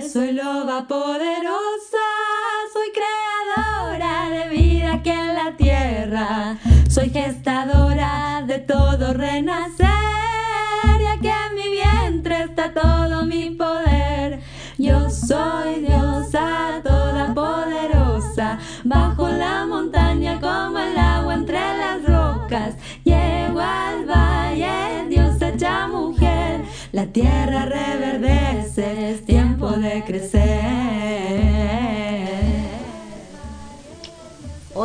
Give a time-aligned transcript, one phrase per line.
[0.00, 2.06] soy loba poderosa,
[2.72, 6.58] soy creadora de vida aquí en la tierra,
[6.88, 9.86] soy gestadora de todo renacer.
[10.98, 14.40] Y aquí en mi vientre está todo mi poder.
[14.78, 22.76] Yo soy diosa toda poderosa, bajo la montaña como el agua entre las rocas.
[23.04, 29.22] Llego al valle, diosa hecha mujer, la tierra reverdece,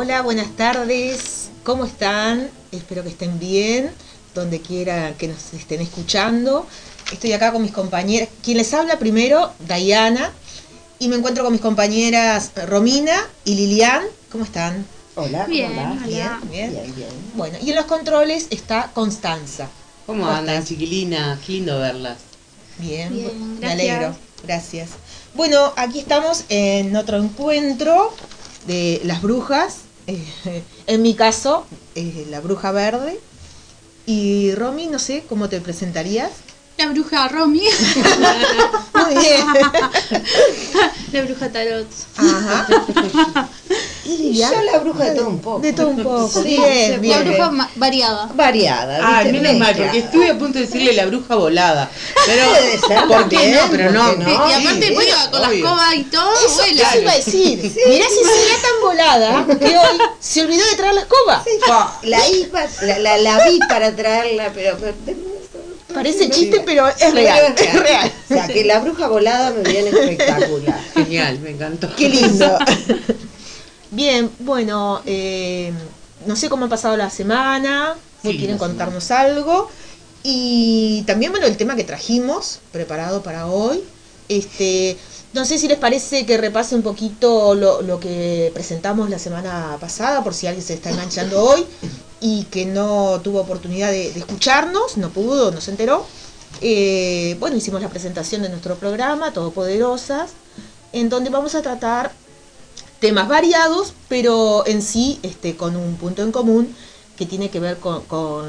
[0.00, 1.48] Hola, buenas tardes.
[1.64, 2.48] ¿Cómo están?
[2.70, 3.90] Espero que estén bien,
[4.32, 6.68] donde quiera que nos estén escuchando.
[7.10, 8.28] Estoy acá con mis compañeras.
[8.44, 10.30] Quien les habla primero, Dayana.
[11.00, 14.04] Y me encuentro con mis compañeras Romina y Lilian.
[14.30, 14.86] ¿Cómo están?
[15.16, 15.98] Hola, ¿cómo Bien, hola.
[16.06, 16.70] Bien, bien.
[16.70, 17.08] Bien, bien.
[17.34, 19.66] Bueno, y en los controles está Constanza.
[20.06, 20.68] ¿Cómo ¿Cómo andan, estás?
[20.68, 21.40] chiquilina?
[21.44, 22.18] Qué lindo verlas.
[22.78, 23.72] Bien, Bien, me gracias.
[23.72, 24.16] alegro.
[24.44, 24.90] Gracias.
[25.34, 28.14] Bueno, aquí estamos en otro encuentro
[28.68, 29.87] de las brujas.
[30.08, 33.20] Eh, en mi caso, eh, la bruja verde.
[34.06, 36.32] Y Romy, no sé cómo te presentarías.
[36.78, 37.58] La bruja Romy,
[38.94, 39.46] Muy bien.
[41.12, 41.88] la bruja Tarot.
[42.16, 43.48] Ajá.
[44.04, 44.38] Y.
[44.38, 45.58] Yo la bruja de todo un poco.
[45.58, 46.28] De todo un poco.
[46.28, 47.18] Sí, bien, bien.
[47.18, 48.30] La bruja variada.
[48.32, 49.00] Variada.
[49.02, 49.38] Ah, ¿viste?
[49.38, 51.90] menos mal, porque estuve a punto de decirle la bruja volada.
[52.24, 53.60] Pero, ser ¿por qué no?
[53.70, 54.12] Pero no.
[54.48, 56.96] y aparte sí, vuela con la escoba y todo, Eso, vuela.
[56.96, 57.58] iba a decir.
[57.60, 61.44] Mirá si sería tan volada que hoy se olvidó de traer la escoba.
[62.04, 64.78] La, la, la vi para traerla, pero...
[65.92, 67.54] Parece chiste, pero es real.
[67.56, 68.12] Es real.
[68.24, 70.80] O sea, que la bruja volada me viene espectacular.
[70.94, 71.88] Genial, me encantó.
[71.96, 72.58] Qué lindo.
[73.90, 75.72] Bien, bueno, eh,
[76.26, 78.68] no sé cómo ha pasado la semana, si Sí, quieren semana.
[78.74, 79.70] contarnos algo.
[80.22, 83.82] Y también, bueno, el tema que trajimos, preparado para hoy.
[84.28, 84.98] Este,
[85.32, 89.78] no sé si les parece que repase un poquito lo, lo que presentamos la semana
[89.80, 91.64] pasada, por si alguien se está enganchando hoy
[92.20, 96.06] y que no tuvo oportunidad de, de escucharnos, no pudo, no se enteró.
[96.60, 100.30] Eh, bueno, hicimos la presentación de nuestro programa, Todopoderosas,
[100.92, 102.12] en donde vamos a tratar
[103.00, 106.74] temas variados, pero en sí este, con un punto en común
[107.16, 108.46] que tiene que ver con, con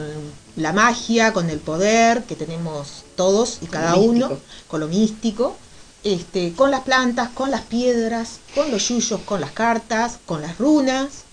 [0.56, 4.38] la magia, con el poder que tenemos todos y cada uno,
[4.68, 5.56] con lo místico,
[6.04, 10.58] este, con las plantas, con las piedras, con los yuyos, con las cartas, con las
[10.58, 11.24] runas,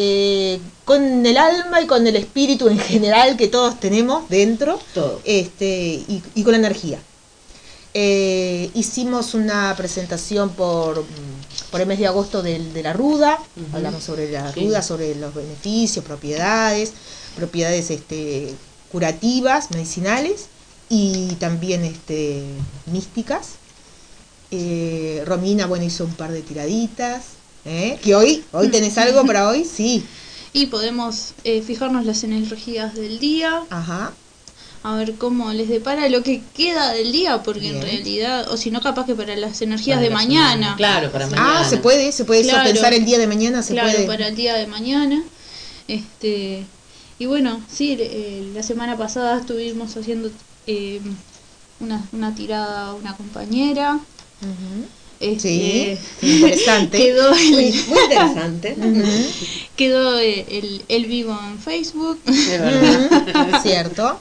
[0.00, 5.20] eh, con el alma y con el espíritu en general que todos tenemos dentro Todo.
[5.24, 5.66] este,
[6.08, 7.00] y, y con la energía.
[7.94, 11.04] Eh, hicimos una presentación por,
[11.72, 13.40] por el mes de agosto del- de, la ruda,
[13.72, 14.60] hablamos sobre la Sí.
[14.60, 16.92] ruda, sobre los beneficios, propiedades,
[17.34, 18.54] propiedades este,
[18.92, 20.46] curativas, medicinales,
[20.90, 22.44] y también este,
[22.86, 23.48] místicas.
[24.52, 27.22] Eh, Romina, bueno, hizo un par de tiraditas.
[27.64, 27.98] ¿Eh?
[28.02, 30.02] Que hoy, hoy tenés algo para hoy, sí.
[30.54, 34.12] Y podemos eh, fijarnos las energías del día, Ajá.
[34.82, 38.70] a ver cómo les depara lo que queda del día, porque en realidad, o si
[38.70, 40.52] no, capaz que para las energías Para de la mañana.
[40.54, 40.76] semana.
[40.76, 41.60] Claro, para mañana.
[41.60, 44.06] Ah, se puede, se puede eso, pensar el día de mañana, se claro, puede.
[44.06, 45.22] para el día de mañana.
[45.86, 46.64] Este,
[47.18, 50.30] y bueno, sí, eh, la semana pasada estuvimos haciendo
[50.66, 51.00] eh,
[51.78, 53.94] una, una tirada a una compañera.
[54.40, 54.86] Ujú.
[55.20, 55.98] Este, Sí,
[56.36, 56.98] interesante.
[56.98, 57.64] Quedó el, muy
[58.02, 58.76] interesante.
[59.76, 62.20] Quedó el, el- el vivo en Facebook.
[62.24, 63.10] Verdad.
[63.50, 64.20] Ujú, Cierto.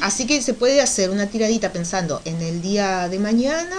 [0.00, 3.76] Así que se puede hacer una tiradita pensando en el día de mañana.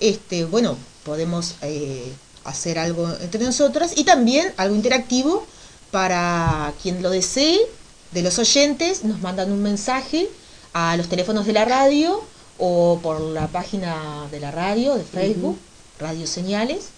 [0.00, 2.12] Este, bueno, podemos eh,
[2.44, 5.46] hacer algo entre nosotras y también algo interactivo
[5.90, 7.58] para quien lo desee
[8.12, 9.04] de los oyentes.
[9.04, 10.28] Nos mandan un mensaje
[10.74, 12.22] a los teléfonos de la radio
[12.58, 15.58] o por la página de la radio de Facebook,
[16.26, 16.88] Señales.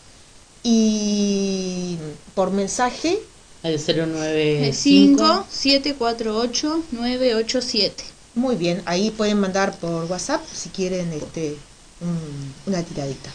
[0.62, 1.96] Y
[2.34, 3.18] por mensaje
[3.62, 4.72] El 095.
[4.72, 8.04] 5 748 987.
[8.34, 11.56] Muy bien, ahí pueden mandar por WhatsApp si quieren este
[12.00, 13.30] un- una tiradita,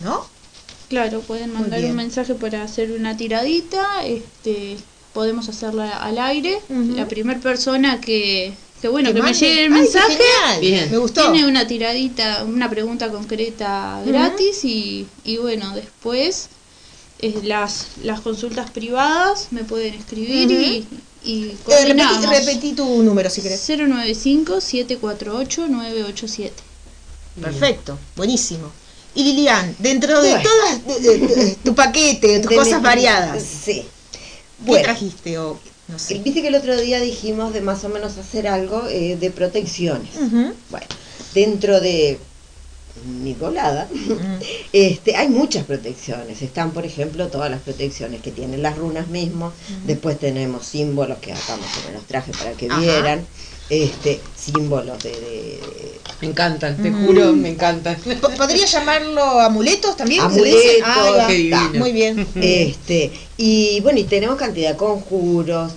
[0.00, 0.26] ¿no?
[0.88, 4.06] Claro, pueden mandar un mensaje para hacer una tiradita.
[4.06, 4.76] Este,
[5.12, 6.60] podemos hacerla al aire.
[6.96, 10.16] La primera persona que, que bueno, Que que me llegue el ¡Ay, qué mensaje.
[10.16, 10.60] genial!
[10.60, 10.90] Bien.
[10.90, 11.32] Me gustó.
[11.32, 16.48] Tiene una tiradita, una pregunta concreta gratis y, y bueno, después
[17.20, 20.86] eh, las, las consultas privadas me pueden escribir y,
[21.24, 23.68] y Eh, repetí, repetí tu número si querés.
[23.68, 26.50] 095-748-987.
[27.42, 28.70] Perfecto, buenísimo.
[29.14, 30.48] Y Lilian, dentro de Bueno.
[30.48, 33.82] todas de- de- de- tu paquete, tus De cosas mi- variadas, Sí.
[34.12, 34.18] ¿qué
[34.60, 36.18] Bueno, trajiste o no sé?
[36.18, 40.10] viste que el otro día dijimos de más o menos hacer algo eh, de protecciones.
[40.70, 40.86] Bueno,
[41.34, 42.18] dentro de
[43.22, 43.88] mi volada,
[44.72, 46.42] este, hay muchas protecciones.
[46.42, 49.52] Están, por ejemplo, todas las protecciones que tienen las runas mismo.
[49.86, 53.26] Después tenemos símbolos que acá más o menos traje para que vieran.
[53.70, 57.06] Este, símbolos de, de- Me encantan, te Mm.
[57.06, 57.96] juro, me encantan.
[58.20, 60.20] Po- ¿Podría llamarlo amuletos también?
[60.32, 61.70] ¿Se le Amuletos, qué divino.
[61.74, 62.26] Muy bien.
[62.42, 65.72] Este, y bueno, y tenemos cantidad de conjuros.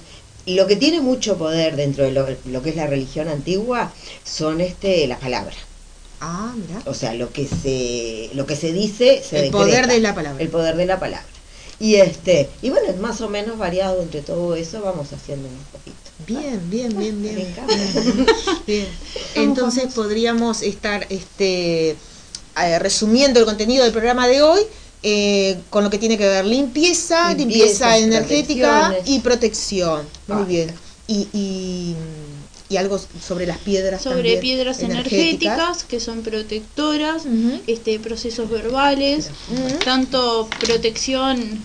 [0.45, 3.91] Y lo que tiene mucho poder dentro de lo, lo que es la religión antigua
[4.23, 5.55] son este las palabras.
[6.19, 6.81] Ah, mira.
[6.85, 9.57] O sea, lo que se lo que se dice se El decreta.
[9.65, 10.41] poder de la palabra.
[10.41, 11.25] El poder de la palabra.
[11.79, 15.55] Y este, y bueno, es más o menos variado entre todo eso, vamos haciendo un
[15.71, 15.97] poquito.
[16.27, 18.87] Bien, bien, bien, bien.
[19.35, 24.61] Entonces podríamos estar este, eh, resumiendo el contenido del programa de hoy
[25.03, 30.01] eh, con lo que tiene que ver limpieza, limpieza, Limpieza, energética y protección.
[30.27, 30.45] Muy Ah.
[30.45, 30.71] bien.
[31.07, 31.95] Y, y,
[32.69, 37.23] y algo sobre las piedras Sobre también, piedras energéticas que son protectoras,
[37.67, 39.29] este procesos verbales,
[39.83, 41.61] tanto protección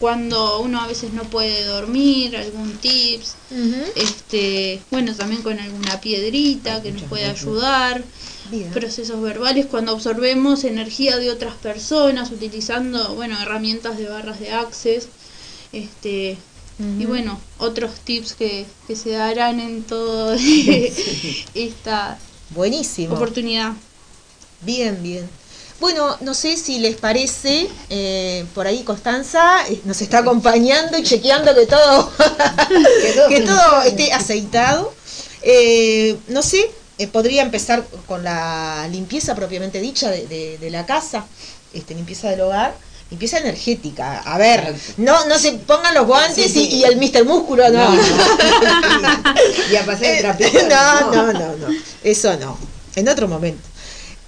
[0.00, 3.36] cuando uno a veces no puede dormir, algún tips,
[3.96, 8.02] este, bueno, también con alguna piedrita que nos puede ayudar,
[8.50, 8.70] Bien.
[8.72, 15.06] procesos verbales cuando absorbemos energía de otras personas utilizando, bueno, herramientas de barras de access,
[15.72, 16.36] este,
[16.98, 20.36] y bueno, otros tips que, que se darán en toda
[21.54, 22.18] esta
[22.50, 23.14] Buenísimo.
[23.14, 23.74] oportunidad.
[24.62, 25.28] Bien, bien.
[25.84, 31.02] Bueno, no sé si les parece, eh, por ahí Constanza eh, nos está acompañando y
[31.02, 32.10] chequeando que todo,
[33.28, 34.94] que todo esté aceitado.
[35.42, 40.86] Eh, no sé, eh, podría empezar con la limpieza propiamente dicha de, de- de la
[40.86, 41.26] casa,
[41.74, 42.74] este, limpieza del hogar,
[43.10, 44.20] limpieza energética.
[44.24, 46.76] A ver, no, no se pongan los guantes Sí, y- sí.
[46.78, 47.26] Y, el Mr.
[47.26, 47.94] Músculo, no.
[49.70, 50.50] y a pasar el trapito.
[50.66, 51.66] no, no, no, no.
[52.02, 52.56] Eso no.
[52.96, 53.68] En otro momento.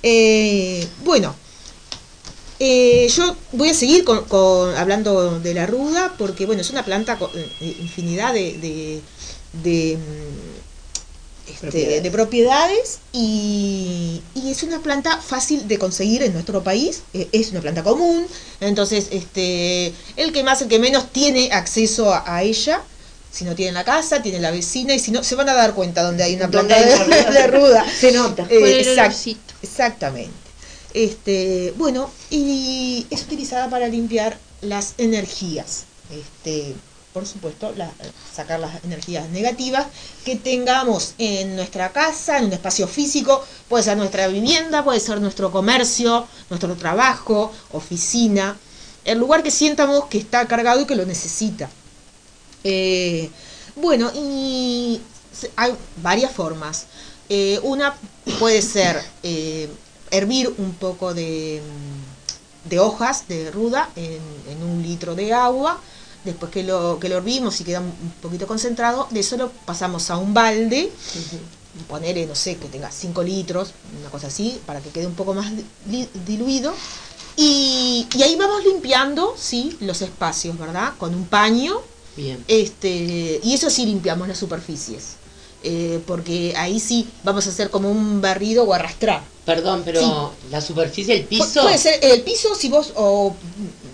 [0.03, 1.35] Eh, bueno,
[2.59, 6.85] eh, yo voy a seguir con, con- hablando de la ruda porque, bueno, es una
[6.85, 9.01] planta con eh, infinidad de, de,
[9.63, 12.03] de, mm, este, Propiedades.
[12.03, 17.03] de propiedades y, y es una planta fácil de conseguir en nuestro país.
[17.15, 18.27] eh, es una planta común.
[18.61, 22.83] Entonces, este, el que más, el que menos tiene acceso a, a ella.
[23.31, 25.55] Si no tiene en la casa, tiene la vecina y si no, se van a
[25.55, 27.85] dar cuenta donde hay una planta hay de, de ruda.
[28.01, 28.47] Se nota.
[28.49, 29.13] Eh, exact-
[29.63, 30.46] exactamente.
[30.97, 35.85] Este, bueno, y es utilizada para limpiar las energías.
[36.11, 36.75] Este,
[37.13, 37.75] por supuesto,
[38.35, 39.89] sacar las energías negativas
[40.25, 45.21] que tengamos en nuestra casa, en un espacio físico, puede ser nuestra vivienda, puede ser
[45.21, 48.57] nuestro comercio, nuestro trabajo, oficina,
[49.05, 51.69] el lugar que sientamos que está cargado y que lo necesita.
[52.65, 53.29] Eh,
[53.75, 54.99] bueno, y
[55.57, 56.87] hay varias formas.
[57.29, 57.95] Eh, una
[58.39, 59.69] puede ser eh,
[60.11, 64.21] hervir un poco de, mm, de hojas de ruda en,
[64.51, 65.81] en un litro de agua.
[66.25, 70.11] Después que lo, que lo hervimos y queda un poquito concentrado, de eso lo pasamos
[70.11, 70.91] a un balde,
[71.89, 75.35] poner, no sé, que tenga 5 litros, una cosa así, para que quede un poco
[75.35, 75.47] más
[75.85, 76.75] di- diluido.
[77.37, 80.95] Y, y ahí vamos limpiando, sí, los espacios, ¿verdad?
[80.99, 81.81] Con un paño
[82.17, 82.43] Bien.
[82.49, 85.17] este, y eso sí limpiamos las superficies.
[85.67, 89.23] Eh, porque ahí sí vamos a hacer como un barrido o arrastrar.
[89.45, 91.63] Perdón, pero la superficie, el Pu- piso.
[91.63, 93.35] Puede ser el piso si vos, o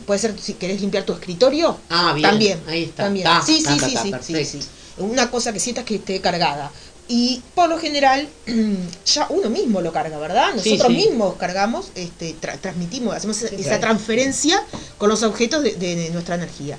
[0.06, 1.76] puede ser si querés limpiar tu escritorio.
[1.90, 2.30] Ah, bien.
[2.30, 2.60] También.
[2.66, 3.04] Ahí está.
[3.04, 3.24] También.
[3.24, 4.50] Ta, sí, ta, sí, ta, sí, sí, sí, perfecto.
[4.60, 4.60] sí.
[4.98, 6.70] Una cosa que sientas que esté cargada.
[7.08, 8.28] Y por lo general,
[9.06, 10.50] ya uno mismo lo carga, ¿verdad?
[10.54, 14.62] Nosotros mismos cargamos, este, tra- transmitimos, hacemos esa transferencia
[14.98, 16.78] con los objetos de, de nuestra energía.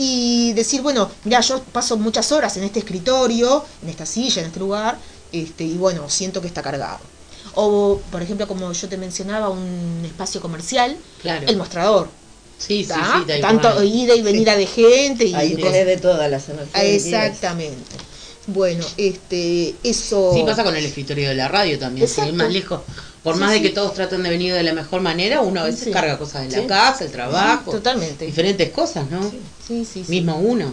[0.00, 4.46] Y decir, bueno, mira, yo paso muchas horas en este escritorio, en esta silla, en
[4.46, 4.96] este lugar,
[5.32, 7.00] este, y bueno, siento que está cargado.
[7.56, 11.48] O, por ejemplo, como yo te mencionaba, un espacio comercial, Claro.
[11.48, 12.08] el mostrador.
[12.58, 13.40] Sí, sí, sí.
[13.40, 16.84] Tanto ida y venida de gente y Ahí tenés de todas las energías.
[16.84, 17.96] Exactamente.
[18.46, 20.32] Bueno, este, eso.
[20.32, 22.82] Sí, pasa con el escritorio de la radio también, si es más lejos.
[23.22, 25.64] Por Sí, más de que todos traten de venir de la mejor manera, uno a
[25.64, 28.26] veces carga cosas de la casa, el trabajo, Totalmente.
[28.26, 29.22] diferentes cosas, ¿no?
[29.28, 30.04] Sí, sí, sí.
[30.08, 30.72] Mismo uno.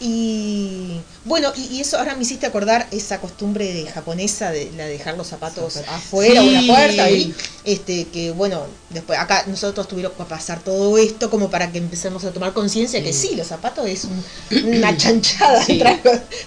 [0.00, 4.84] Y bueno, y, y eso ahora me hiciste acordar esa costumbre de japonesa de la
[4.84, 6.66] de dejar los zapatos afuera o en Sí.
[6.66, 11.50] la puerta ahí, este que bueno, después acá nosotros tuvimos que pasar todo esto como
[11.50, 13.28] para que empecemos a tomar conciencia que Sí.
[13.28, 14.24] sí, los zapatos es un-
[14.76, 15.82] una chanchada Sí.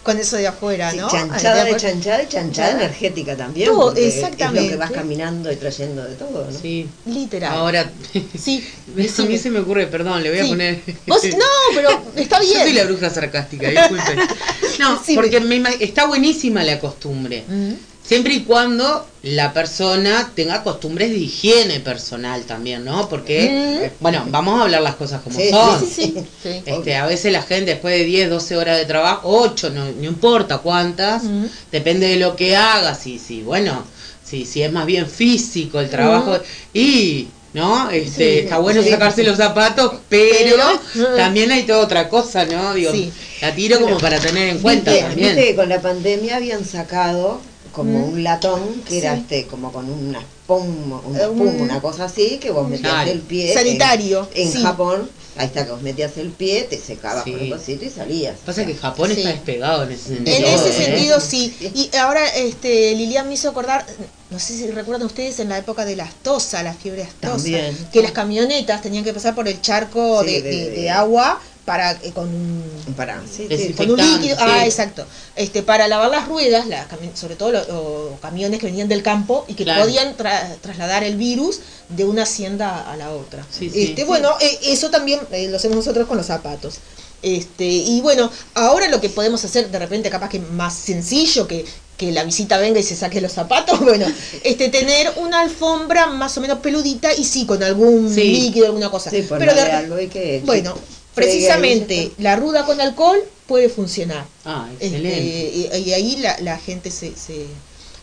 [0.03, 1.09] con, eso de afuera, Sí, ¿no?
[1.09, 3.69] chanchada de chanchada y chanchada energética también.
[3.69, 4.59] Todo, exactamente.
[4.59, 6.59] Es lo que vas caminando y trayendo de todo, ¿no?
[6.59, 6.87] Sí.
[7.05, 7.51] Literal.
[7.53, 7.91] Ahora,
[8.39, 8.63] sí.
[9.17, 10.81] a mí se me ocurre, perdón, le voy a poner.
[11.07, 12.87] Vos- no, pero está Yo soy la bien.
[12.87, 14.15] bruja sarcástica, disculpe.
[14.79, 17.43] No, Sí, porque me está buenísima la costumbre.
[17.47, 17.73] Mm.
[18.07, 23.09] Siempre y cuando la persona tenga costumbres de higiene personal también, ¿no?
[23.09, 25.79] Porque, bueno, vamos a hablar las cosas como Sí, son.
[25.81, 26.61] Sí, sí, sí.
[26.65, 30.05] Este, a veces la gente después de 10, 12 horas de trabajo, 8, no, no
[30.05, 31.49] importa cuántas, Ujú.
[31.69, 33.83] depende de lo que hagas, y si, bueno,
[34.23, 36.39] si, si es más bien físico el trabajo,
[36.73, 37.89] y, ¿no?
[37.89, 38.89] Este, Sí, está bueno sí.
[38.91, 40.55] sacarse los zapatos, pero,
[40.93, 42.73] Pero, también hay toda otra cosa, ¿no?
[42.75, 43.11] Digo, Sí.
[43.41, 45.35] la tiro como para tener en cuenta Viste, también.
[45.35, 47.41] viste que con la pandemia habían sacado
[47.77, 48.13] como Mm.
[48.13, 52.39] un latón que era este como con una espuma, una, espuma, un- una cosa así,
[52.41, 53.11] que vos metías Claro.
[53.11, 53.53] el pie.
[53.53, 54.61] Sanitario, En, en sí.
[54.63, 55.07] Japón,
[55.37, 57.33] ahí está que vos metías el pie, te secabas Sí.
[57.33, 58.39] con un cosito y salías.
[58.43, 59.19] Pasa que Japón Sí.
[59.19, 60.37] está despegado en ese sentido.
[60.37, 60.85] En ese ¿eh?
[60.85, 61.55] sentido sí.
[61.75, 63.85] Y ahora este Lilian me hizo acordar,
[64.31, 67.77] no sé si recuerdan ustedes en la época de la astosa, la fiebre astosa, También.
[67.93, 70.89] que las camionetas tenían que pasar por el charco Sí, de, de- de- de de-
[70.89, 72.63] agua para eh, con un
[72.95, 73.47] Para, sí, sí.
[73.49, 73.91] Desinfectante.
[73.91, 75.05] con un líquido, ah, exacto,
[75.35, 79.43] este para lavar las ruedas, las sobre todo los, los camiones que venían del campo
[79.49, 79.81] y que Claro.
[79.83, 81.59] podían tra- trasladar el virus
[81.89, 83.45] de una hacienda a la otra.
[83.59, 86.75] Este, bueno, eh, eso también eh, lo hacemos nosotros con los zapatos.
[87.21, 91.65] Este, y bueno, ahora lo que podemos hacer de repente capaz que más sencillo que
[91.97, 94.05] que la visita venga y se saque los zapatos, bueno,
[94.43, 98.21] este tener una alfombra más o menos peludita y sí con algún Sí.
[98.23, 99.09] líquido, alguna cosa.
[99.09, 100.77] Sí, Pero ponerle de- algo y que bueno,
[101.25, 104.25] precisamente la ruda con alcohol puede funcionar.
[104.45, 105.77] Ah, Este, excelente.
[105.77, 107.45] y, y ahí la, la gente se, se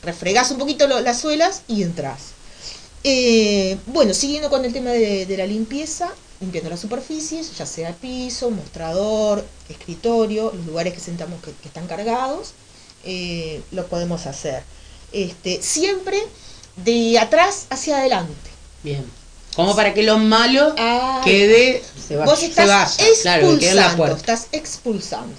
[0.02, 2.18] refregas un poquito lo- las suelas y entras.
[3.04, 7.92] Eh, bueno, siguiendo con el tema de, de la limpieza, limpiando las superficies, ya sea
[7.94, 12.52] piso, mostrador, escritorio, los lugares que sentamos que, que están cargados,
[13.04, 14.62] eh, lo podemos hacer.
[15.12, 16.18] Este, siempre
[16.84, 18.50] de atrás hacia adelante.
[18.82, 19.04] Bien.
[19.56, 21.82] Como para que lo malo Ah, quede.
[22.08, 22.24] Se va.
[22.26, 24.16] Vos se estás vaya, claro, la expulsando, puerta.
[24.16, 25.34] estás expulsando.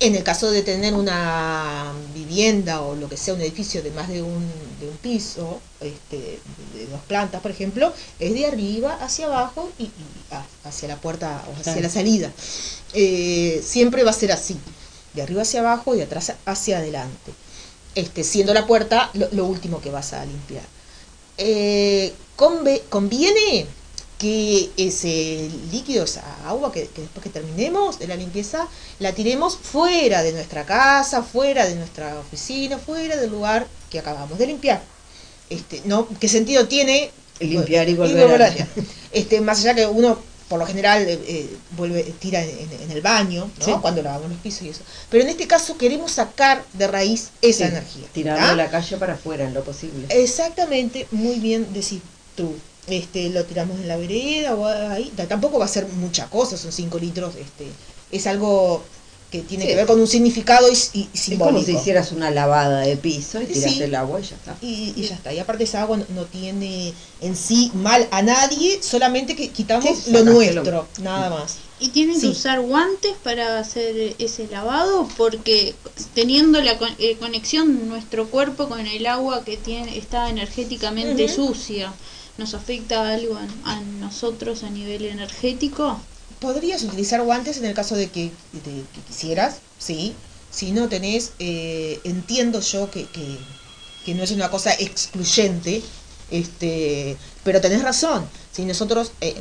[0.00, 4.08] En el caso de tener una vivienda o lo que sea, un edificio de más
[4.08, 4.48] de un,
[4.80, 6.38] de un piso, este,
[6.74, 9.90] de dos plantas, por ejemplo, es de arriba hacia abajo y,
[10.64, 11.80] hacia la puerta o hacia Claro.
[11.82, 12.30] la salida.
[12.94, 14.56] Eh, siempre va a ser así,
[15.14, 17.32] de arriba hacia abajo y de atrás hacia adelante.
[17.96, 20.62] Este, siendo la puerta lo, lo último que vas a limpiar.
[21.38, 23.66] Eh, conviene
[24.18, 28.66] que ese líquido, esa agua que, que después que terminemos de la limpieza,
[28.98, 34.38] la tiremos fuera de nuestra casa, fuera de nuestra oficina, fuera del lugar que acabamos
[34.38, 34.82] de limpiar.
[35.50, 36.08] Este, ¿no?
[36.20, 38.68] ¿Qué sentido tiene Limpiar y volver a- limpiar?
[39.12, 40.18] Este, más allá que uno
[40.48, 43.64] por lo general eh, eh, vuelve, tira en, en el baño, ¿no?
[43.64, 43.70] Sí.
[43.82, 44.80] cuando lavamos los pisos y eso.
[45.10, 48.04] Pero en este caso queremos sacar de raíz esa Sí, energía.
[48.12, 48.52] Tirarlo ¿tá?
[48.52, 50.06] a la calle para afuera en lo posible.
[50.08, 52.00] Exactamente, muy bien decís
[52.38, 52.54] tú.
[52.86, 55.12] Este, lo tiramos en la vereda o ahí.
[55.14, 57.34] Ta- Tampoco va a ser mucha cosa, son 5 litros.
[57.36, 57.66] Este,
[58.10, 58.82] es algo
[59.30, 59.68] que tiene Sí.
[59.68, 61.66] que ver con un significado y, y Es como simbólico.
[61.66, 63.82] si hicieras una lavada de piso y tiras Sí.
[63.82, 64.56] el agua y ya está.
[64.62, 65.34] y, y ya está.
[65.34, 69.84] Y aparte esa agua no, no tiene en sí mal a nadie, solamente que quitamos
[69.84, 71.56] Sí, lo nuestro, nada más.
[71.80, 72.22] Y tienen Sí.
[72.22, 75.74] que usar guantes para hacer ese lavado porque
[76.14, 81.92] teniendo la con- eh, conexión nuestro cuerpo con el agua que tiene está energéticamente sucia,
[82.38, 86.00] ¿nos afecta algo a, nosotros a nivel energético?
[86.40, 90.14] Podrías utilizar guantes en el caso de que, de que quisieras, sí.
[90.50, 93.36] Si no tenés, eh, entiendo yo que, que,
[94.06, 95.82] que no es una cosa excluyente,
[96.30, 98.24] este, pero tenés razón.
[98.52, 99.36] Si nosotros eh,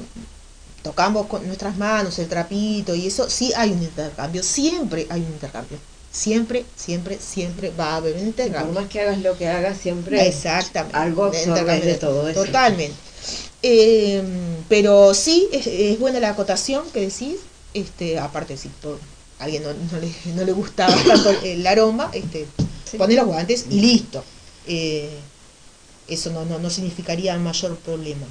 [0.82, 5.28] tocamos con nuestras manos el trapito y eso, sí hay un intercambio, siempre hay un
[5.28, 5.78] intercambio.
[6.18, 8.82] Siempre, siempre, siempre va a haber un Por intercambio.
[8.82, 10.98] más que hagas lo que hagas, siempre Exactamente.
[10.98, 12.44] algo absorbes de todo eso.
[12.44, 12.96] Totalmente.
[13.62, 14.24] Eh,
[14.68, 17.38] pero sí, es, es buena la acotación que decís.
[17.74, 18.98] Este, aparte, si por
[19.40, 22.48] a alguien no, no le, no le gustaba tanto el, aroma, este,
[22.90, 22.98] Sí.
[22.98, 24.24] pone los guantes y listo.
[24.66, 25.10] Eh,
[26.08, 28.26] eso no, no, no significaría mayor problema.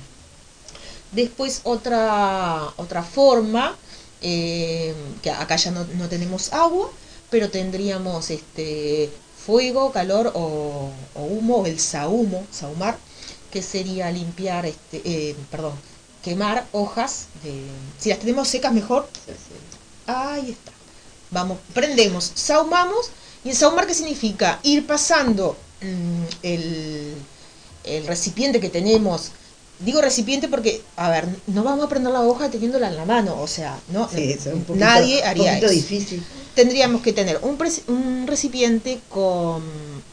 [1.13, 3.77] Después otra, otra forma,
[4.23, 6.91] eh, que acá ya no, no tenemos agua,
[7.31, 12.99] pero tendríamos este fuego, calor o, o humo, o el sahumo, sahumar,
[13.51, 15.75] que sería limpiar, este, eh, perdón,
[16.23, 19.09] quemar hojas, de, si las tenemos secas mejor.
[20.07, 20.73] Ahí está.
[21.31, 23.11] Vamos, prendemos, sahumamos.
[23.45, 24.61] ¿Y el sahumar qué significa?
[24.63, 27.27] Ir pasando mm, el,
[27.85, 29.33] el recipiente que tenemos.
[29.79, 33.41] Digo recipiente porque, a ver, no vamos a prender la hoja teniéndola en la mano.
[33.43, 35.75] O sea, no, Sí, eso es un poquito, nadie haría un poquito eso.
[35.75, 36.27] difícil.
[36.57, 39.63] Tendríamos que tener un, un recipiente con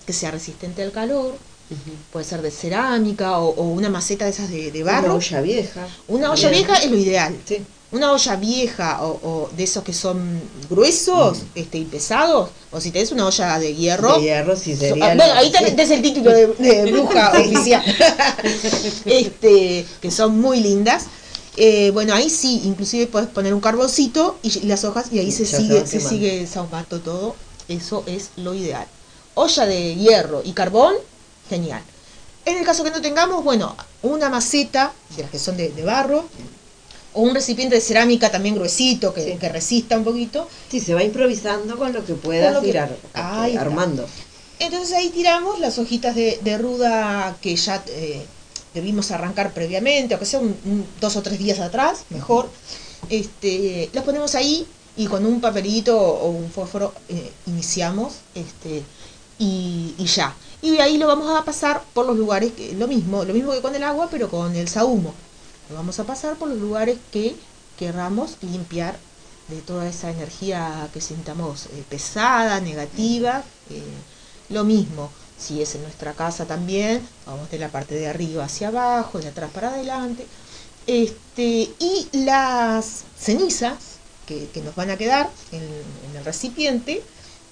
[0.05, 1.35] que sea resistente al calor.
[2.11, 5.05] Puede ser de cerámica o, o una maceta de esas de, de barro.
[5.07, 5.87] Una olla vieja.
[6.07, 7.57] Una olla vieja es lo ideal Sí.
[7.93, 11.45] una olla vieja o, o de esos que son gruesos Mm.
[11.55, 14.17] este, y pesados, o si tenés una olla de hierro.
[14.17, 15.15] De hierro sí so- sería.
[15.15, 17.83] bueno, ahí tenés el título de, de bruja oficial.
[19.05, 21.05] este, que son muy lindas.
[21.55, 25.45] Eh, bueno, ahí sí, inclusive puedes poner un carboncito y las hojas y ahí se
[25.45, 27.35] Ya sigue, se sigue sahumando todo.
[27.67, 28.87] Eso es lo ideal.
[29.35, 30.95] Olla de hierro y carbón,
[31.49, 31.81] genial.
[32.45, 35.83] En el caso que no tengamos, bueno, una maceta, de las que son de, de
[35.83, 36.25] barro,
[37.13, 39.37] o un recipiente de cerámica también gruesito, que, Sí.
[39.39, 40.49] que resista un poquito.
[40.69, 43.61] Sí, se va improvisando con lo que puedas Con lo que- ir ar- Ahí está.
[43.61, 44.07] armando.
[44.59, 48.25] Entonces ahí tiramos las hojitas de, de ruda que ya eh,
[48.73, 52.49] debimos arrancar previamente, aunque sea un, dos o tres días atrás, mejor.
[53.09, 58.83] Este, las ponemos ahí y con un papelito o un fósforo eh, iniciamos este,
[59.39, 60.35] y, ya.
[60.61, 63.61] Y ahí lo vamos a pasar por los lugares, que, lo mismo, lo mismo que
[63.61, 65.13] con el agua, pero con el sahumo.
[65.69, 67.35] Lo vamos a pasar por los lugares que
[67.77, 68.97] querramos limpiar
[69.49, 73.43] de toda esa energía que sintamos eh, pesada, negativa.
[73.69, 73.81] eh,
[74.49, 75.09] lo mismo,
[75.43, 79.29] si es en nuestra casa también, vamos de la parte de arriba hacia abajo, de
[79.29, 80.27] atrás para adelante.
[80.87, 87.03] Este, y las cenizas que, que nos van a quedar en, en el recipiente,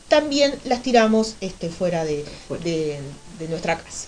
[0.08, 2.26] también las tiramos este, fuera de,
[2.64, 3.00] de-
[3.40, 4.08] de nuestra casa.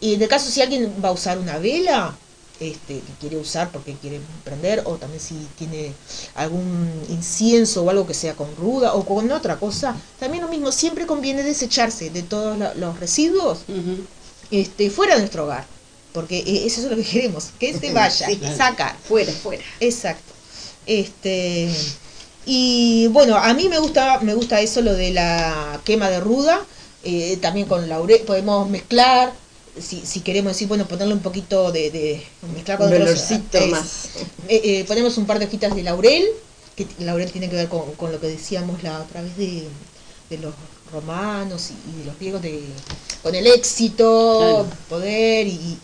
[0.00, 2.20] Y en el caso si alguien va a usar una vela,
[2.60, 5.92] este, que quiere usar porque quiere prender, o también si tiene
[6.34, 10.72] algún incienso o algo que sea con ruda o con otra cosa, también lo mismo,
[10.72, 13.60] siempre conviene desecharse de todos los residuos
[14.50, 15.64] este, fuera de nuestro hogar,
[16.12, 18.40] porque eh, eso es lo que queremos, que se vaya, Sí.
[18.56, 19.62] saca, Fuera, fuera.
[19.80, 20.32] Exacto.
[20.86, 21.68] Este
[22.46, 26.60] y bueno, a mí me gusta me gusta eso lo de la quema de ruda,
[27.04, 29.32] eh, también con laurel podemos mezclar
[29.80, 32.22] si, si queremos decir, bueno, ponerle un poquito de, de
[32.54, 33.10] mezclar con Un otros-
[33.64, 33.86] es- más.
[34.48, 36.24] eh, eh, ponemos un par de hojitas de laurel,
[36.76, 39.64] que laurel tiene que ver con, con lo que decíamos la otra vez de,
[40.30, 40.54] de los
[40.92, 42.60] romanos y, de los griegos, de,
[43.22, 44.66] con el éxito, Claro.
[44.88, 45.78] poder y, y-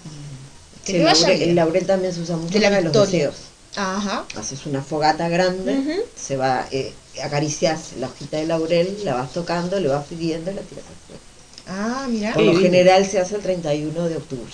[0.85, 2.93] que Sí, el, vaya laurel, el laurel también se usa mucho De la para los
[3.11, 3.35] deseos.
[3.77, 4.25] Ajá.
[4.37, 6.93] Haces una fogata grande, se va, eh,
[7.23, 10.95] acaricias la hojita de laurel, la vas tocando, le vas pidiendo y la tiras al
[11.07, 11.23] fuego.
[11.69, 12.33] Ah, mira.
[12.35, 14.53] Por lo general se hace el 31 de octubre,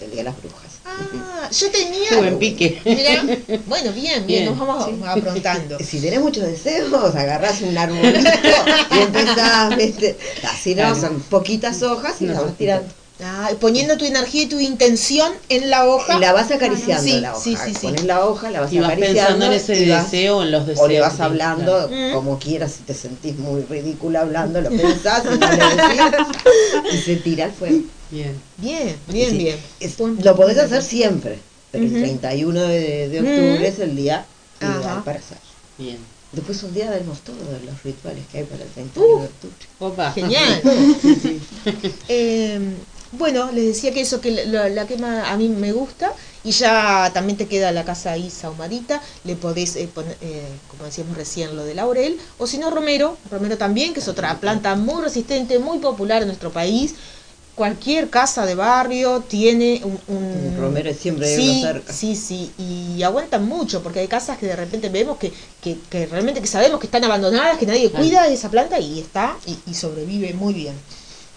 [0.00, 0.70] el Día de las Brujas.
[0.84, 2.16] Ah, yo tenía.
[2.18, 2.80] Buen pique.
[2.84, 3.22] Mira,
[3.66, 4.44] bueno, bien, bien, Bien.
[4.46, 5.00] nos vamos Sí.
[5.06, 5.78] aprontando.
[5.84, 8.30] Si tenés muchos deseos, agarrás un arbolito
[8.90, 10.18] y empezás, ¿viste?
[10.44, 11.00] así no, Claro.
[11.00, 12.92] son poquitas hojas y las vas tirando.
[13.22, 16.16] Ah, poniendo tu energía y tu intención en la hoja.
[16.16, 17.42] Y la vas acariciando Sí, la hoja.
[17.42, 17.86] sí, sí, sí.
[17.88, 19.20] Pones la hoja, la vas Y vas acariciando.
[19.22, 20.84] pensando en ese vas- deseo, en los deseos.
[20.84, 22.10] O le vas hablando claro.
[22.10, 22.14] Mm.
[22.14, 26.96] como quieras, si te sentís muy ridícula hablando, lo pensás y no le decís, y
[26.98, 27.80] se tira al fuego.
[28.10, 28.34] Bien.
[28.56, 29.56] Bien, bien, Sí, bien.
[29.80, 31.38] es- lo podés hacer siempre,
[31.70, 31.96] pero Ujú.
[31.96, 34.24] el 31 de, de octubre es el día
[34.60, 35.04] ideal Ajá.
[35.04, 35.38] para hacer.
[35.78, 35.98] Bien.
[36.32, 39.54] Después un día vemos todos los rituales que hay para el 31 de octubre.
[39.80, 40.12] Opa.
[40.12, 40.62] Genial.
[41.02, 41.40] Sí, sí.
[42.08, 42.60] Eh,
[43.12, 46.12] bueno, les decía que eso, que la, la quema a mí me gusta
[46.44, 50.84] y ya también te queda la casa ahí sahumadita, le podés eh, poner, eh, como
[50.84, 54.74] decíamos recién, lo de laurel, o si no romero, romero también, que es otra planta
[54.76, 56.94] muy resistente, muy popular en nuestro país.
[57.56, 59.98] Cualquier casa de barrio tiene un...
[60.06, 61.92] un- romero siempre sí, cerca.
[61.92, 66.06] Sí, sí, y aguantan mucho, porque hay casas que de repente vemos que, que, que
[66.06, 69.58] realmente que sabemos que están abandonadas, que nadie cuida de esa planta y está y,
[69.70, 70.74] y sobrevive muy bien.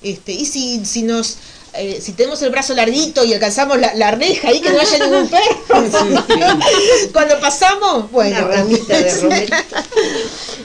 [0.03, 1.37] Este, y si, si nos
[1.75, 4.99] eh, si tenemos el brazo larguito y alcanzamos la, la reja ahí que no haya
[4.99, 5.89] ningún perro.
[7.11, 8.45] Cuando pasamos bueno.
[8.45, 9.47] Una ramita de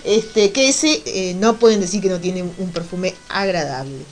[0.05, 4.05] este que ese eh, no pueden decir que no tiene un, un perfume agradable.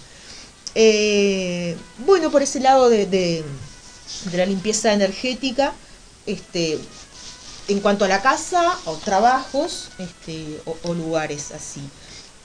[0.75, 3.45] Eh, bueno por ese lado de, de-
[4.31, 5.73] de la limpieza energética
[6.27, 6.79] este
[7.69, 11.81] en cuanto a la casa o trabajos este, o, o lugares así.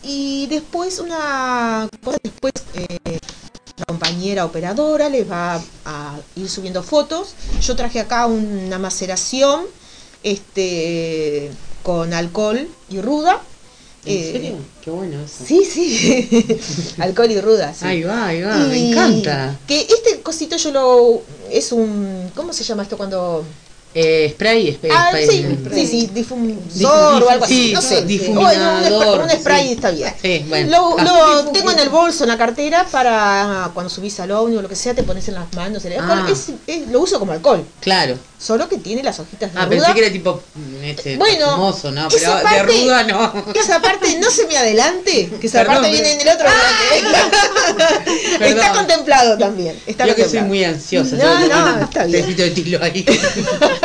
[0.04, 3.20] Y después una cosa, después eh,
[3.78, 7.36] la compañera operadora les va a ir subiendo fotos.
[7.62, 9.62] Yo traje acá una maceración
[10.24, 11.52] este,
[11.84, 13.42] con alcohol y ruda.
[14.04, 14.56] ¿En Eh, serio?
[14.84, 15.44] Qué bueno eso.
[15.46, 16.60] Sí, sí.
[16.98, 17.72] alcohol y ruda.
[17.74, 17.86] sí.
[17.86, 19.60] Ahí va, ahí va, me encanta.
[19.68, 21.22] Que este cosito yo lo...
[21.52, 22.32] Es un...
[22.36, 23.46] ¿Cómo se llama esto cuando...?
[23.94, 25.28] Eh, spray, spray, Ah, spray.
[25.28, 28.04] sí, sí, sí, difusor o algo así, Sí, no sé.
[28.06, 29.74] difuminador, un, spray- un spray sí.
[29.74, 30.14] está bien.
[30.22, 30.70] Sí, bueno.
[30.72, 31.04] Lo, Ah.
[31.44, 34.70] lo tengo en el bolso, en la cartera, para cuando subís al ómnibus o lo
[34.70, 36.24] que sea, te pones en las manos el alcohol.
[36.26, 36.30] Ah.
[36.32, 38.18] Es- es- lo uso como alcohol, Claro.
[38.40, 39.78] solo que tiene las hojitas de Ah, ruda.
[39.78, 42.08] pensé que era tipo mm, este, Bueno, perfumoso, ¿no?
[42.08, 43.34] esa Pero de parte- ruda no.
[43.54, 46.48] Esa parte no se me adelante, que esa Perdón, parte pero- viene en el otro.
[46.48, 48.76] está Perdón.
[48.76, 49.78] contemplado también.
[49.86, 50.48] Está Yo que soy contemplado.
[50.48, 51.16] muy ansiosa.
[51.18, 52.22] No, no, un está bien.
[52.22, 53.06] tecito de tilo ahí.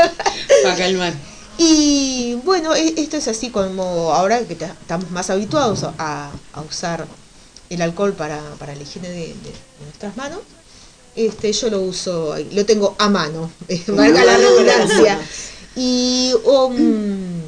[0.63, 1.15] Para calmar.
[1.59, 6.61] Y bueno, e- esto es así como ahora que ta- estamos más habituados a, a
[6.61, 7.07] usar
[7.71, 10.41] el alcohol para, para la higiene de, de- de nuestras manos.
[11.15, 15.19] Este, yo lo uso, lo tengo a mano, eh, valga la redundancia.
[15.75, 17.43] Y un,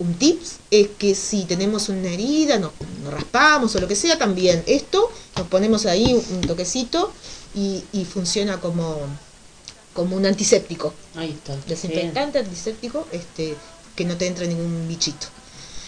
[0.00, 2.72] un tips es que si tenemos una herida, nos,
[3.04, 7.12] nos raspamos o lo que sea, también esto, nos ponemos ahí un, un toquecito
[7.54, 8.98] y, y funciona como,
[10.00, 11.54] como un antiséptico Ahí está.
[11.68, 13.54] desinfectante antiséptico este
[13.94, 15.26] que no te entre ningún bichito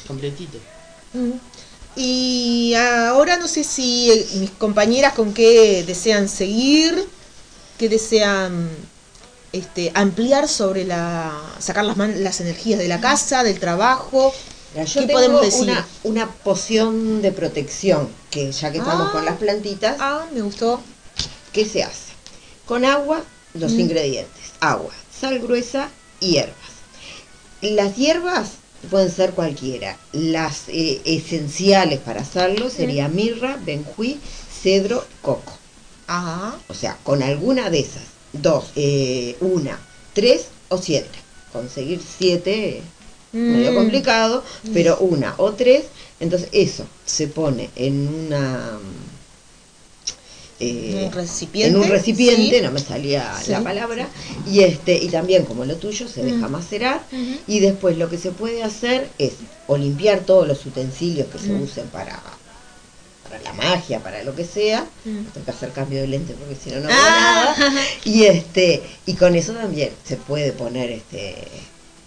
[0.07, 0.59] Completito.
[1.15, 1.33] Mm.
[1.97, 7.09] y ahora no sé si mis compañeras con qué desean seguir
[7.79, 8.69] qué desean
[9.53, 14.33] este ampliar sobre la sacar las man- las energías de la casa del trabajo
[14.75, 15.63] Mira, yo ¿Qué tengo podemos decir?
[15.63, 19.13] Una, una poción de protección, que ya que estamos Ah.
[19.13, 20.81] con las plantitas, ah me gustó
[21.53, 22.13] ¿qué se hace?
[22.65, 23.23] Con agua,
[23.55, 23.81] los Mm.
[23.81, 26.57] ingredientes, agua, sal gruesa y hierbas.
[27.61, 28.53] Las hierbas
[28.91, 29.99] pueden ser cualquiera.
[30.13, 34.19] Las eh, esenciales para hacerlo sería mirra, benjuí,
[34.63, 35.53] cedro, coco.
[36.07, 39.79] ajá O sea, con alguna de esas, dos, eh, una,
[40.15, 41.19] tres o siete.
[41.53, 42.83] Conseguir siete eh,
[43.33, 43.75] medio Mm.
[43.75, 44.43] complicado,
[44.75, 45.85] pero una o tres,
[46.21, 48.79] entonces eso se pone en una
[50.63, 52.63] eh, un recipiente en un recipiente, sí.
[52.65, 54.09] no me salía Sí, la palabra,
[54.47, 56.53] y este, y también como lo tuyo se deja Mm.
[56.53, 57.03] macerar,
[57.47, 59.33] y después lo que se puede hacer es
[59.67, 61.63] o limpiar todos los utensilios que se Mm.
[61.63, 62.21] usen para
[63.29, 65.25] para la magia, para lo que sea, Mm.
[65.33, 67.55] tengo que hacer cambio de lente porque si no no veo Ah.
[67.57, 67.57] nada.
[68.05, 71.35] Y este, y con eso también se puede poner este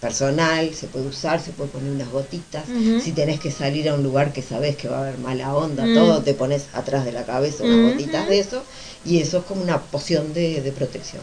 [0.00, 2.64] personal, se puede usar, se puede poner unas gotitas.
[3.02, 5.84] Si tenés que salir a un lugar que sabes que va a haber mala onda,
[5.86, 5.94] Mm.
[5.94, 8.62] todo, te pones atrás de la cabeza unas gotitas de eso,
[9.04, 11.22] y eso es como una poción de, de protección.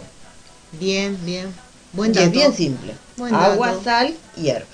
[0.80, 1.54] bien bien
[1.94, 2.94] buen Y dato es bien simple.
[3.18, 3.84] Buen Agua, dato.
[3.84, 4.68] sal y hierbas.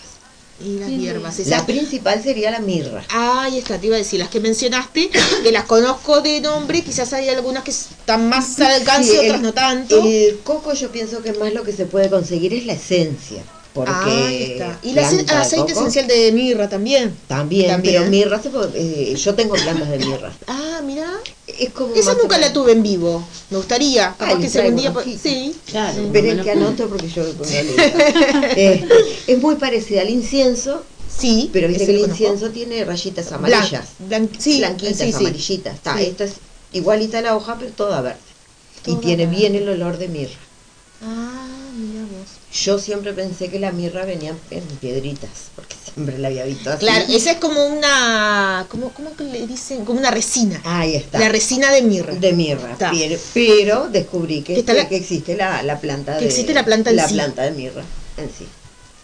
[0.63, 3.03] y las hierbas esas La principal sería la mirra.
[3.09, 5.09] Ah, ahí está, te iba a decir, las que mencionaste,
[5.43, 9.35] que las conozco de nombre, quizás hay algunas que están más al alcance, Sí, otras
[9.35, 10.01] el- no tanto.
[10.05, 13.41] El coco yo pienso que más lo que se puede conseguir es la esencia.
[13.73, 13.91] Porque
[14.63, 14.77] Ah.
[14.81, 17.15] Y planta de aceite esencial de mirra también.
[17.27, 17.95] También, También.
[18.01, 20.31] pero mirra se eh, yo tengo plantas de mirra.
[20.47, 21.07] Ah, mira.
[21.45, 23.23] Es como Esa nunca la tuve en vivo.
[23.49, 24.15] Me gustaría.
[24.17, 24.89] Capaz Ay, que le si algún traigo día.
[24.91, 25.21] una po- hojita.
[25.29, 25.55] Sí.
[25.67, 26.01] Claro.
[26.03, 27.23] Esperen que anoto porque yo.
[27.27, 28.87] Este,
[29.27, 30.83] es muy parecida al incienso,
[31.15, 31.49] Sí.
[31.53, 32.23] pero viste que el conozco.
[32.23, 33.85] incienso tiene rayitas amarillas.
[34.09, 35.17] blan- sí, blanquitas, sí, sí.
[35.17, 35.75] amarillitas.
[35.75, 36.03] Está, Sí.
[36.05, 36.33] esta es
[36.73, 38.19] igualita a la hoja, pero toda verde.
[38.83, 39.37] Toda y tiene verde.
[39.39, 40.33] bien el olor de mirra.
[41.03, 41.45] Ah,
[41.77, 42.38] mira vos.
[42.51, 46.79] Yo siempre pensé que la mirra venía en piedritas, porque siempre la había visto así.
[46.79, 48.65] Claro, esa es como una.
[48.69, 49.85] ¿Cómo, cómo que le dicen?
[49.85, 50.59] Como una resina.
[50.63, 51.19] Ahí está.
[51.19, 52.15] La resina de mirra.
[52.15, 52.75] de mirra.
[52.79, 56.29] Pero, pero descubrí que, Que está este- la- que existe la, la planta que de
[56.29, 57.13] existe la planta en la sí.
[57.13, 57.83] planta de mirra
[58.17, 58.47] en sí.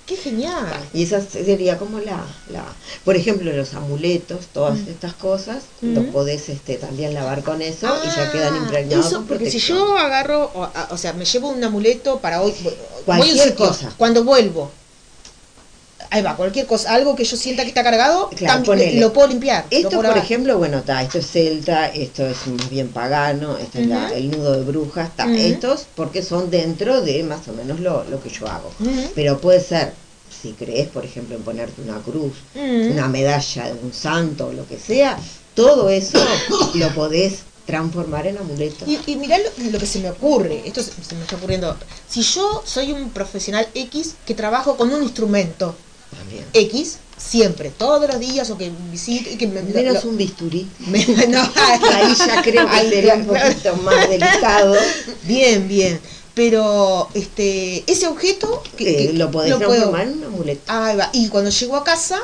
[0.06, 0.68] Qué genial.
[0.94, 2.63] Y esa sería como la, la
[3.04, 6.12] por ejemplo, los amuletos, todas estas cosas, los Mm.
[6.12, 9.08] podés este, también lavar con eso y ya quedan Ah, impregnados.
[9.08, 12.54] Eso, con porque si yo agarro, o, o sea, me llevo un amuleto para hoy,
[12.62, 13.94] voy- voy a un Cualquier sitio, cosa.
[13.98, 14.70] Cuando vuelvo,
[16.12, 18.63] ahí va, cualquier cosa, algo que yo sienta que está cargado, Claro,
[18.94, 19.65] lo puedo limpiar.
[19.70, 23.82] Esto, puedo por ejemplo, bueno, está, esto es celta, esto es más bien pagano, este
[23.82, 24.13] es la- Ujú.
[24.15, 28.22] el nudo de brujas, está, estos porque son dentro de más o menos lo, lo
[28.22, 28.72] que yo hago.
[29.15, 29.94] Pero puede ser,
[30.41, 34.78] si crees, por ejemplo, en ponerte una cruz, una medalla de un santo lo que
[34.80, 35.18] sea,
[35.54, 36.18] todo eso
[36.76, 38.86] lo podés transformar en amuleto.
[38.86, 41.76] Y, y mirá lo, lo que se me ocurre, esto se, se me está ocurriendo.
[42.08, 45.76] Si yo soy un profesional X que trabajo con un instrumento
[46.17, 46.45] También.
[46.54, 49.62] X, siempre, todos los días, o que visito y que me...
[49.62, 50.67] Menos lo- un bisturí.
[50.88, 51.41] me- no,
[51.93, 54.75] Ahí ya creo que sería un poquito más delicado.
[55.23, 55.99] Bien, bien.
[56.34, 60.62] Pero este ese objeto que, Eh, que lo podés puedo- transformar en un amuleto.
[60.67, 61.10] Ahí va.
[61.13, 62.19] Y cuando llego a casa,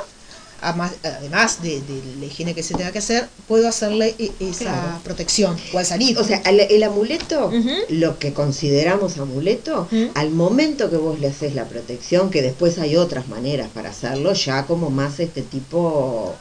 [0.61, 4.99] además, de, de la higiene que se tenga que hacer, puedo hacerle e- esa Claro.
[5.03, 6.17] protección o al salir.
[6.17, 7.51] O sea, el, el amuleto,
[7.89, 12.95] lo que consideramos amuleto, al momento que vos le haces la protección, que después hay
[12.95, 16.35] otras maneras para hacerlo, ya como más este tipo,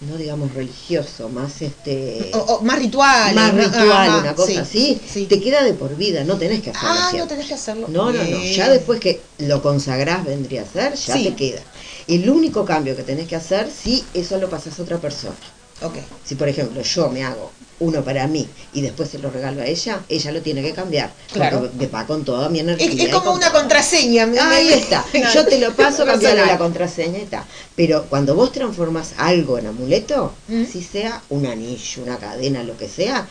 [0.00, 2.30] no digamos religioso, más este...
[2.34, 3.34] o, o más ritual.
[3.34, 5.24] más ritual, una cosa sí, así, sí.
[5.26, 7.88] te queda de por vida, no tenés que hacerlo Ah, no tenés que hacerlo.
[7.88, 8.44] No, no, no.
[8.44, 11.24] Ya después que lo consagrás vendría a ser, ya Sí.
[11.24, 11.62] te queda.
[12.08, 15.36] El único cambio que tenés que hacer, si eso lo pasas a otra persona.
[15.82, 15.94] Ok.
[16.24, 19.66] Si por ejemplo yo me hago uno para mí y después se lo regalo a
[19.66, 21.12] ella, ella lo tiene que cambiar.
[21.32, 21.60] Claro.
[21.70, 23.04] Porque va con toda mi energía.
[23.04, 24.26] Es, como con una contraseña.
[24.26, 25.04] me- Ahí me- está.
[25.34, 26.46] Yo te lo paso, cambiarle Personal.
[26.48, 27.46] la contraseña y está.
[27.76, 30.64] Pero cuando vos transformas algo en amuleto, Mm.
[30.64, 33.28] si sea un anillo, una cadena, lo que sea,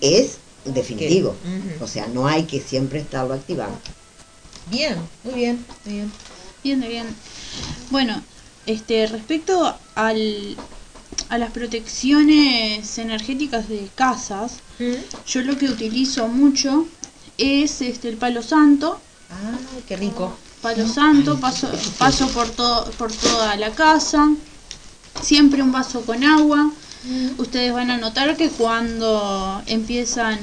[0.00, 1.34] es definitivo.
[1.82, 3.76] O sea, no hay que siempre estarlo activando.
[4.70, 6.12] Bien, muy bien, muy bien.
[6.62, 7.06] Bien, bien.
[7.90, 8.22] Bueno,
[8.66, 10.56] este, respecto al,
[11.28, 14.94] a las protecciones energéticas de casas, Mm.
[15.26, 16.86] yo lo que utilizo mucho
[17.36, 18.98] es este el palo santo.
[19.30, 20.34] Ah, qué rico.
[20.62, 21.68] Palo santo, paso,
[21.98, 24.30] paso por, todo, por toda la casa,
[25.22, 26.70] siempre un vaso con agua.
[27.38, 30.38] Ustedes van a notar que cuando empiezan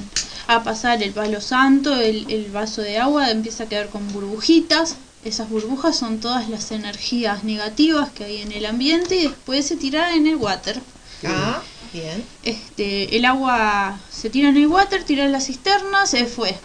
[0.47, 4.95] a pasar el palo santo, el, el vaso de agua empieza a quedar con burbujitas.
[5.23, 9.75] Esas burbujas son todas las energías negativas que hay en el ambiente y después se
[9.75, 10.79] tira en el water.
[11.25, 12.23] Ah, bien.
[12.43, 16.55] Este, el agua se tira en el water, tira en la cisterna, se fue.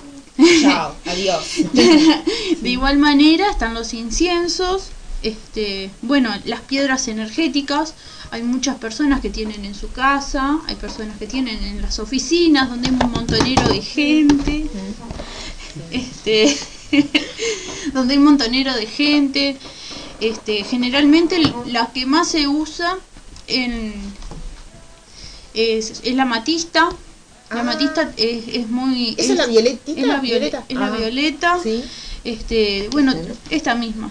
[0.61, 1.45] Chao, adiós.
[1.73, 4.91] De igual manera están los inciensos,
[5.23, 7.95] este, bueno, las piedras energéticas.
[8.31, 12.69] Hay muchas personas que tienen en su casa, hay personas que tienen en las oficinas,
[12.71, 14.67] donde hay un montonero de gente.
[15.91, 16.59] Este,
[17.92, 19.57] donde hay un montonero de gente.
[20.20, 22.96] Este, generalmente la que más se usa
[23.48, 23.92] en
[25.55, 26.88] es, es la matista.
[27.50, 27.64] La Ah.
[27.64, 30.00] matista es, es muy ¿Esa es la violetita?
[30.00, 30.64] es la viole- ¿Violeta?
[30.68, 31.59] es la Ah, violeta.
[31.62, 31.85] Sí.
[32.24, 33.12] Este, bueno,
[33.50, 34.11] esta misma.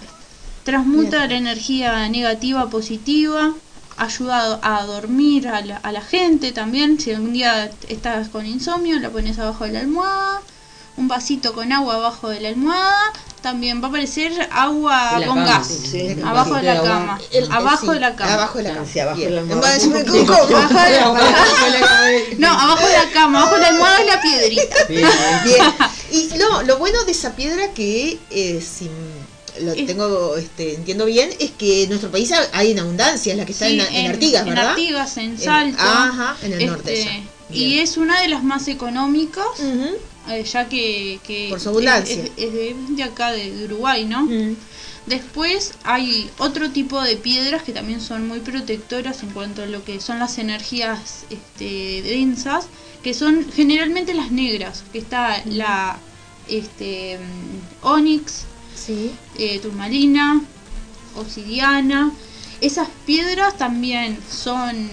[0.64, 3.52] Transmuta la energía negativa a positiva,
[3.96, 7.00] ayuda a dormir a la, a la gente también.
[7.00, 10.40] Si algún día estás con insomnio, la pones abajo de la almohada.
[10.96, 13.12] Un vasito con agua abajo de la almohada.
[13.42, 15.48] También va a aparecer agua En la con cama.
[15.58, 15.66] gas.
[15.66, 16.16] Sí, sí.
[16.24, 16.88] Abajo de la Agua.
[16.88, 17.20] cama.
[17.32, 18.34] El- el- abajo sí, de la cama.
[18.34, 18.86] Abajo de la cama.
[18.92, 19.60] Sí, abajo de la almohada.
[19.62, 20.34] Va a decirme, Un ¿cómo?
[20.56, 23.38] Abajo de la No, abajo de la cama.
[23.40, 24.76] Abajo de la almohada es la piedrita.
[24.88, 25.62] Bien.
[26.12, 28.88] Y no, lo bueno de esa piedra que eh, si
[29.60, 33.44] lo tengo, este, entiendo bien, es que en nuestro país hay en abundancia, es la
[33.44, 34.68] que está Sí, en, en Artigas, en ¿verdad?
[34.70, 35.82] Artigas, en En- Salto.
[35.82, 37.10] ajá, en el norte Este,
[37.50, 37.56] ya.
[37.56, 39.44] Y es una de las más económicas.
[40.28, 42.22] Eh, ya que, que Por su abundancia.
[42.22, 44.22] Es, es de, de acá, de, de Uruguay, ¿no?
[44.22, 44.56] Mm.
[45.06, 49.84] Después hay otro tipo de piedras que también son muy protectoras en cuanto a lo
[49.84, 52.66] que son las energías este, densas,
[53.02, 55.98] que son generalmente las negras, que está la
[56.48, 58.44] este, mm, onix,
[58.76, 59.10] Sí.
[59.38, 60.40] eh, turmalina,
[61.16, 62.12] obsidiana.
[62.60, 64.88] Esas piedras también son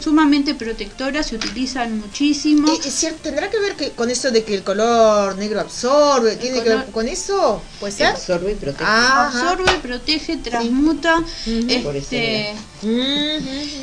[0.00, 2.72] sumamente protectoras, se utilizan muchísimo.
[2.84, 6.36] Es cierto, ¿Tendrá que ver que, con eso de que el color negro absorbe?
[6.36, 7.62] ¿Tiene que ver con eso?
[7.78, 8.06] ¿Puede ser?
[8.08, 8.84] Absorbe y protege.
[8.86, 11.22] Ah, Absorbe, protege, transmuta.
[11.46, 12.54] Este,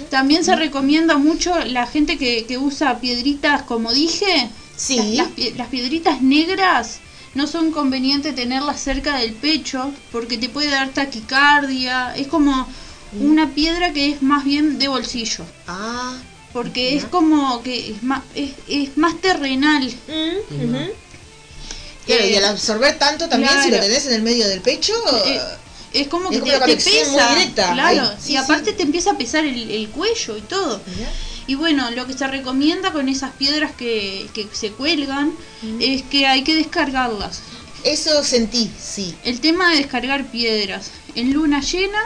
[0.09, 5.15] también se recomienda mucho la gente que, que usa piedritas, como dije, Sí.
[5.15, 6.99] las, las piedritas negras
[7.33, 12.15] no son convenientes tenerlas cerca del pecho porque te puede dar taquicardia.
[12.15, 12.67] Es como
[13.13, 15.45] una piedra que es más bien de bolsillo.
[15.67, 16.15] Ah.
[16.53, 19.85] Porque es como que es más, es, es más terrenal.
[20.07, 20.75] Mm.
[22.05, 24.93] Claro, y Eh, al absorber tanto también, si lo tenés en el medio del pecho,
[25.25, 25.39] Eh,
[25.93, 27.35] es como Es que como te, una te conexión muy pesa.
[27.35, 27.73] directa.
[27.73, 28.77] Claro, Ay, sí, y aparte sí.
[28.77, 30.81] te empieza a pesar el, el cuello y todo.
[30.97, 31.11] Mirá.
[31.47, 35.33] Y bueno, lo que se recomienda con esas piedras que, que se cuelgan
[35.79, 37.39] es que hay que descargarlas.
[37.85, 39.15] Eso sentí, sí.
[39.23, 41.99] El tema de descargar piedras en luna llena,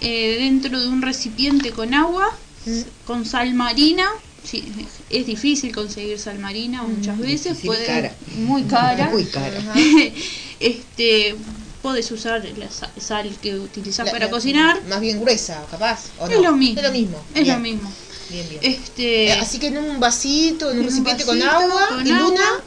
[0.00, 2.26] eh, dentro de un recipiente con agua,
[2.66, 2.80] Mm.
[3.06, 4.08] con sal marina.
[4.44, 4.64] Sí,
[5.10, 8.12] es difícil conseguir sal marina muchas veces, puede- cara.
[8.36, 9.08] muy cara.
[9.10, 9.60] Muy cara.
[10.60, 11.36] Este,
[11.82, 14.82] puedes usar la sa- sal que utilizas La- para la- cocinar.
[14.88, 16.06] Más bien gruesa, capaz.
[16.18, 16.42] ¿o Es no?
[16.42, 16.80] lo mismo.
[16.80, 17.24] Es lo mismo.
[17.34, 17.92] Es Bien, lo mismo.
[18.30, 18.60] Bien, bien.
[18.62, 22.06] Este, Eh, Así que en un vasito, en un en un recipiente con agua con
[22.06, 22.62] y agua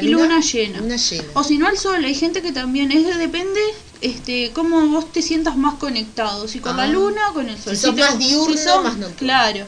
[0.00, 0.18] luna.
[0.18, 0.78] la y luna llena.
[0.78, 1.24] Luna llena.
[1.34, 3.60] O si no al sol, hay gente que también es depende
[4.00, 6.86] este cómo vos te sientas más conectado, si con Ah.
[6.86, 7.76] la luna o con el sol.
[7.76, 9.16] sos te- más diurno, sos- más nocturno.
[9.18, 9.66] Claro.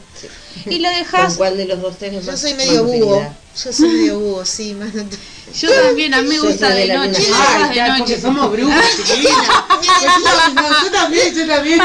[0.66, 2.40] Y la ¿Con dejas cuál de los dos tenés Yo más?
[2.40, 3.34] soy medio más búho.
[3.64, 4.74] Yo soy medio búho, sí.
[4.74, 5.24] Más nocturno.
[5.60, 7.38] Yo también a mí me Yo gusta de noche, luna yo llena.
[7.38, 8.20] más Ay, de noche.
[8.20, 8.84] somos brujas,
[10.84, 11.80] yo también, yo también.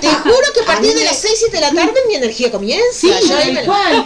[0.00, 2.50] Te juro que a partir de me- las 6, 7 de la tarde mi energía
[2.50, 2.84] comienza.
[2.92, 3.36] Sí, Yo.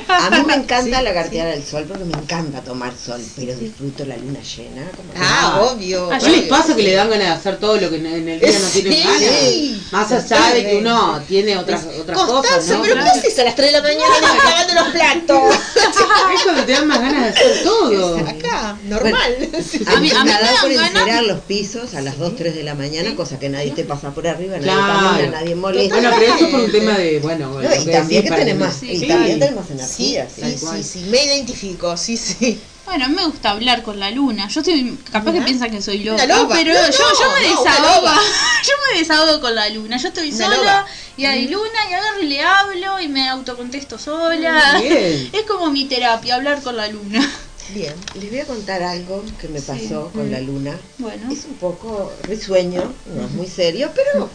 [0.08, 4.04] A mí me encanta Sí, lagartear al sol porque me encanta tomar sol, pero disfruto
[4.04, 4.90] la luna llena.
[4.96, 6.10] Como que- Ah, obvio.
[6.12, 8.40] Ah, ¿No les pasa que le dan ganas de hacer todo lo que en el
[8.40, 9.80] día no tienen Sí.
[9.92, 9.92] ganas?
[9.92, 12.82] Más allá de que uno tiene otras, otras cosas, Constanza, ¿no?
[12.82, 12.94] pero.
[13.02, 15.54] ¿qué haces a las 3 de la mañana lavando los platos?
[16.34, 18.16] Es cuando te dan más ganas de hacer todo.
[18.18, 19.36] Acá, normal.
[19.86, 22.54] A mí- a mí me dan por ganas- encerar los pisos a las 2, 3
[22.54, 25.08] de la mañana, cosa que nadie te pasa por arriba, nadie Claro.
[25.10, 25.94] camina, nadie molesta.
[25.94, 28.98] Bueno, pero eso es por un tema de, bueno, No, y también que Sí, y
[29.00, 29.06] sí.
[29.06, 30.42] también Sí, energía, sí.
[30.42, 32.60] sí, sí, sí, me identifico, sí, sí.
[32.84, 34.48] Bueno, me gusta hablar con la luna.
[34.48, 36.54] Yo estoy capaz que piensan que soy loca, loba.
[36.56, 38.06] pero No, yo, yo me no, desahogo.
[38.66, 39.96] yo me desahogo con la luna.
[39.98, 40.86] Yo estoy sola loba.
[41.16, 44.78] y hay luna y agarro y le hablo y me autocontesto sola.
[44.80, 45.30] Bien.
[45.32, 47.20] Es como mi terapia, hablar con la luna.
[47.70, 47.94] Bien.
[48.20, 50.78] Les voy a contar algo que me pasó con la luna.
[50.98, 54.28] Bueno, Es un poco risueño, no es muy serio, pero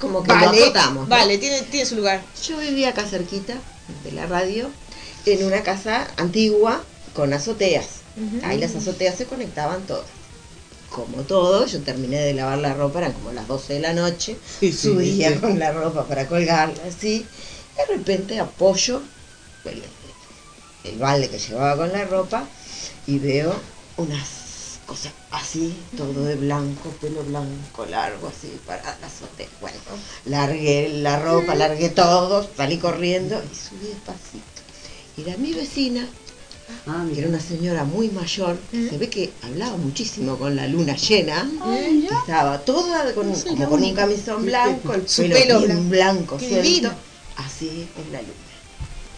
[0.00, 1.04] como que lo Vale, acotamos.
[1.08, 1.14] ¿no?
[1.14, 2.22] vale, tiene, tiene su lugar.
[2.46, 3.54] Yo vivía acá cerquita
[4.04, 4.70] de la radio,
[5.26, 6.82] en una casa antigua
[7.14, 7.86] con azoteas.
[8.42, 10.06] Ahí las azoteas se conectaban todas.
[10.90, 14.36] Como todo, yo terminé de lavar la ropa, eran como las 12 de la noche,
[14.60, 15.38] Sí, sí, subía sí.
[15.38, 17.26] con la ropa para colgarla así,
[17.76, 19.02] de repente apoyo
[19.66, 19.82] el,
[20.90, 22.48] el balde que llevaba con la ropa
[23.08, 23.54] y veo
[23.96, 29.48] unas cosas así, todo de blanco, pelo blanco, largo, así, para la azotea.
[29.62, 29.78] Bueno,
[30.26, 34.44] largué la ropa, largué todo, salí corriendo y subí despacito.
[35.16, 36.06] Y era mi vecina,
[36.86, 40.66] Ah, que era una señora muy mayor, que se ve que hablaba muchísimo con la
[40.66, 41.50] luna llena.
[41.64, 42.18] Ya.
[42.20, 46.92] estaba toda con, como con un camisón blanco, el Su pelo, pelo bien blanco, divino.
[47.36, 48.48] Así es la luna.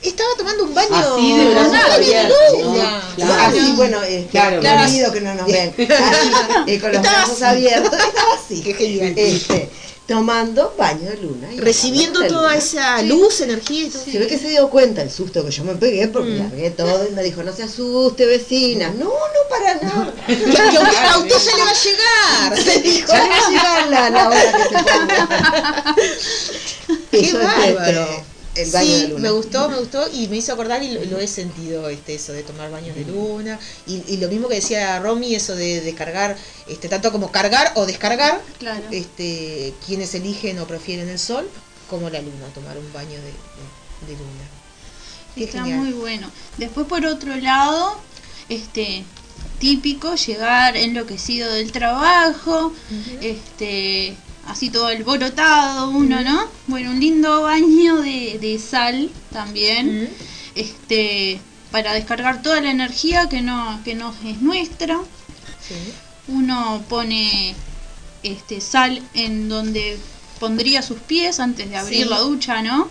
[0.02, 0.96] Estaba tomando un baño.
[0.96, 2.64] Así de brazos abiertos, ¿no?
[2.72, 3.02] luna.
[3.16, 3.42] Claro.
[3.42, 4.88] Así, bueno, este, Claro, claro.
[4.88, 5.74] olvido que no nos ven.
[5.78, 6.30] Así,
[6.66, 7.44] eh, con los Estaba brazos así.
[7.44, 8.62] abiertos, estaba así.
[8.62, 9.14] Qué genial.
[9.16, 9.68] Este,
[10.06, 11.52] tomando baño de luna.
[11.52, 12.56] y Recibiendo toda luna.
[12.56, 14.02] esa luz, energía y todo.
[14.04, 16.38] Se ve que se dio cuenta el susto que yo me pegué porque Mm.
[16.38, 18.88] largué todo y me dijo, no se asuste vecina.
[18.98, 19.10] No, no
[19.50, 20.12] para nada.
[20.26, 22.64] Que a usted ya le va a llegar.
[22.64, 23.12] Se dijo.
[23.12, 25.94] Ya le va a llegar la, la hora que se ponga.
[27.10, 28.02] Qué Eso bárbaro.
[28.02, 28.24] este,
[28.62, 29.20] el baño sí, de luna.
[29.20, 32.32] me gustó, me gustó y me hizo acordar y lo, lo he sentido este eso
[32.32, 36.36] de tomar baños de luna y, y lo mismo que decía Romy eso de descargar
[36.68, 38.82] este tanto como cargar o descargar Claro.
[38.90, 41.48] este quienes eligen o prefieren el sol
[41.88, 44.46] como la luna tomar un baño de, de- de luna
[45.34, 45.78] Qué Está genial.
[45.78, 46.28] muy bueno.
[46.58, 47.96] Después por otro lado,
[48.48, 49.04] este
[49.60, 52.72] típico llegar enloquecido del trabajo,
[53.20, 54.16] este
[54.50, 56.46] así todo alborotado uno, ¿no?
[56.66, 60.10] Bueno, un lindo baño de, de sal también,
[60.54, 61.40] este
[61.70, 64.98] para descargar toda la energía que no que no es nuestra.
[65.66, 65.74] Sí.
[66.26, 67.54] Uno pone
[68.24, 69.98] este sal en donde
[70.40, 72.08] pondría sus pies antes de abrir Sí.
[72.08, 72.88] la ducha, ¿no?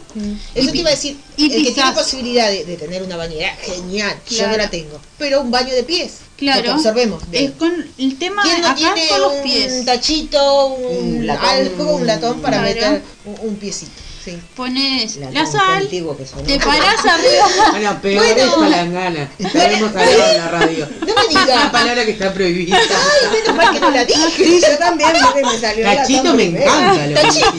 [0.53, 3.17] Eso Y te iba a decir, y el que tiene posibilidad de, de tener una
[3.17, 6.59] bañera, genial, yo no la tengo, pero un baño de pies, Claro.
[6.59, 7.31] lo que observemos.
[7.31, 9.33] de- Es con el tema ¿Quién no acá tiene los
[9.79, 11.49] un tachito, un, Un latón.
[11.49, 12.73] algo, un latón para Claro.
[12.75, 13.91] meter un, un piecito?
[14.23, 14.37] Sí.
[14.55, 16.01] Pones La la, sal, que
[16.45, 17.47] te parás arriba.
[17.71, 18.41] Bueno, peor Bueno.
[18.43, 19.31] es palangana.
[19.39, 20.87] Ya hemos hablado en la radio.
[20.99, 21.69] No me Una digas.
[21.71, 22.77] palabra que está prohibida.
[22.77, 24.29] Ay, menos mal que no la dije.
[24.35, 27.07] Sí, yo también, porque me salió el Tachito latón me encanta.
[27.07, 27.57] lo Tachito, que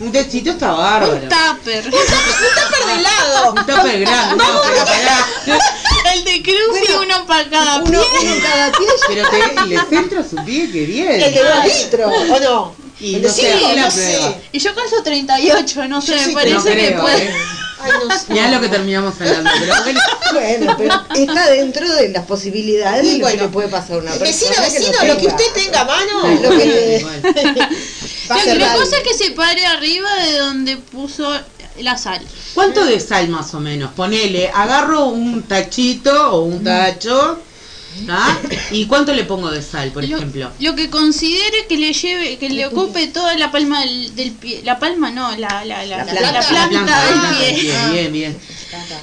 [0.00, 1.12] un tachito, Un está bárbaro.
[1.14, 1.84] Un tupper.
[1.84, 3.50] un tupper de helado.
[3.52, 4.36] Un tupper grande.
[4.36, 5.26] No, pero pará.
[6.14, 8.00] El de Cruz y uno para cada Uno, pie.
[8.22, 8.86] uno en cada pie.
[9.08, 11.18] Pero te, le centro su pie, qué El bien.
[11.20, 12.85] de dos litros, ¿o no?
[13.00, 13.54] Y no de sé,
[14.20, 14.34] no.
[14.52, 17.24] Y yo calzo 38, no sé, me sí parece no que puede.
[17.24, 17.34] ¿eh?
[17.78, 18.24] Ay, no sé.
[18.32, 20.00] Mirá lo que terminamos hablando, pero bueno.
[20.32, 23.96] Bueno, pero está dentro de las posibilidades Y de lo bueno, que le puede pasar
[23.96, 24.26] a una persona.
[24.28, 26.28] Vecino, que vecino, lo que usted tenga a mano.
[26.42, 27.68] Lo que- Bueno.
[28.28, 28.80] La, radio.
[28.80, 31.30] cosa es que se pare arriba de donde puso
[31.78, 32.20] la sal.
[32.54, 33.92] ¿Cuánto de sal más o menos?
[33.92, 37.38] Ponele, agarro un tachito o un tacho,
[38.08, 38.38] ¿ah?
[38.70, 40.50] ¿Y cuánto le pongo de sal, por Lo, ejemplo?
[40.58, 44.60] lo que considere que le lleve, que le ocupe toda la palma del, del pie.
[44.64, 46.48] La palma no, la, la, la, La la planta.
[46.48, 47.62] planta, La del pie.
[47.62, 48.38] Bien, bien, bien.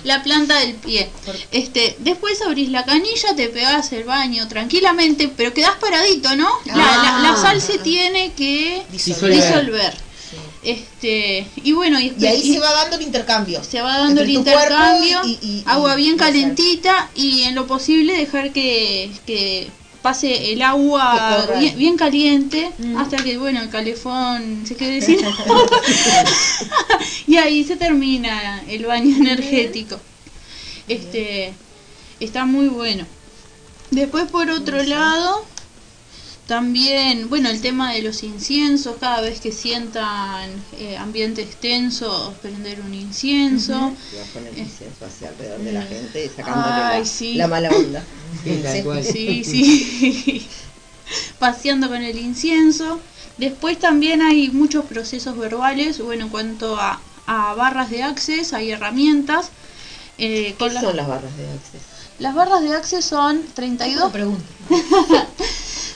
[0.03, 1.09] La planta del pie.
[1.51, 6.47] Este, después abrís la canilla, te pegás el baño tranquilamente, pero quedás paradito, ¿no?
[6.65, 7.37] La, la- la Ah.
[7.41, 9.33] sal se tiene que Disolver.
[9.33, 9.93] disolver.
[10.63, 13.61] Este, y bueno, y, Y ahí y- se va dando el intercambio.
[13.63, 19.11] se va dando el intercambio, y- agua bien calentita y en lo posible dejar que,
[19.25, 19.67] que
[20.01, 22.97] pase el agua bien, bien caliente Mm.
[22.97, 25.65] hasta que bueno el calefón se quede sin agua.
[27.27, 29.99] y ahí se termina el baño energético.
[30.87, 31.53] Este
[32.19, 33.05] está muy bueno.
[33.91, 35.45] Después por otro lado
[36.47, 42.81] también, bueno, el tema de los inciensos, cada vez que sientan eh, ambientes tensos, prender
[42.81, 43.93] un incienso.
[44.11, 47.33] Y vas con el incienso hacia alrededor de la gente, sacándole Ay, la, sí.
[47.35, 48.03] la mala onda.
[48.43, 48.83] Sí.
[49.03, 50.47] Sí, sí.
[51.39, 52.99] Paseando con el incienso.
[53.37, 55.99] Después también hay muchos procesos verbales.
[55.99, 59.47] Bueno, en cuanto a, a barras de access, hay herramientas.
[60.17, 61.81] eh, ¿Qué con son las barras de access?
[62.19, 64.43] las barras de access son No 32, pregunte.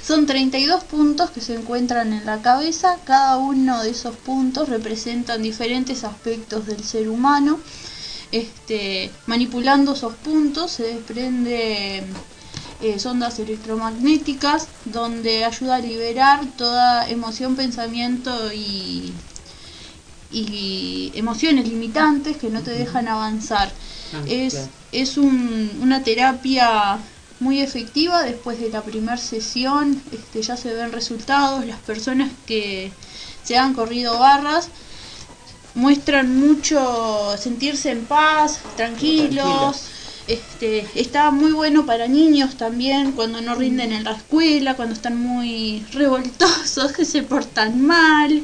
[0.07, 2.97] Son 32 puntos que se encuentran en la cabeza.
[3.03, 7.59] Cada uno de esos puntos representan diferentes aspectos del ser humano.
[8.31, 12.03] Este, manipulando esos puntos se desprende
[12.81, 19.13] eh, ondas electromagnéticas donde ayuda a liberar toda emoción, pensamiento y,
[20.31, 23.71] y emociones limitantes que no te dejan avanzar.
[24.13, 24.69] Ah, Es, claro.
[24.91, 26.97] es un- una terapia
[27.39, 28.23] muy efectiva.
[28.23, 31.65] Después de la primera sesión este, ya se ven resultados.
[31.65, 32.91] Las personas que
[33.43, 34.69] se han corrido barras
[35.75, 39.35] muestran mucho sentirse en paz, tranquilos.
[39.35, 39.81] Tranquilos.
[40.27, 45.17] Este, está muy bueno para niños también cuando no rinden en la escuela, cuando están
[45.17, 48.43] muy revoltosos, que se portan mal.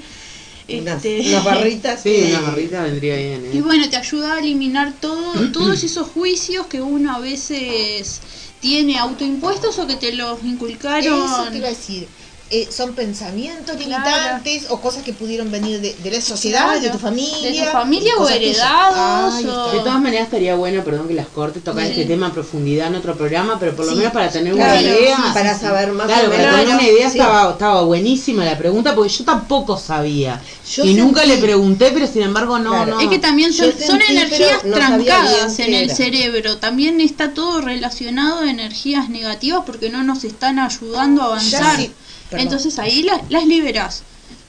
[0.70, 2.02] Unas, Este, unas barritas.
[2.02, 3.62] Sí, una barrita vendría bien, y ¿eh?
[3.62, 8.22] bueno, te ayuda a eliminar todo, todos esos juicios que uno a veces
[8.64, 11.26] tiene autoimpuestos o que te los inculcaron.
[11.26, 12.08] Eso te.
[12.56, 14.04] Eh, son pensamientos Claro.
[14.06, 16.82] limitantes o cosas que pudieron venir de, de la sociedad, Claro.
[16.82, 17.50] de tu familia.
[17.52, 21.62] De tu familia o heredados, o- De todas maneras estaría bueno, perdón que las corte,
[21.62, 21.92] tocar Sí.
[21.94, 23.98] este tema en profundidad en otro programa, pero por lo Sí.
[23.98, 25.16] menos para tener Claro, una idea.
[25.18, 27.18] sí, para saber más Claro, para tener una idea Sí.
[27.18, 30.40] estaba, estaba buenísima la pregunta, porque yo tampoco sabía.
[30.76, 32.96] Yo y nunca le pregunté, pero sin embargo no, Claro.
[32.96, 33.00] no.
[33.02, 36.58] Es que también son, son energías no trancadas en el cerebro.
[36.58, 41.78] También está todo relacionado a energías negativas porque no nos están ayudando a avanzar.
[41.78, 41.92] sí,
[42.34, 42.48] perdón.
[42.48, 44.04] Entonces ahí las, las liberás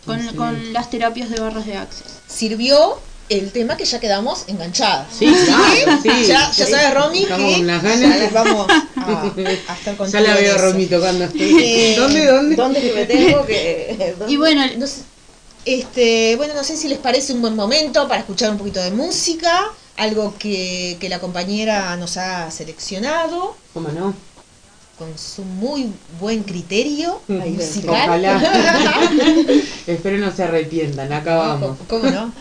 [0.05, 2.07] con, con las terapias de barras de access.
[2.29, 2.99] Sirvió
[3.31, 5.07] el tema que ya quedamos enganchadas.
[5.19, 6.27] Sí, sí.
[6.29, 8.19] Ya, ya sabes, Romy, Estamos que con las ya ganas.
[8.19, 9.27] les vamos a, a
[9.79, 10.59] estar contigo Ya la veo.
[10.59, 11.25] Romy tocando.
[11.35, 12.57] Eh, ¿Dónde, dónde?
[12.57, 14.15] ¿Dónde que me tengo que.?
[14.19, 14.33] dónde?
[14.33, 15.01] Y bueno, No sé,
[15.65, 18.91] este, bueno, no sé si les parece un buen momento para escuchar un poquito de
[18.91, 19.65] música,
[19.97, 24.13] algo que, que la compañera nos ha seleccionado ¿Cómo no?
[25.05, 28.09] Con su muy buen criterio musical.
[28.09, 28.43] Ojalá.
[29.87, 31.77] Espero no se arrepientan, acá vamos.
[31.89, 32.33] ¿Cómo no?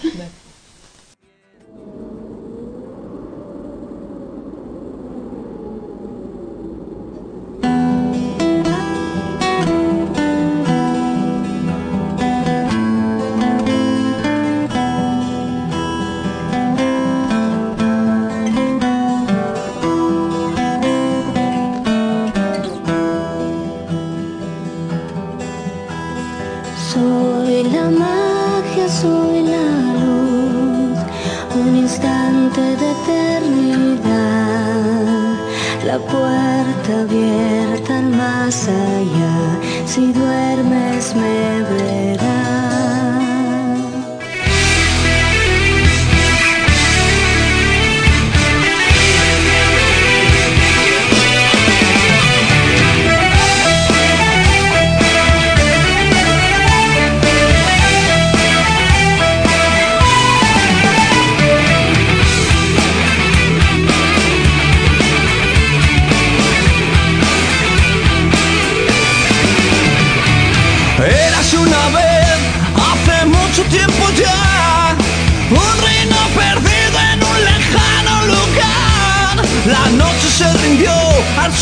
[36.84, 41.93] Puerta abierta al más allá, si duermes me verás.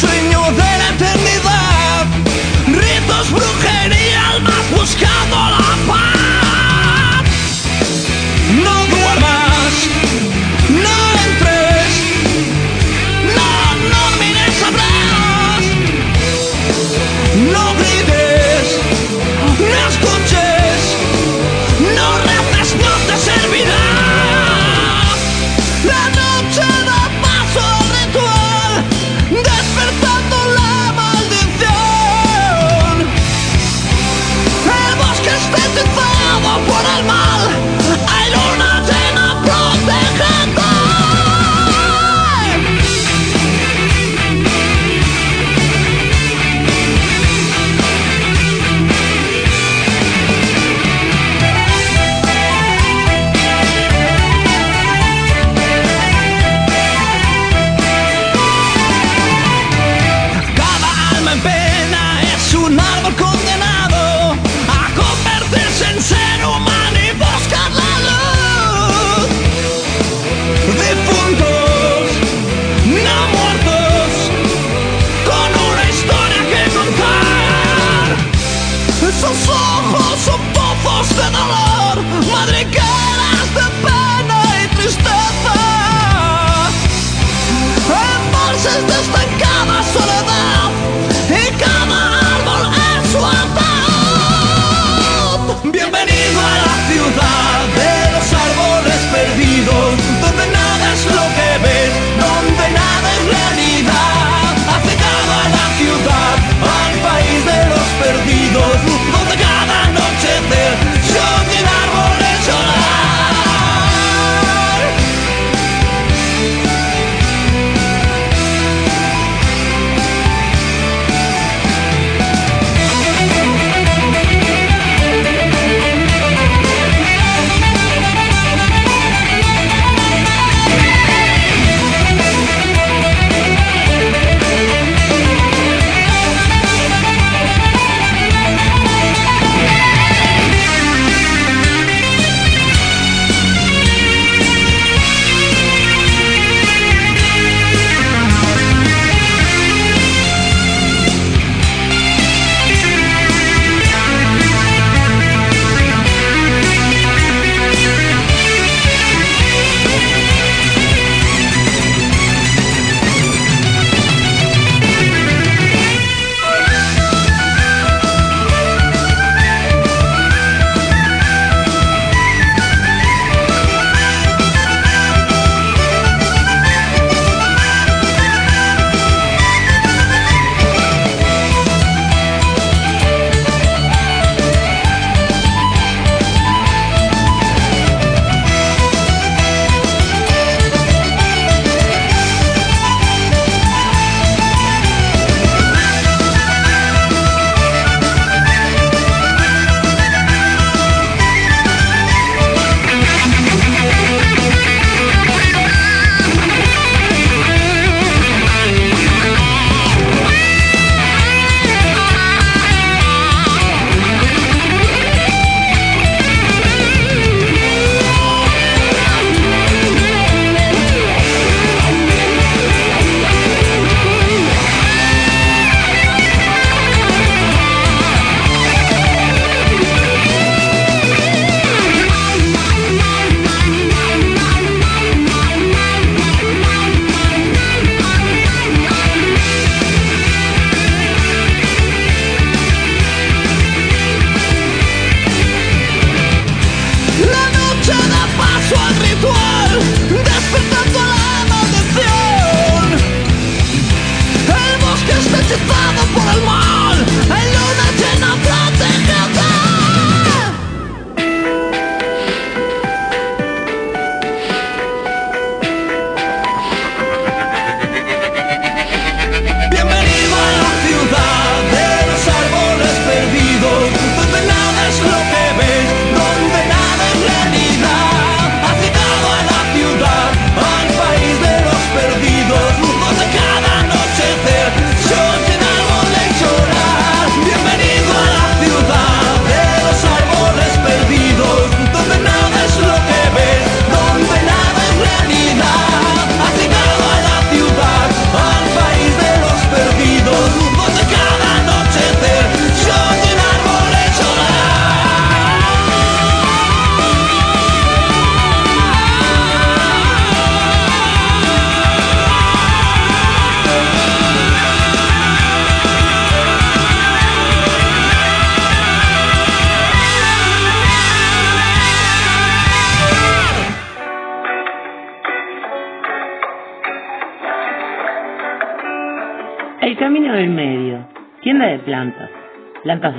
[0.04, 0.31] Al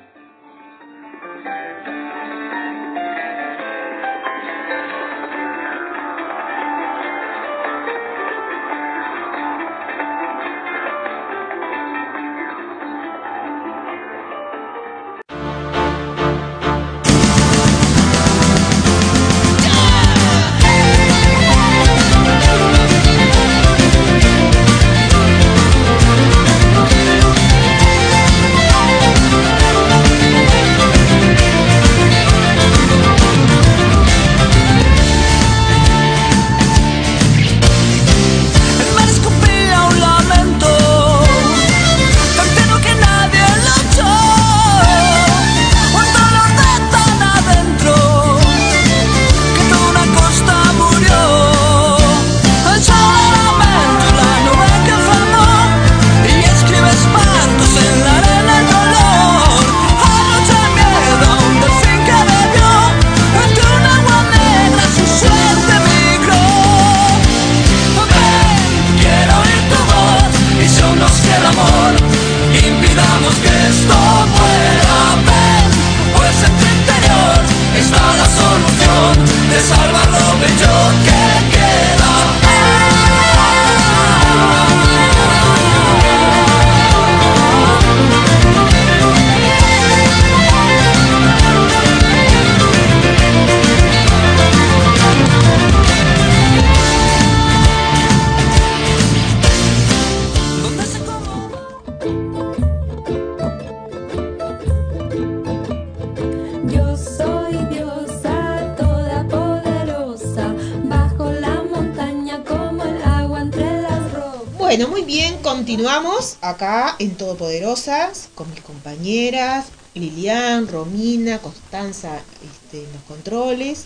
[116.50, 123.84] Acá en Todopoderosas con mis compañeras Lilian, Romina, Constanza este, en los controles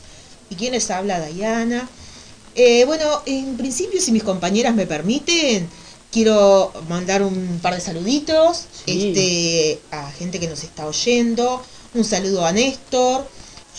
[0.49, 1.89] y quienes habla Dayana.
[2.57, 5.69] Eh, bueno, en principio, si mis compañeras me permiten,
[6.11, 9.09] quiero mandar un par de saluditos Sí.
[9.13, 11.63] este, a gente que nos está oyendo.
[11.95, 13.27] Un saludo a Néstor.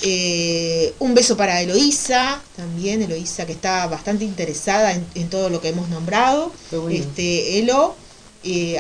[0.04, 5.60] eh, un beso para Eloísa, también Eloísa que está bastante interesada en, en todo lo
[5.62, 6.52] que hemos nombrado.
[6.72, 6.90] Bueno.
[6.90, 7.96] Este, Elo,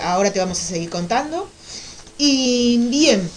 [0.02, 1.50] ahora te vamos a seguir contando.
[2.18, 3.30] Y bien,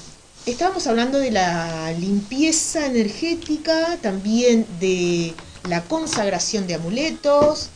[0.46, 5.34] estábamos hablando de la limpieza energética, también de
[5.68, 7.70] la consagración de amuletos,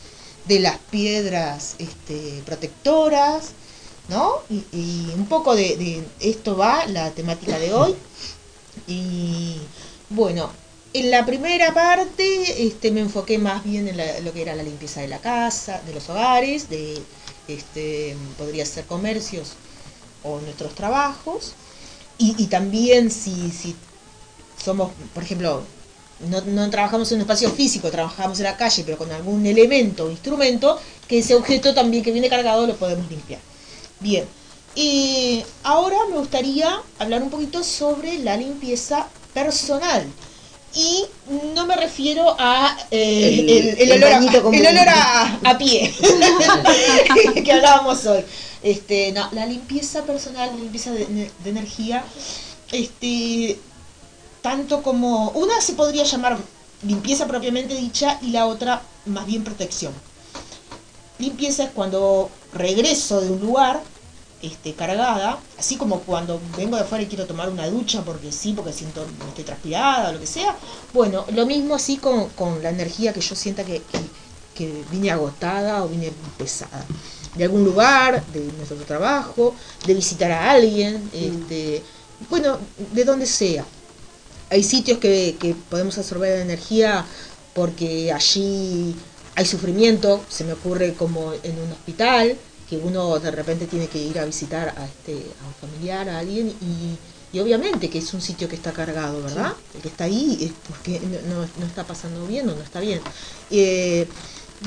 [0.45, 3.51] de las piedras este, protectoras,
[4.07, 4.33] ¿no?
[4.49, 7.95] Y, un poco de, esto va la temática de hoy.
[8.87, 9.57] Y
[10.09, 10.49] bueno,
[10.93, 15.01] en la primera parte este, me enfoqué más bien en lo que era la limpieza
[15.01, 17.01] de la casa, de los hogares, de
[17.55, 19.53] este, podría ser comercios
[20.23, 21.53] o nuestros trabajos.
[22.17, 23.75] Y, también si, si
[24.61, 25.63] somos, por ejemplo,
[26.29, 30.05] no, no trabajamos en un espacio físico, trabajamos en la calle, pero con algún elemento
[30.05, 30.77] o instrumento,
[31.07, 33.39] que ese objeto también que viene cargado lo podemos limpiar.
[34.01, 34.25] Bien,
[34.75, 40.05] y ahora me gustaría hablar un poquito sobre la limpieza personal.
[40.75, 41.05] Y
[41.55, 44.55] no me refiero a eh, El- el, el el olor, a, bañito común.
[44.59, 45.93] el olor a, a pie
[47.43, 48.23] que hablábamos hoy.
[48.61, 51.05] Este, no, la limpieza personal, la limpieza de,
[51.43, 52.03] de energía,
[52.71, 53.57] este,
[54.41, 56.37] tanto como una se podría llamar
[56.83, 59.93] limpieza propiamente dicha y la otra más bien protección.
[61.17, 63.81] Limpieza es cuando regreso de un lugar
[64.41, 68.53] este, cargada, así como cuando vengo de afuera y quiero tomar una ducha porque sí,
[68.53, 70.55] porque siento que estoy transpirada o lo que sea.
[70.93, 73.99] Bueno, lo mismo así con, con la energía que yo sienta que, que,
[74.55, 76.85] que vine agotada o vine pesada.
[77.35, 79.53] De algún lugar, de nuestro trabajo,
[79.85, 81.83] de visitar a alguien, este,
[82.29, 82.57] bueno,
[82.93, 83.65] de donde sea.
[84.49, 87.05] Hay sitios que, que podemos absorber la energía
[87.53, 88.95] porque allí
[89.35, 92.37] hay sufrimiento, se me ocurre como en un hospital,
[92.69, 96.19] que uno de repente tiene que ir a visitar a, este, a un familiar, a
[96.19, 96.97] alguien, y,
[97.35, 99.53] y obviamente que es un sitio que está cargado, ¿verdad?
[99.75, 102.79] El que está ahí es porque no, no- no está pasando bien o no está
[102.79, 102.99] bien.
[103.51, 104.07] Eh,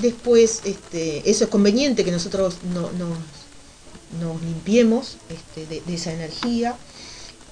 [0.01, 3.19] después, este, eso es conveniente que nosotros no, nos,
[4.21, 6.77] nos limpiemos este, de, de esa energía.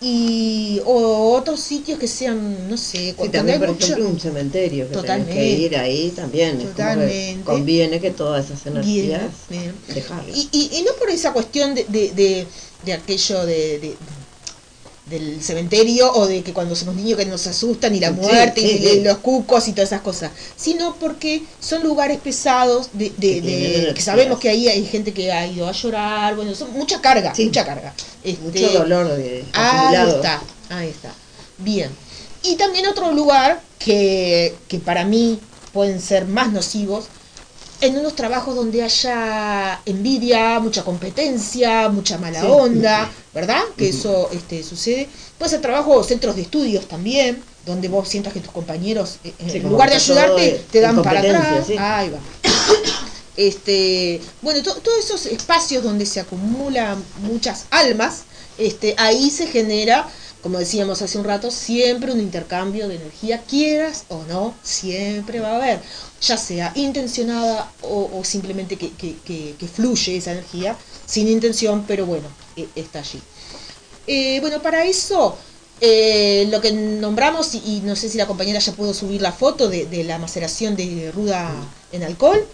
[0.03, 4.89] Y o otros sitios que sean, no sé, Sí, también, por mucho- ejemplo, un cementerio
[4.89, 5.35] que Totalmente.
[5.35, 6.53] que ir ahí también.
[6.57, 7.45] Es como que Totalmente.
[7.45, 9.21] conviene que todas esas energías
[9.51, 9.75] bien.
[9.93, 10.35] dejarlas.
[10.35, 12.47] Y, y, y no por esa cuestión de, de, de,
[12.87, 13.97] de aquello de-
[15.11, 18.67] del cementerio o de que cuando somos niños que nos asustan y la muerte sí,
[18.67, 18.89] y, sí.
[18.99, 23.41] y los cucos y todas esas cosas, sino porque son lugares pesados de, de- Que
[23.89, 27.01] de- que sabemos que ahí hay gente que ha ido a llorar, bueno, son mucha
[27.01, 27.93] carga, mucha carga.
[28.23, 30.17] Este, Mucho dolor de Ahí acumulado.
[30.17, 31.13] está, ahí está.
[31.59, 31.91] Bien.
[32.43, 35.39] Y también otro lugar que, que para mí
[35.73, 37.07] pueden ser más nocivos,
[37.81, 42.47] en unos trabajos donde haya envidia, mucha competencia, mucha mala Sí.
[42.49, 43.63] onda, ¿verdad?
[43.77, 45.09] Que eso este, sucede.
[45.39, 49.33] Puede ser trabajo o centros de estudios también, donde vos sientas que tus compañeros, eh,
[49.51, 51.65] Sí, en lugar de ayudarte, en te dan para atrás.
[51.67, 51.77] sí.
[51.79, 52.19] Ahí va.
[53.37, 58.23] Este, bueno, to- todos esos espacios donde se acumulan muchas almas,
[58.59, 60.07] este, ahí se genera,
[60.43, 65.51] como decíamos hace un rato, siempre un intercambio de energía, quieras o no, siempre va
[65.53, 65.81] a haber,
[66.23, 70.77] ya sea intencionada o, simplemente que, que- fluye esa energía,
[71.07, 73.21] sin intención, pero bueno, e- está allí.
[74.07, 75.37] Eh, bueno, para eso,
[75.81, 79.69] eh, lo que nombramos, y, no sé si la compañera ya pudo subir la foto
[79.69, 81.51] de, de la maceración de ruda
[81.93, 82.45] en alcohol,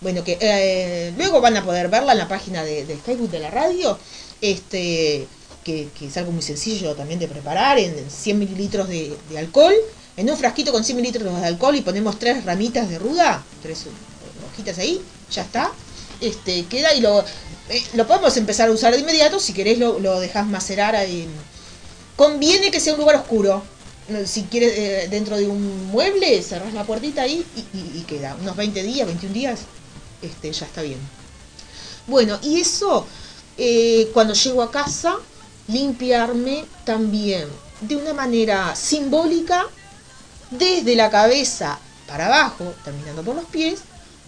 [0.00, 3.38] bueno, que eh, luego van a poder verla en la página de, de Facebook de
[3.40, 3.98] la radio,
[4.40, 5.26] este
[5.64, 9.74] que, que es algo muy sencillo también de preparar, en 100 mililitros de, alcohol,
[10.16, 13.84] en un frasquito con 100 mililitros de alcohol y ponemos tres ramitas de ruda, tres
[14.52, 15.00] hojitas ahí,
[15.30, 15.72] ya está,
[16.20, 19.98] este queda y lo, eh, lo podemos empezar a usar de inmediato, si querés lo,
[19.98, 21.26] lo dejás macerar ahí.
[22.16, 23.64] Conviene que sea un lugar oscuro.
[24.26, 28.36] Si quieres eh, dentro de un mueble, cerrás la puertita ahí y queda.
[28.38, 29.60] Unos 20 días, 21 días,
[30.20, 30.98] este, ya está bien.
[32.06, 33.06] Bueno, y eso,
[33.56, 35.16] eh, cuando llego a casa,
[35.68, 37.48] limpiarme también
[37.80, 39.66] de una manera simbólica,
[40.50, 43.80] desde la cabeza para abajo, terminando por los pies.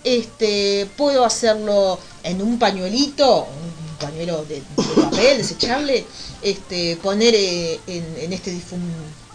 [0.04, 6.06] Este, puedo hacerlo en un pañuelito, un pañuelo de, papel desechable,
[6.42, 8.52] este, poner eh, en, este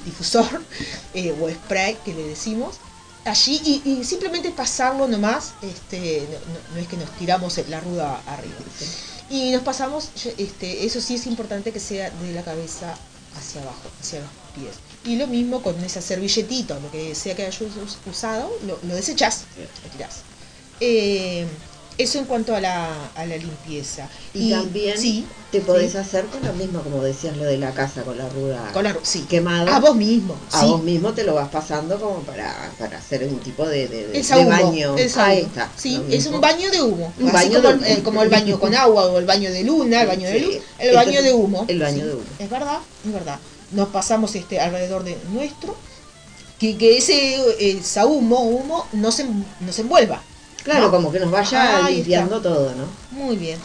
[0.06, 0.47] difusor
[1.14, 2.76] eh, o spray que le decimos,
[3.26, 6.28] allí y, simplemente pasarlo nomás, este,
[6.74, 8.56] no es que nos tiramos la ruda arriba.
[9.32, 12.93] Y nos pasamos, este, eso sí es importante que sea de la cabeza
[13.38, 14.75] hacia abajo, hacia los pies.
[15.05, 18.77] Y lo mismo con esa servilletita, o lo que sea que hayas us- usado, lo,
[18.84, 19.45] lo desechás,
[19.86, 20.15] lo tirás.
[20.82, 21.47] Eh,
[21.97, 24.09] eso en cuanto a la, a la limpieza.
[24.33, 25.97] Y, también sí, te podés sí.
[25.97, 28.95] hacer con lo mismo, como decías, lo de la casa, con la ruda Con la
[29.03, 29.25] sí.
[29.29, 29.75] quemada.
[29.75, 30.35] A vos mismo.
[30.51, 30.67] A sí.
[30.67, 34.95] vos mismo te lo vas pasando como para, para hacer un tipo de, de, baño.
[35.17, 35.69] Ahí está.
[35.75, 37.13] Sí, es un baño de humo.
[37.19, 40.01] Un baño como, el, eh, como el baño con agua o el baño de luna,
[40.01, 41.65] el baño de luz, el baño de humo.
[41.67, 42.23] el baño de humo.
[42.39, 43.39] Es verdad, es verdad.
[43.71, 45.75] Nos pasamos este alrededor de nuestro,
[46.59, 50.21] que, que ese eh, sahumo, humo, no se, no se envuelva.
[50.64, 50.91] Claro, ¿no?
[50.91, 52.49] como que nos vaya Ahí limpiando está.
[52.49, 52.86] todo, ¿no?
[53.12, 53.59] Muy bien,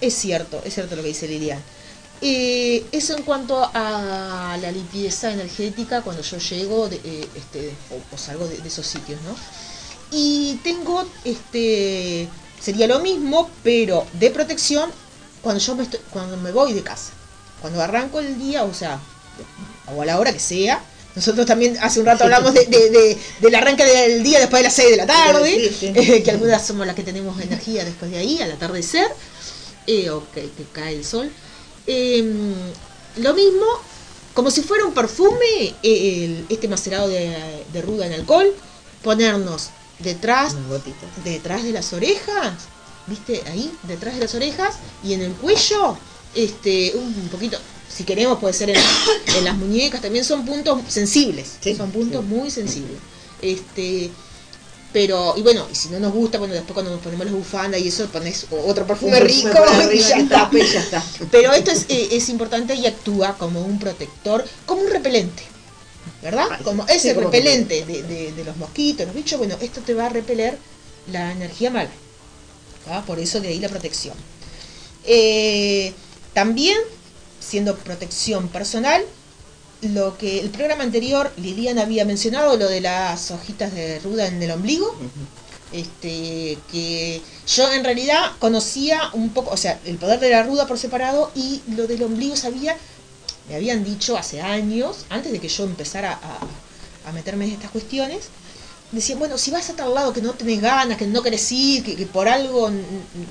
[0.00, 1.60] es cierto, es cierto lo que dice Lilian.
[2.22, 8.14] Eh, eso en cuanto a la limpieza energética cuando yo llego de, eh, este, o,
[8.14, 9.34] o salgo de, de esos sitios, ¿no?
[10.10, 12.28] Y tengo, este,
[12.60, 14.90] sería lo mismo, pero de protección
[15.40, 17.12] cuando yo me, estoy- cuando me voy de casa.
[17.62, 18.98] Cuando arranco el día, o sea,
[19.94, 20.82] o a la hora que sea.
[21.20, 24.64] Nosotros también hace un rato hablamos de, de- de- del arranque del día después de
[24.64, 25.92] las 6 de la tarde, Sí, sí.
[25.94, 29.06] eh, que algunas somos las que tenemos energía después de ahí, al atardecer,
[29.86, 31.30] eh, o que, que cae el sol.
[31.86, 32.24] Eh,
[33.18, 33.66] lo mismo
[34.32, 38.50] como si fuera un perfume, eh, el- este macerado de, ruda en alcohol,
[39.02, 39.68] ponernos
[39.98, 40.54] detrás,
[41.22, 42.54] detrás de las orejas,
[43.06, 43.42] ¿viste?
[43.46, 45.98] Ahí, detrás de las orejas y en el cuello,
[46.34, 47.58] este, un poquito,
[47.94, 48.76] si queremos puede ser en,
[49.38, 52.34] en las muñecas, también son puntos sensibles, Sí, son puntos sí.
[52.34, 52.98] muy sensibles.
[53.42, 54.10] Este,
[54.92, 57.80] pero, y bueno, y si no nos gusta, bueno, después cuando nos ponemos las bufandas
[57.80, 60.34] y eso, pones otro perfume Un rico perfume y ya está.
[60.44, 61.04] tape y ya está.
[61.30, 65.42] Pero esto es, eh, es importante y actúa como un protector, como un repelente,
[66.22, 66.48] ¿verdad?
[66.50, 66.58] Ah.
[66.64, 69.94] Como ese Sí, como repelente de, de- de los mosquitos, los bichos, bueno, esto te
[69.94, 70.58] va a repeler
[71.12, 71.90] la energía mala.
[72.84, 73.02] ¿tá?
[73.04, 74.14] Por eso de ahí la protección.
[75.04, 75.92] Eh,
[76.34, 76.76] también,
[77.40, 79.02] siendo protección personal,
[79.82, 84.42] lo que el programa anterior Liliana había mencionado, lo de las hojitas de ruda en
[84.42, 84.94] el ombligo,
[85.72, 90.66] este que yo en realidad conocía un poco, o sea, el poder de la ruda
[90.66, 92.76] por separado y lo del ombligo sabía,
[93.48, 97.70] me habían dicho hace años, antes de que yo empezara a, a meterme en estas
[97.70, 98.28] cuestiones,
[98.92, 101.84] decían, bueno, si vas a tal lado que no tenés ganas, que no querés ir,
[101.84, 102.70] que, que por algo,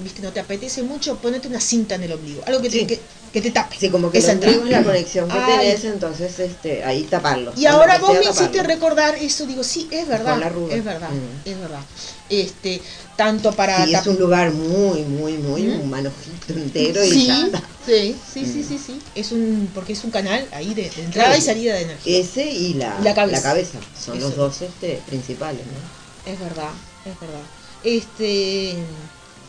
[0.02, 2.88] viste, no te apetece mucho, ponete una cinta en el ombligo, algo que te, Sí.
[2.88, 3.00] que,
[3.32, 3.76] que te tape.
[3.80, 4.58] Sí, como que esa entrada.
[4.66, 5.58] la conexión que Ay.
[5.60, 7.54] tenés, entonces este, ahí taparlo.
[7.56, 10.76] Y ahora vos me hiciste recordar eso, digo, sí, es verdad, Con la ruda.
[10.76, 11.48] es verdad, Mm.
[11.50, 11.82] es verdad.
[12.30, 12.82] Este,
[13.16, 15.82] tanto para Sí, es un lugar muy, muy, muy, ¿Mm?
[15.82, 17.64] un manojito entero y sí, ya está.
[17.86, 19.02] sí, sí, sí, sí, sí.
[19.16, 22.20] Es un, porque es un canal ahí de, de entrada y salida de energía.
[22.20, 23.80] Ese y la, La cabeza.
[24.00, 24.28] Son Eso.
[24.28, 26.32] los dos este, principales, ¿no?
[26.32, 26.70] Es verdad,
[27.06, 27.42] es verdad.
[27.84, 28.76] Este,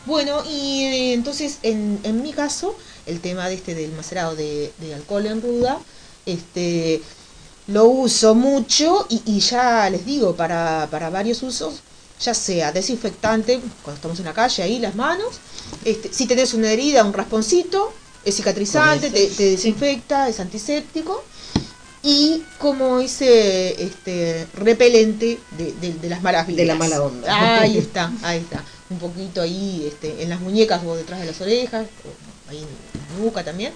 [0.05, 2.75] bueno, y eh, entonces en, en mi caso,
[3.05, 5.79] el tema de este del macerado de, de alcohol en ruda,
[6.25, 7.01] este,
[7.67, 11.75] lo uso mucho y, y ya les digo, para, para varios usos,
[12.19, 15.39] ya sea desinfectante, cuando estamos en la calle, ahí las manos,
[15.85, 17.91] este, si tenés una herida, un rasponcito,
[18.23, 21.23] es cicatrizante, te, ese, te desinfecta, es antiséptico.
[22.03, 26.67] Y como ese este, repelente de, de- de las malas De vibras.
[26.67, 27.59] la mala onda.
[27.61, 28.63] Ahí está, ahí está.
[28.89, 31.85] Un poquito ahí este, en las muñecas o detrás de las orejas,
[32.51, 33.73] ahí en también.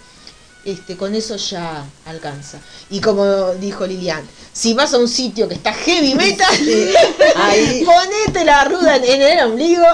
[0.63, 2.59] Este, con eso ya alcanza.
[2.89, 6.47] Y como dijo Lilian, si vas a un sitio que está heavy metal,
[7.35, 7.85] Ahí.
[7.85, 9.85] ponete la ruda en, el ombligo.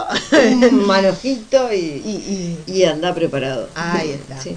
[0.71, 3.67] Un manojito y, y, y- y anda preparado.
[3.75, 4.41] Ahí está.
[4.41, 4.55] Sí.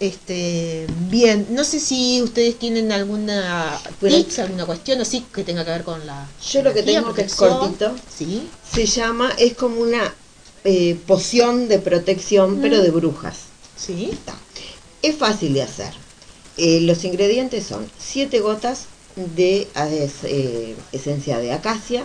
[0.00, 5.64] este, bien, no sé si ustedes tienen alguna Bueno, tips, alguna cuestión así que tenga
[5.66, 6.26] que ver con la.
[6.50, 8.48] Yo lo que tengo que es cortito, Sí.
[8.72, 10.14] se llama, es como una
[10.64, 12.82] eh, poción de protección, pero Mm.
[12.82, 13.36] de brujas.
[13.84, 14.10] Sí.
[14.12, 14.34] Está.
[15.02, 15.92] Es fácil de hacer.
[16.56, 18.84] Eh, los ingredientes son 7 gotas
[19.16, 19.68] de eh,
[20.04, 22.04] es- eh, esencia de acacia,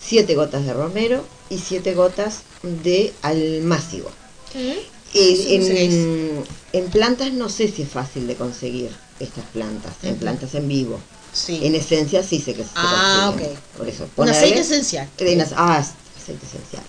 [0.00, 4.10] 7 gotas de romero y 7 gotas de almácigo.
[4.54, 4.76] Eh,
[5.36, 8.90] sé qué en, en plantas no sé si es fácil de conseguir
[9.20, 11.00] estas plantas, en plantas en vivo.
[11.32, 11.60] Sí.
[11.62, 13.52] En esencia sí sé que se Ah, consiguen.
[13.52, 13.58] ok.
[13.78, 15.08] Por eso, Un aceite esencial.
[15.18, 16.82] en ah, aceite esencial.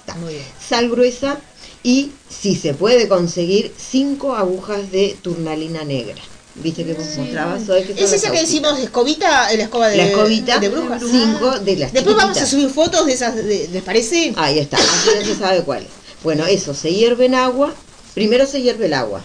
[0.68, 1.40] Sal gruesa
[1.84, 6.22] y si se puede conseguir 5 agujas de turnalina negra.
[6.56, 7.84] ¿Viste que vos mostrabas hoy?
[7.84, 11.02] que Es esa que decimos escobita, la escoba de, La escobita, de brujas.
[11.10, 11.60] cinco Ah.
[11.60, 14.34] de las Después vamos a subir fotos de esas, de- ¿les parece?
[14.36, 15.86] Ahí está, así no se sabe cuál.
[16.24, 17.74] Bueno, eso, se hierve en agua.
[18.14, 19.22] Primero se hierve el agua.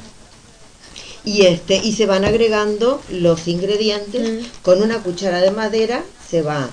[1.24, 4.42] Y este, y se van agregando los ingredientes.
[4.44, 4.46] Mm.
[4.62, 6.70] Con una cuchara de madera se va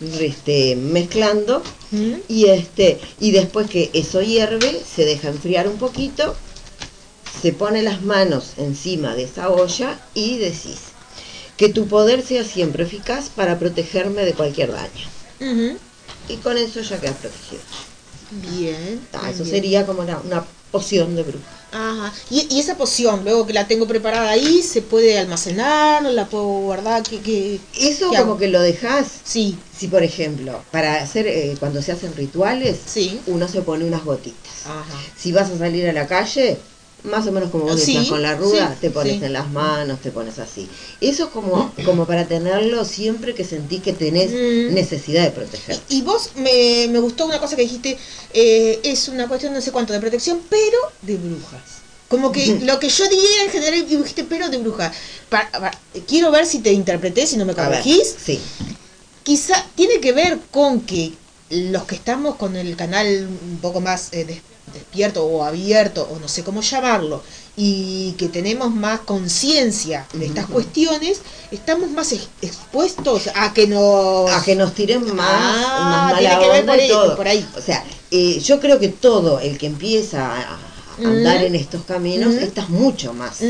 [0.00, 1.62] este, mezclando.
[1.90, 2.14] ¿Mm?
[2.28, 6.34] Y este, y después que eso hierve, se deja enfriar un poquito,
[7.40, 10.78] se pone las manos encima de esa olla y decís
[11.56, 15.70] que tu poder sea siempre eficaz para protegerme de cualquier daño.
[16.28, 17.62] Y con eso ya quedas protegido.
[18.30, 19.00] Bien.
[19.12, 19.56] Bien, eso bien.
[19.56, 21.44] sería como una, una poción de bruja.
[21.74, 22.12] Ajá.
[22.30, 26.04] Y, y esa poción, luego que la tengo preparada ahí, ¿se puede almacenar?
[26.04, 27.02] ¿La puedo guardar?
[27.02, 27.58] ¿Qué, qué?
[27.78, 28.38] Eso ¿Qué como hago?
[28.38, 33.20] que lo dejas, Sí, si por ejemplo, para hacer, eh, cuando se hacen rituales, sí.
[33.26, 34.66] uno se pone unas gotitas.
[34.66, 34.84] Ajá.
[35.16, 36.58] Si vas a salir a la calle,
[37.04, 39.24] más o menos como vos Sí, decías, con la ruda, sí, te pones sí.
[39.24, 40.68] en las manos, te pones así.
[41.00, 44.74] Eso es como, como para tenerlo siempre que sentís que tenés Mm.
[44.74, 45.78] necesidad de proteger.
[45.88, 47.96] Y, y vos me, me gustó una cosa que dijiste,
[48.32, 51.60] eh, es una cuestión no sé cuánto de protección, pero de brujas.
[52.08, 54.94] Como que lo que yo diría en general, y dijiste, pero de brujas.
[56.08, 58.14] Quiero ver si te interpreté, si no me corregís.
[58.24, 58.40] sí.
[59.22, 61.12] Quizá tiene que ver con que
[61.50, 64.42] los que estamos con el canal un poco más eh,
[64.72, 67.22] despierto o abierto, o no sé cómo llamarlo,
[67.56, 74.30] y que tenemos más conciencia de estas cuestiones, estamos más ex- expuestos a que nos...
[74.30, 77.16] A que nos tiren más, Ah, más tiene mala que ver por y ahí, todo.
[77.16, 77.46] por ahí.
[77.56, 80.58] O sea, eh, yo creo que todo el que empieza a
[81.04, 82.38] andar en estos caminos, Mm.
[82.38, 83.40] estás mucho más.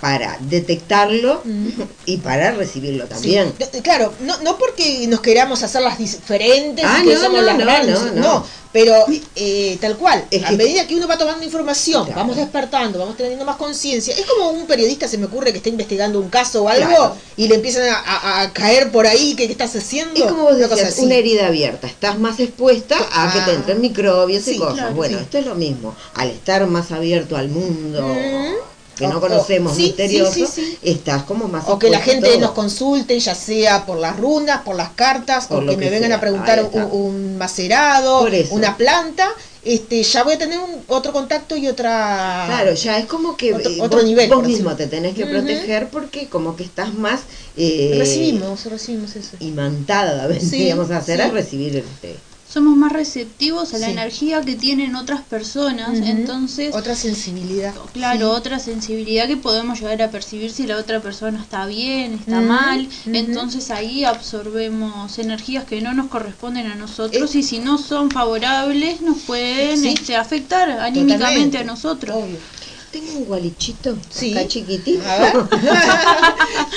[0.00, 1.68] Para detectarlo Mm.
[2.06, 3.52] y para recibirlo también.
[3.58, 3.64] Sí.
[3.74, 7.40] No, Claro, no, no porque nos queramos hacer las diferentes Ah, y que no, somos
[7.40, 8.46] no, las no, grandes, no, no, no.
[8.72, 8.94] pero
[9.36, 12.20] eh, tal cual, Es a que- medida que uno va tomando información, Claro.
[12.20, 15.68] vamos despertando, vamos teniendo más conciencia, es como un periodista se me ocurre que está
[15.70, 17.16] investigando un caso o algo Claro.
[17.36, 20.14] y le empiezan a, a- a caer por ahí, ¿qué, qué estás haciendo?
[20.22, 23.54] Es como vos Una decías, una herida abierta, estás más expuesta a que te Ah.
[23.54, 24.74] entren microbios y Sí, cosas.
[24.74, 25.24] claro, bueno, sí.
[25.24, 28.54] esto es lo mismo, al estar más abierto al mundo Mm.
[28.96, 30.78] Que no O- o- conocemos, sí, misterioso, sí, sí, sí.
[30.82, 34.76] estás como más O que la gente nos consulte, ya sea por las runas, por
[34.76, 39.28] las cartas, Por o que me vengan sea, a preguntar un, un macerado, una planta,
[39.64, 42.44] este, ya voy a tener un, otro contacto y otra...
[42.46, 45.24] Claro, ya es como que Otro- eh, otro vos, nivel, vos mismo te tenés que
[45.26, 47.20] proteger porque como que estás más
[47.56, 49.36] eh, recibimos, recibimos eso.
[49.40, 52.16] imantada, vendríamos a hacer a recibir este,
[52.54, 53.92] Somos más receptivos a la Sí.
[53.94, 57.74] energía que tienen otras personas, entonces, Otra sensibilidad.
[57.92, 58.36] claro, Sí.
[58.38, 62.88] otra sensibilidad que podemos llegar a percibir si la otra persona está bien, está mal,
[63.06, 68.08] entonces ahí absorbemos energías que no nos corresponden a nosotros Es- y si no son
[68.12, 69.88] favorables nos pueden Sí.
[69.88, 71.58] este, afectar anímicamente Totalmente.
[71.58, 72.16] a nosotros.
[72.16, 72.38] Obvio.
[72.94, 74.30] Tengo un gualichito Sí.
[74.30, 75.02] acá chiquitito.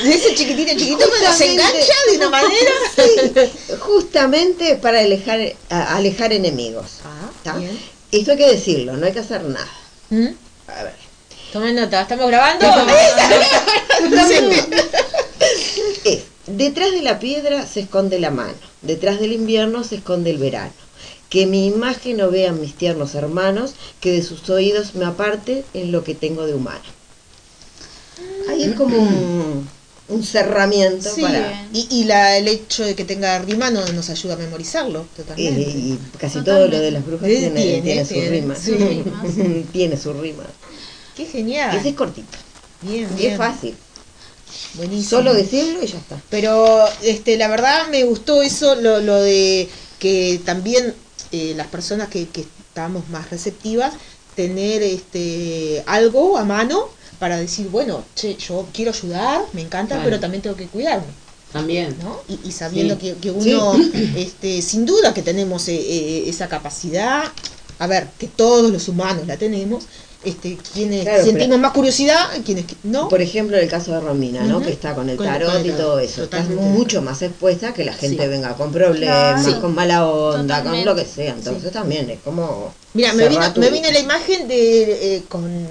[0.04, 1.54] Ese chiquitito, chiquito, se Justamente.
[1.54, 2.72] engancha de una manera.
[3.82, 5.40] Justamente para alejar,
[5.70, 7.02] alejar enemigos.
[7.46, 7.60] Ah.
[8.12, 9.70] Esto hay que decirlo, no hay que hacer nada.
[10.10, 10.30] ¿Mm?
[10.70, 10.96] A ver.
[11.54, 12.66] Tomen nota, ¿estamos grabando?
[16.04, 20.40] Es, detrás de la piedra se esconde la mano, detrás del invierno se esconde el
[20.40, 20.74] verano.
[21.30, 25.92] Que mi imagen no vean mis tiernos hermanos, que de sus oídos me aparte en
[25.92, 26.84] lo que tengo de humano.
[28.50, 29.70] Ahí es como un,
[30.08, 31.68] un cerramiento Sí, para...
[31.74, 35.50] y, y la, el hecho de que tenga rima no nos ayuda a memorizarlo Y,
[35.50, 35.62] totalmente.
[35.62, 36.44] y casi Totalmente.
[36.44, 38.56] todo lo de las brujas Eh, tiene, tiene, tiene su tiene, rima.
[38.56, 38.72] sí.
[38.76, 39.24] Rimas.
[39.72, 40.46] tiene su rima.
[41.14, 41.76] Qué genial.
[41.76, 42.38] Ese es cortito.
[42.82, 43.32] Bien, Y bien.
[43.32, 43.78] es fácil.
[44.74, 45.22] Buenísimo.
[45.22, 46.24] Solo decirlo y ya está.
[46.30, 49.70] Pero este, la verdad me gustó eso, lo, lo de
[50.00, 50.96] que también
[51.32, 53.94] eh, las personas que, que estamos más receptivas,
[54.36, 60.04] tener este algo a mano para decir, bueno, che, yo quiero ayudar, me encanta, Claro.
[60.10, 61.08] pero también tengo que cuidarme,
[61.52, 61.96] También.
[62.04, 62.20] ¿no?
[62.28, 63.00] Y, y sabiendo Sí.
[63.02, 63.74] que, que uno,
[64.16, 67.24] este, sin duda que tenemos eh, eh, esa capacidad,
[67.80, 69.86] a ver, que todos los humanos la tenemos,
[70.28, 73.10] este, quienes Claro, sentimos pero- más curiosidad, quienes no.
[73.10, 74.62] Por ejemplo, en el caso de Romina, ¿no?
[74.62, 76.24] Que está con el tarot con el y todo eso.
[76.24, 78.30] Estás mucho más expuesta que la gente Sí.
[78.30, 79.62] venga con problemas, Claro.
[79.62, 80.86] con mala onda, Totalmente.
[80.86, 81.34] con lo que sea.
[81.34, 82.74] Entonces también es como...
[82.94, 85.68] Mira, me vino, tu- me vino la imagen de eh, con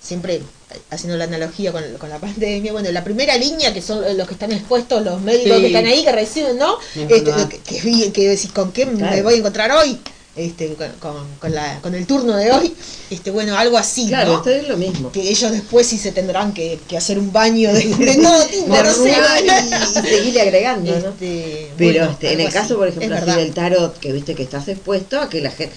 [0.00, 0.42] siempre
[0.90, 4.34] haciendo la analogía con, con la pandemia, bueno, la primera línea que son los que
[4.34, 5.60] están expuestos, los médicos Sí.
[5.62, 6.78] que están ahí, que reciben, ¿no?
[6.96, 9.98] Es Este, que, que, que decís, ¿con qué me voy a encontrar hoy?
[10.36, 12.74] Este, con, con, la, con el turno de hoy,
[13.08, 14.38] este, bueno, algo así, Claro, ¿no?
[14.38, 15.12] esto es lo mismo.
[15.12, 18.74] Que ellos después sí se tendrán que, que hacer un baño de, de todo tipo,
[18.74, 19.14] De no sé.
[19.44, 21.08] y, y seguirle agregando, ¿no?
[21.10, 24.42] Este, Pero bueno, este, en el caso, por ejemplo, así del tarot, que viste que
[24.42, 25.72] estás expuesto a que la gente...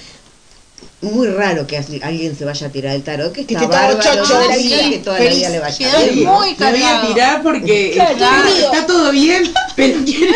[1.00, 4.02] Muy raro que alguien se vaya a tirar el tarot, que Que está todo bárbaro,
[4.02, 5.30] chocho de la sí, vida, que toda feliz.
[5.32, 5.89] la vida le vaya
[6.32, 10.34] muy Me voy a tirar porque Claro, está, está todo bien, pero quiero,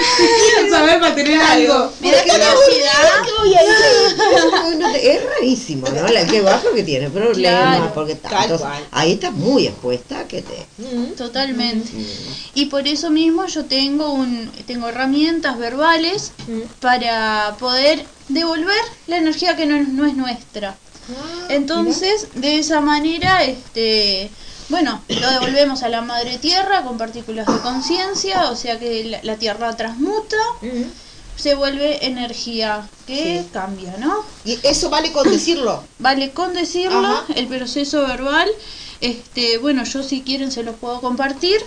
[0.69, 1.91] saber para tener algo.
[1.99, 3.21] Me da curiosidad.
[4.77, 6.07] No te- es rarísimo, ¿no?
[6.07, 7.91] La que bajo que tiene problemas, Claro.
[7.95, 10.67] porque tantos, ahí estás muy expuesta a que te...
[10.77, 11.13] Mm.
[11.17, 11.89] Totalmente.
[12.53, 16.61] Y por eso mismo yo tengo un tengo herramientas verbales Mm.
[16.79, 20.50] para poder devolver la energía que no, no es nuestra.
[20.55, 24.29] Ah, Entonces, de esa manera, este,
[24.69, 29.19] bueno, lo devolvemos a la madre tierra con partículas de conciencia, o sea que la,
[29.23, 30.37] la tierra transmuta,
[31.37, 33.49] se vuelve energía que Sí.
[33.51, 34.13] cambia, ¿no?
[34.45, 35.83] Y eso vale con decirlo.
[35.99, 37.25] Vale con decirlo, Ajá.
[37.35, 38.49] el proceso verbal,
[38.99, 41.59] este, bueno, yo si quieren se los puedo compartir.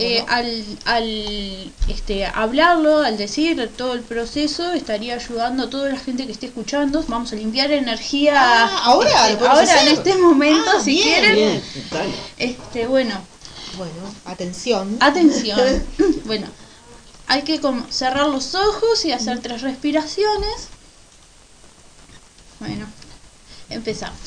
[0.00, 5.98] Eh, al, al este, hablarlo, al decir todo el proceso, estaría ayudando a toda la
[5.98, 7.04] gente que esté escuchando.
[7.08, 8.34] Vamos a limpiar energía.
[8.36, 11.34] Ah, ahora este, ahora en este momento, Ah, si bien, quieren.
[11.34, 11.62] Bien.
[12.38, 13.20] Este, bueno,
[13.76, 13.92] Bueno,
[14.24, 14.96] atención.
[15.00, 15.84] atención.
[16.26, 16.46] bueno,
[17.26, 20.68] hay que como cerrar los ojos y hacer tres respiraciones.
[22.60, 22.86] Bueno,
[23.68, 24.18] empezamos.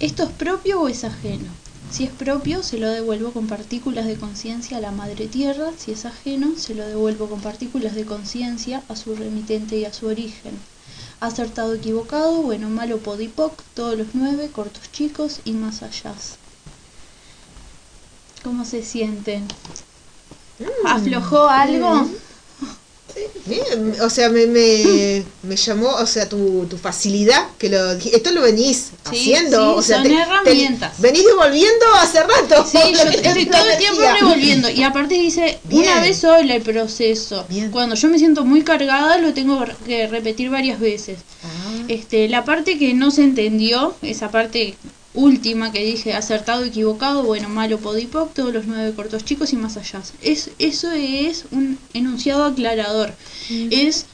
[0.00, 1.61] ¿Esto es propio o es ajeno?
[1.92, 5.72] Si es propio, se lo devuelvo con partículas de conciencia a la madre tierra.
[5.76, 9.92] Si es ajeno, se lo devuelvo con partículas de conciencia a su remitente y a
[9.92, 10.58] su origen.
[11.20, 16.14] Acertado, equivocado, bueno, malo, podipoc, todos los nueve, cortos chicos y más allá.
[18.42, 19.46] ¿Cómo se sienten?
[20.86, 22.08] ¿Aflojó algo?
[24.02, 28.42] O sea, me, me, me llamó, o sea, tu, tu facilidad, que lo esto lo
[28.42, 31.00] venís Sí, haciendo, sí, o sea, son herramientas.
[31.00, 32.64] venís devolviendo hace rato.
[32.70, 34.70] Sí, yo estoy todo el tiempo revolviendo.
[34.70, 35.82] Y aparte dice, Bien.
[35.82, 37.44] una vez sola el proceso.
[37.48, 37.70] Bien.
[37.70, 41.18] Cuando yo me siento muy cargada, lo tengo que repetir varias veces.
[41.44, 44.76] Ah, Este, la parte que no se entendió, esa parte
[45.14, 49.76] última que dije, acertado, equivocado, bueno, malo, podipoc, todos los nueve cortos chicos y más
[49.76, 50.00] allá.
[50.22, 53.12] Es, eso es un enunciado aclarador.
[53.70, 54.06] Es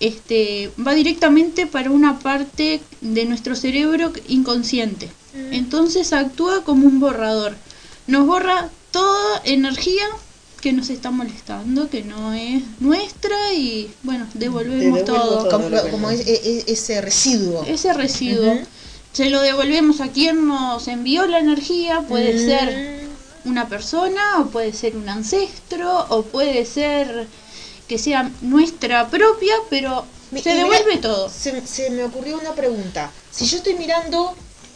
[0.00, 5.08] este va directamente para una parte de nuestro cerebro inconsciente.
[5.52, 7.54] Entonces actúa como un borrador.
[8.06, 10.04] Nos borra toda energía
[10.60, 15.48] que nos está molestando, que no es nuestra y bueno, devolvemos todo.
[15.48, 15.90] todo.
[15.90, 17.64] como, es- e- e- ese residuo.
[17.66, 18.58] Ese residuo.
[19.14, 22.38] Se lo devolvemos a quien nos envió la energía, puede Mm.
[22.46, 23.04] ser
[23.46, 27.26] una persona o puede ser un ancestro o puede ser
[27.88, 31.30] que sea nuestra propia, pero se mira, devuelve todo.
[31.30, 33.10] Se, se me ocurrió una pregunta.
[33.30, 34.34] Si yo estoy mirando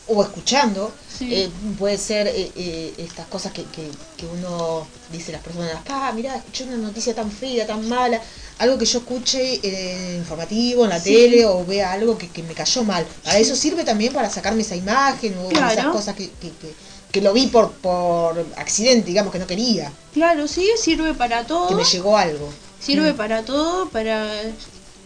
[0.08, 1.34] o escuchando, Sí.
[1.34, 6.12] eh, puede ser eh, eh, estas cosas que, que, que uno dice las personas, ah,
[6.14, 8.20] mira, escuché una noticia tan fea, tan mala,
[8.58, 11.12] algo que yo escuche eh, informativo en la Sí.
[11.12, 13.04] tele o vea algo que, que me cayó mal.
[13.24, 16.72] ¿Para eso sirve también para sacarme esa imagen o esas cosas que, que, que,
[17.10, 21.48] que lo vi por, por accidente, digamos, que no quería, Claro, sí, sirve para que
[21.48, 21.76] todo.
[21.76, 22.48] me llegó algo?
[22.80, 24.40] Sirve para todo, para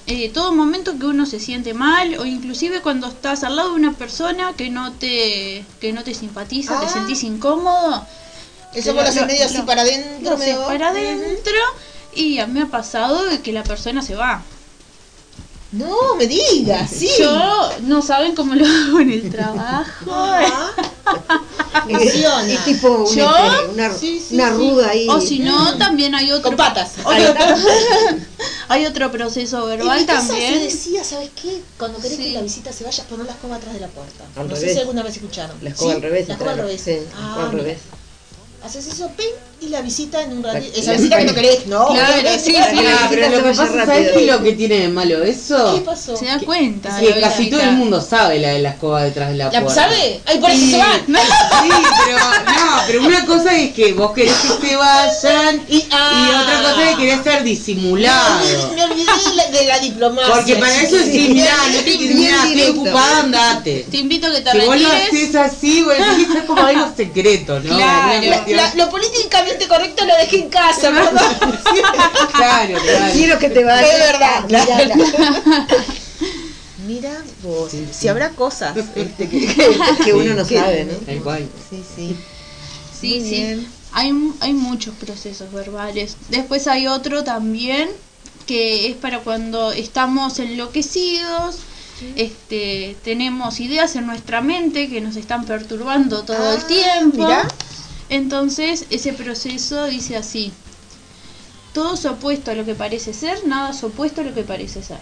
[0.07, 3.77] eh, todo momento que uno se siente mal o inclusive cuando estás al lado de
[3.77, 6.93] una persona que no te que no te simpatiza, te Ah.
[6.93, 8.05] sentís incómodo,
[8.75, 11.53] Eso Lo- lo haces lo- medio así lo- para adentro, para adentro
[12.15, 14.43] y a mí me ha pasado de que la persona se va.
[15.73, 17.09] No, me digas, sí.
[17.19, 20.07] Yo no saben cómo lo hago en el trabajo.
[21.89, 23.31] Y tipo un Yo-
[23.73, 24.55] una, Sí, sí, una sí.
[24.57, 25.09] ruda ahí.
[25.09, 26.93] O si no, también hay otro Con patas.
[27.05, 27.15] otro-
[28.73, 30.55] hay otro proceso En verbal mi casa también.
[30.55, 31.61] se decía, ¿sabes qué?
[31.79, 32.25] Cuando querés Sí.
[32.25, 34.25] que la visita se vaya, poner la escoba atrás de la puerta.
[34.37, 34.75] Al no sé revés.
[34.75, 35.57] si alguna vez escucharon.
[35.63, 35.97] La escoba ¿Sí?
[35.97, 36.29] al revés.
[36.29, 36.81] La escoba al revés.
[36.83, 37.79] Sí, Ah, escoba al revés.
[38.65, 39.33] Haces eso, ping,
[39.63, 40.79] y la visita en un La- ratito.
[40.81, 41.89] Esa la- visita que no querés, no.
[41.89, 42.53] Claro, sí, sí.
[42.53, 45.23] que la Ah, pero lo que pasa, ¿sabes qué es lo que tiene de malo
[45.23, 45.75] eso?
[45.77, 46.17] ¿Qué pasó?
[46.17, 46.99] Se da cuenta.
[46.99, 49.61] Que la casi todo el mundo sabe la de la escoba detrás de la, ¿La
[49.63, 49.75] puerta.
[49.83, 50.21] sabe?
[50.27, 50.71] Ay, por eso Sí.
[50.73, 51.01] se van.
[51.63, 51.69] Sí,
[52.07, 56.63] pero no, pero una cosa es que vos querés que se vayan Y, y otra
[56.63, 58.41] cosa es que querés ser disimulado.
[58.75, 59.05] Me olvidé
[59.53, 60.35] de la, la diplomacia.
[60.35, 63.87] Porque para eso sí, mirá, no te mirá, estoy ocupada, andate.
[63.91, 67.61] Te invito a que te Si vos lo haces así, bueno, es como algo secreto,
[67.61, 67.77] ¿no?
[67.77, 68.43] Claro.
[68.49, 68.91] La- lo
[69.53, 71.59] políticamente correcto lo dejé en casa, perdón.
[72.33, 73.13] Claro, claro.
[73.13, 73.91] Quiero que te vayas.
[73.91, 75.67] Es verdad, Mirala.
[76.87, 78.09] Mira vos, Sí, si sí.
[78.09, 79.55] habrá cosas este, que,
[80.05, 80.95] Que uno no sabe, ¿no?
[81.07, 81.49] Tal cual.
[81.71, 82.17] Sí, sí.
[83.01, 83.35] Sí, Muy sí.
[83.37, 83.67] bien.
[83.93, 86.17] Hay, hay muchos procesos verbales.
[86.31, 87.91] Después hay otro también
[88.47, 91.57] que es para cuando estamos enloquecidos,
[92.17, 97.19] este, tenemos ideas en nuestra mente que nos están perturbando todo Ah, el tiempo.
[97.19, 97.47] mirá.
[98.13, 100.53] Entonces ese proceso dice así.
[101.73, 104.83] Todo es opuesto a lo que parece ser, nada es opuesto a lo que parece
[104.83, 105.01] ser.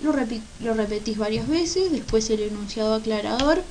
[0.00, 3.64] Lo, repi- lo repetís varias veces, después el enunciado aclarador,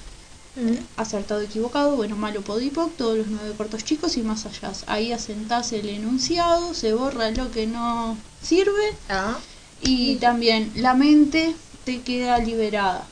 [0.97, 4.73] acertado, equivocado, bueno, malo, podipoc, todos los nueve cortos chicos y más allá.
[4.88, 9.38] Ahí asentás el enunciado, se borra lo que no sirve Ah,
[9.81, 11.55] y también la mente
[11.85, 13.07] te queda liberada.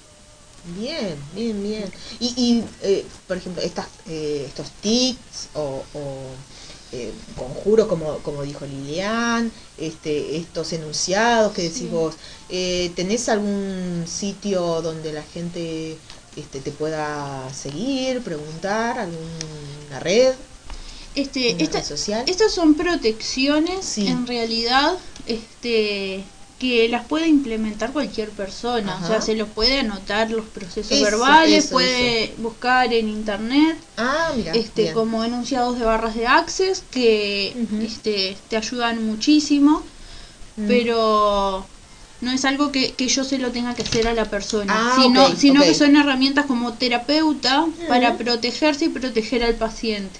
[0.63, 1.91] Bien, bien, bien.
[2.19, 6.15] Y, y eh, por ejemplo, estas, eh, estos tics o, o,
[6.93, 12.15] eh, conjuros, como, como dijo Lilian, este, estos enunciados que decís vos,
[12.49, 15.97] eh, ¿tenés algún sitio donde la gente
[16.35, 20.33] este, te pueda seguir, preguntar, alguna red,
[21.15, 22.23] Este, esta- red social?
[22.27, 24.07] estas son protecciones Sí.
[24.07, 26.23] en realidad este
[26.61, 31.03] que las puede implementar cualquier persona, o sea, se los puede anotar los procesos Eso,
[31.03, 34.93] verbales, eso, puede buscar en internet Ah, mira, este bien.
[34.93, 39.81] como enunciados de barras de access que este te ayudan muchísimo
[40.57, 40.67] Mm.
[40.67, 41.65] pero
[42.19, 45.33] no es algo que, que yo se lo tenga que hacer a la persona Ah,
[45.37, 50.19] sino, que son herramientas como terapeuta para protegerse y proteger al paciente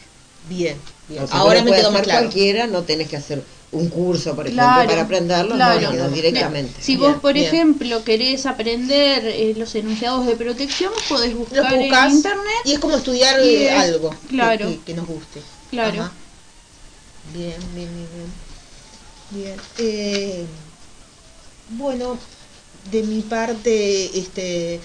[0.49, 0.77] Bien,
[1.09, 1.23] bien.
[1.23, 2.21] O sea, Ahora me quedó más claro.
[2.21, 3.43] cualquiera, no tenés que hacer
[3.73, 5.91] un curso, por ejemplo, Claro, para aprenderlo, claro.
[5.93, 6.81] no, no, directamente.
[6.81, 7.45] Si Bien, vos, por bien.
[7.47, 11.81] ejemplo, querés aprender eh, los enunciados de protección, podés Lo buscar en
[12.11, 12.45] internet.
[12.65, 14.67] y es como estudiar es- algo que- claro.
[14.67, 15.41] que, que nos guste.
[15.69, 16.01] Claro.
[16.03, 16.11] Ajá.
[17.33, 18.31] Bien, bien, bien, bien.
[19.43, 19.55] Bien.
[19.77, 20.45] Eh,
[21.69, 22.17] bueno,
[22.91, 24.81] de mi parte, este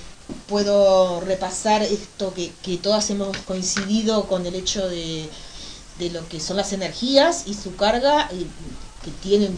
[0.48, 5.28] puedo repasar esto que, que todas hemos coincidido con el hecho de,
[5.98, 8.46] de lo que son las energías y su carga y
[9.04, 9.56] que tienen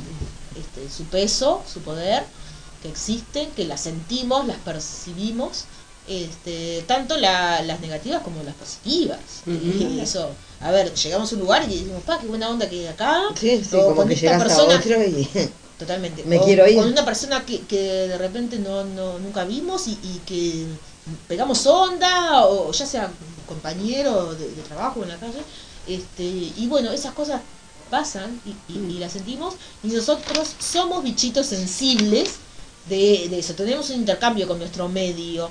[0.57, 2.25] este, su peso, su poder,
[2.83, 5.65] que existen, que las sentimos, las percibimos,
[6.07, 9.19] este, tanto la- las negativas como las positivas.
[9.47, 12.81] Y eso, a ver, llegamos a un lugar y decimos, pa, qué buena onda que
[12.81, 13.23] hay acá.
[13.39, 15.29] Sí, sí, o como con que esta persona, a otro y...
[15.79, 16.25] Totalmente.
[16.25, 16.77] Me O quiero ir.
[16.77, 20.67] Con una persona que, que de repente no, no nunca vimos y, y que
[21.29, 23.11] pegamos onda, o ya sea
[23.47, 25.41] compañero de, de trabajo en la calle.
[25.89, 27.41] Este, y bueno, esas cosas
[27.91, 29.55] pasan y, y- y las sentimos.
[29.83, 32.31] Y nosotros somos bichitos sensibles
[32.89, 33.55] de, de eso.
[33.55, 35.49] Tenemos un intercambio con nuestro medio.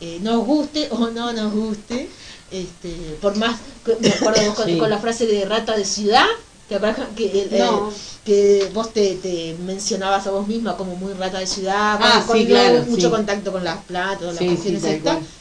[0.00, 2.08] Eh, nos guste o no nos guste.
[2.50, 2.90] Este,
[3.22, 3.58] por más,
[4.00, 4.76] me acuerdo con, Sí.
[4.78, 6.26] con la frase de rata de ciudad,
[6.68, 7.88] ¿te acuerdas que, el- No.
[7.88, 7.94] el-
[8.26, 12.24] que vos te, te mencionabas a vos misma como muy rata de ciudad, con, Ah,
[12.26, 13.10] con sí, no claro, mucho sí.
[13.10, 14.46] contacto con las plantas, las sí.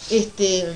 [0.09, 0.73] Este,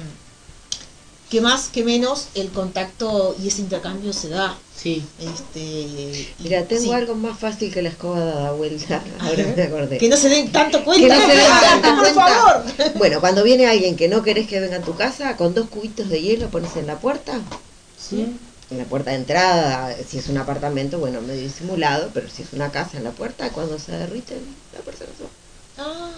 [1.29, 4.55] que más que menos el contacto y ese intercambio se da.
[4.75, 5.03] Sí.
[5.19, 6.91] Este, Mira, tengo sí.
[6.91, 9.01] algo más fácil que la escoba dada vuelta.
[9.19, 9.97] Ahora me acordé.
[9.97, 11.15] Que no se den tanto Que cuenta.
[11.17, 12.25] no se den tanto por cuenta.
[12.27, 12.63] favor.
[12.95, 16.09] Bueno, cuando viene alguien que no querés que venga a tu casa, con dos cubitos
[16.09, 17.39] de hielo pones en la puerta,
[17.97, 18.37] Sí.
[18.69, 22.53] en la puerta de entrada, si es un apartamento, bueno, medio disimulado, pero si es
[22.53, 24.37] una casa en la puerta, cuando se derriten,
[24.73, 25.29] la persona se va.
[25.77, 26.11] Ah,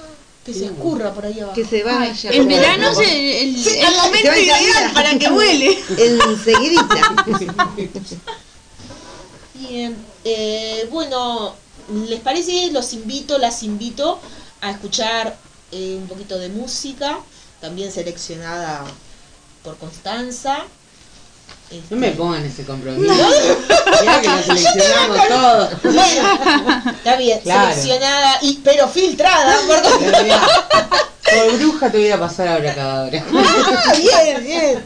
[0.48, 1.56] que se escurra por ahí abajo.
[1.56, 2.30] Que se Ay, vaya.
[2.32, 5.78] el verano es el, el- el momento ideal para que huele.
[5.98, 7.16] Enseguidita.
[9.56, 11.54] Bien, eh, bueno,
[12.08, 12.72] ¿les parece?
[12.72, 14.20] Los invito, las invito
[14.62, 15.38] a escuchar
[15.72, 17.20] eh, un poquito de música,
[17.60, 18.86] también seleccionada
[19.64, 20.64] por Constanza.
[21.70, 23.14] Este, No me pongan ese compromiso.
[24.06, 25.70] Ya que lo seleccionamos todo.
[26.92, 27.70] Está bien, Claro.
[27.76, 29.56] seleccionada, y, pero filtrada.
[29.68, 29.82] por-
[31.30, 33.24] Por bruja te voy a pasar ahora cada hora.
[33.34, 34.86] Ah, bien, bien.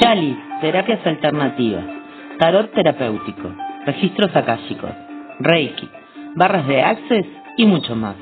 [0.00, 1.84] Yali, terapias alternativas,
[2.38, 3.54] tarot terapéutico,
[3.86, 4.90] registros akáshicos,
[5.40, 5.88] reiki,
[6.36, 7.24] barras de access
[7.56, 8.16] y mucho más.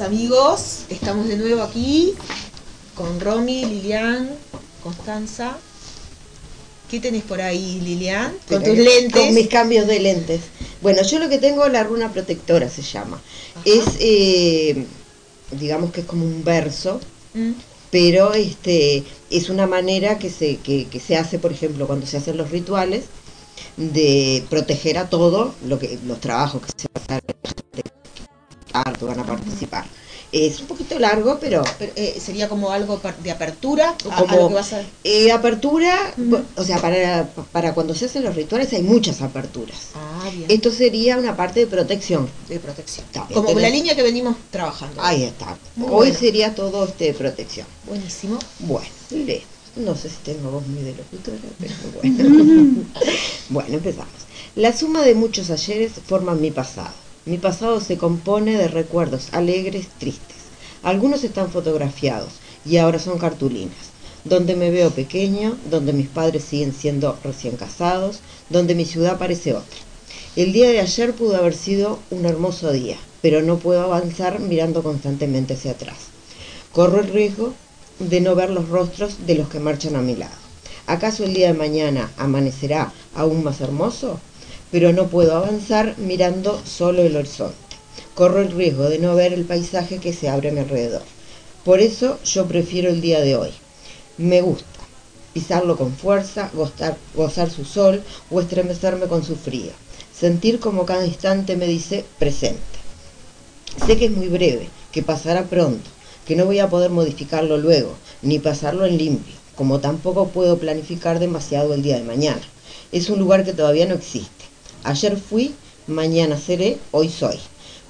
[0.00, 2.14] amigos, estamos de nuevo aquí
[2.94, 4.30] con Romy, Lilian,
[4.82, 5.56] Constanza.
[6.90, 8.32] ¿Qué tenés por ahí, Lilian?
[8.48, 9.32] Con tus Con lentes.
[9.32, 10.40] mis cambios de lentes.
[10.80, 13.20] Bueno, yo lo que tengo la runa protectora se llama.
[13.64, 14.86] Es, eh,
[15.52, 17.00] digamos que es como un verso,
[17.34, 17.52] Mm,
[17.90, 22.18] pero este es una manera que se, que, que se hace, por ejemplo, cuando se
[22.18, 23.04] hacen los rituales,
[23.78, 27.20] de proteger a todo lo que los trabajos que se van
[28.98, 29.84] que van a participar.
[30.32, 34.34] Es un poquito largo, pero pero, eh, sería como algo de apertura a, a Como-
[34.36, 34.80] lo que vas a...
[35.04, 36.14] eh, apertura,
[36.56, 39.76] o sea, para, para cuando se hacen los rituales hay muchas aperturas.
[39.94, 40.46] Ah, bien.
[40.50, 42.30] Esto sería una parte de protección.
[42.48, 43.04] de protección.
[43.34, 45.02] Como tenés- la línea que venimos trabajando.
[45.02, 45.58] Ahí está.
[45.76, 46.14] Muy Hoy bueno.
[46.18, 47.66] sería todo este de protección.
[47.86, 48.38] Buenísimo.
[48.60, 49.46] Bueno, listo.
[49.76, 52.84] No sé si tengo voz muy de locutora, pero bueno.
[53.50, 54.08] bueno, empezamos.
[54.56, 56.90] La suma de muchos ayeres forman mi pasado.
[57.24, 60.38] Mi pasado se compone de recuerdos alegres, tristes.
[60.82, 62.32] Algunos están fotografiados
[62.66, 63.92] y ahora son cartulinas,
[64.24, 68.18] donde me veo pequeño, donde mis padres siguen siendo recién casados,
[68.50, 69.78] donde mi ciudad parece otra.
[70.34, 74.82] El día de ayer pudo haber sido un hermoso día, pero no puedo avanzar mirando
[74.82, 75.98] constantemente hacia atrás.
[76.72, 77.54] Corro el riesgo
[78.00, 80.34] de no ver los rostros de los que marchan a mi lado.
[80.88, 84.18] ¿Acaso el día de mañana amanecerá aún más hermoso?
[84.72, 87.54] Pero no puedo avanzar mirando solo el horizonte.
[88.14, 91.02] Corro el riesgo de no ver el paisaje que se abre a mi alrededor.
[91.64, 93.50] Por eso yo prefiero el día de hoy.
[94.18, 94.66] Me gusta
[95.32, 96.50] pisarlo con fuerza,
[97.14, 99.72] gozar, su sol o estremecerme con su frío.
[100.18, 102.60] Sentir como cada instante me dice presente.
[103.86, 105.88] Sé que es muy breve, que pasará pronto,
[106.26, 111.18] que no voy a poder modificarlo luego, ni pasarlo en limpio, como tampoco puedo planificar
[111.18, 112.42] demasiado el día de mañana.
[112.90, 114.41] Es un lugar que todavía no existe.
[114.84, 115.54] Ayer fui,
[115.86, 117.38] mañana seré, hoy soy.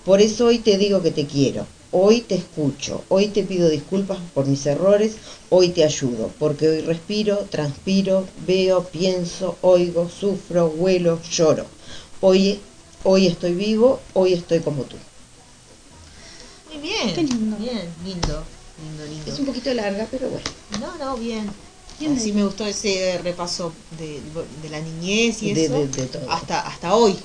[0.05, 4.19] Por eso hoy te digo que te quiero, hoy te escucho, hoy te pido disculpas
[4.35, 5.15] por mis errores,
[5.49, 11.67] hoy te ayudo, porque hoy respiro, transpiro, veo, pienso, oigo, sufro, huelo, lloro.
[12.21, 12.61] Hoy,
[13.05, 14.97] hoy estoy vivo, hoy estoy como tú.
[16.71, 17.15] Muy bien.
[17.15, 17.57] Qué lindo.
[17.57, 18.45] Bien, lindo.
[18.83, 19.33] Lindo, lindo.
[19.33, 20.47] Es un poquito larga, pero bueno.
[20.81, 21.51] No, no, bien.
[21.99, 24.21] De- me gustó ese repaso de,
[24.63, 25.87] de la niñez y De- eso.
[25.87, 26.31] de- todo.
[26.31, 27.17] Hasta, hasta hoy.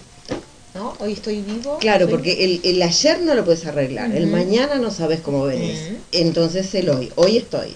[0.76, 0.94] ¿No?
[1.00, 1.78] Hoy estoy vivo.
[1.80, 4.32] Claro, Soy- porque el, el ayer no lo puedes arreglar, el Ujú.
[4.34, 5.80] mañana no sabes cómo venís.
[5.88, 5.98] Ujú.
[6.12, 7.76] Entonces el hoy, hoy estoy.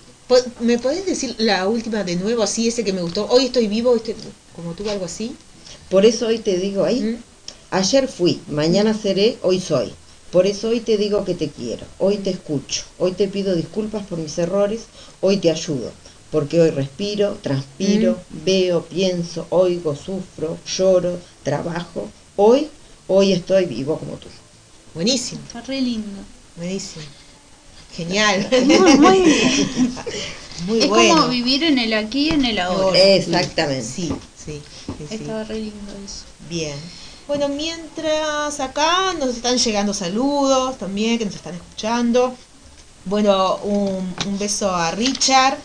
[0.59, 3.25] ¿Me podés decir la última de nuevo, así, ese que me gustó?
[3.29, 4.15] Hoy estoy vivo, hoy estoy
[4.55, 5.35] como tú, algo así.
[5.89, 7.19] Por eso hoy te digo ahí,
[7.71, 9.91] ayer fui, mañana seré, hoy soy.
[10.31, 14.05] Por eso hoy te digo que te quiero, hoy te escucho, hoy te pido disculpas
[14.07, 14.83] por mis errores,
[15.19, 15.91] hoy te ayudo,
[16.31, 22.09] porque hoy respiro, transpiro, veo, pienso, oigo, sufro, lloro, trabajo.
[22.37, 22.69] Hoy,
[23.07, 24.29] hoy estoy vivo como tú.
[24.93, 26.21] Buenísimo, Está re lindo.
[26.55, 27.03] buenísimo.
[27.95, 28.47] Genial.
[28.65, 29.35] Muy, muy-
[30.65, 31.15] Muy es bueno.
[31.15, 32.97] como vivir en el aquí y en el ahora.
[32.97, 33.83] Exactamente.
[33.83, 34.61] Sí, sí,
[34.97, 35.15] sí, sí.
[35.15, 36.23] Está re lindo eso.
[36.49, 36.77] Bien.
[37.27, 42.35] Bueno, mientras acá nos están llegando saludos también, que nos están escuchando.
[43.05, 45.57] Bueno, un, un beso a Richard.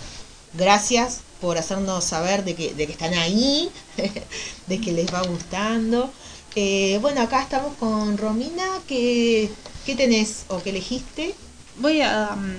[0.57, 3.71] Gracias por hacernos saber de que, de que están ahí,
[4.67, 6.11] de que les va gustando.
[6.55, 8.65] Eh, bueno, acá estamos con Romina.
[8.89, 9.51] ¿Qué,
[9.85, 11.35] qué tenés o qué elegiste?
[11.79, 12.55] Voy a um,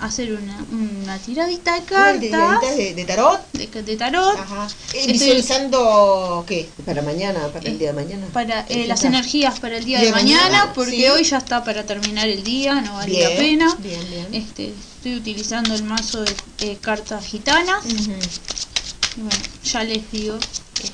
[0.00, 3.40] hacer una, una tiradita de cartas tiraditas de, de tarot.
[3.52, 4.68] de, de tarot Ajá.
[4.94, 6.68] Eh, visualizando qué?
[6.86, 8.26] Para mañana, para el día de mañana.
[8.32, 11.06] para eh, las energías para el día De mañana, mañana, porque sí.
[11.06, 13.76] hoy ya está para terminar el día, no vale la pena.
[13.80, 14.26] bien, bien.
[14.34, 17.84] Este, estoy utilizando el mazo de eh, cartas gitanas.
[17.86, 20.36] Y bueno, ya les digo.
[20.36, 20.90] eh,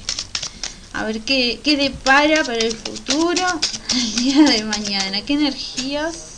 [0.94, 3.44] a ver qué, qué depara para el futuro
[3.94, 5.20] el día de mañana.
[5.22, 6.35] ¿Qué energías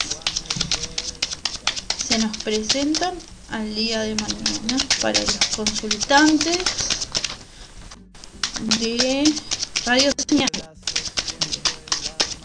[2.08, 3.12] se nos presentan
[3.50, 6.58] al día de mañana para los consultantes
[8.80, 9.30] de
[9.84, 10.48] Radio Señal?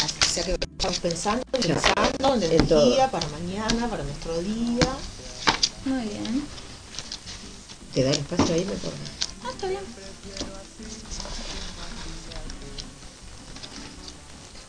[0.03, 2.81] O sea que estamos pensando, pensando en todo.
[2.81, 4.89] energía para mañana, para nuestro día.
[5.85, 6.43] Muy bien.
[7.93, 8.91] ¿Te da el espacio ahí mejor?
[9.45, 9.81] Ah, está bien.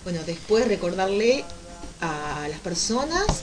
[0.05, 1.45] Bueno, después recordarle
[2.01, 3.43] a las personas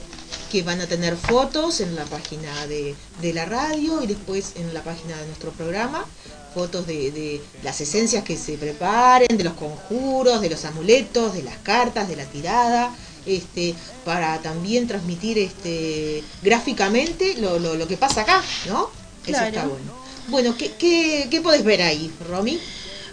[0.51, 4.73] que van a tener fotos en la página de, de la radio y después en
[4.73, 6.05] la página de nuestro programa,
[6.53, 11.43] fotos de, de las esencias que se preparen, de los conjuros, de los amuletos, de
[11.43, 12.93] las cartas, de la tirada,
[13.25, 18.89] este, para también transmitir este gráficamente lo, lo, lo que pasa acá, ¿no?
[19.25, 20.01] Eso está bueno.
[20.27, 22.59] Bueno, ¿qué, qué, qué podés ver ahí, Romy?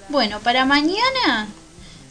[0.08, 1.48] Bueno, para mañana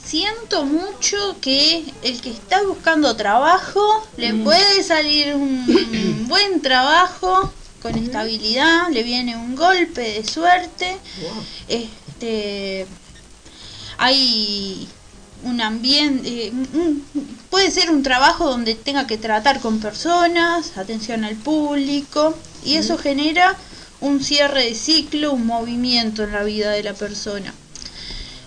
[0.07, 7.51] siento mucho que el que está buscando trabajo le puede salir un buen trabajo
[7.81, 10.97] con estabilidad, le viene un golpe de suerte.
[11.67, 12.87] Este
[13.97, 14.87] hay
[15.43, 16.53] un ambiente, eh,
[17.49, 22.97] puede ser un trabajo donde tenga que tratar con personas, atención al público, y eso
[22.97, 23.55] genera
[23.99, 27.53] un cierre de ciclo, un movimiento en la vida de la persona.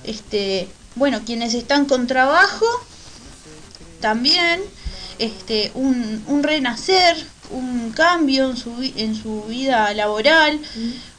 [0.05, 2.67] Este, bueno, quienes están con trabajo,
[4.01, 4.61] también
[5.19, 7.17] este, un, un renacer,
[7.51, 10.61] un cambio en su, en su vida laboral,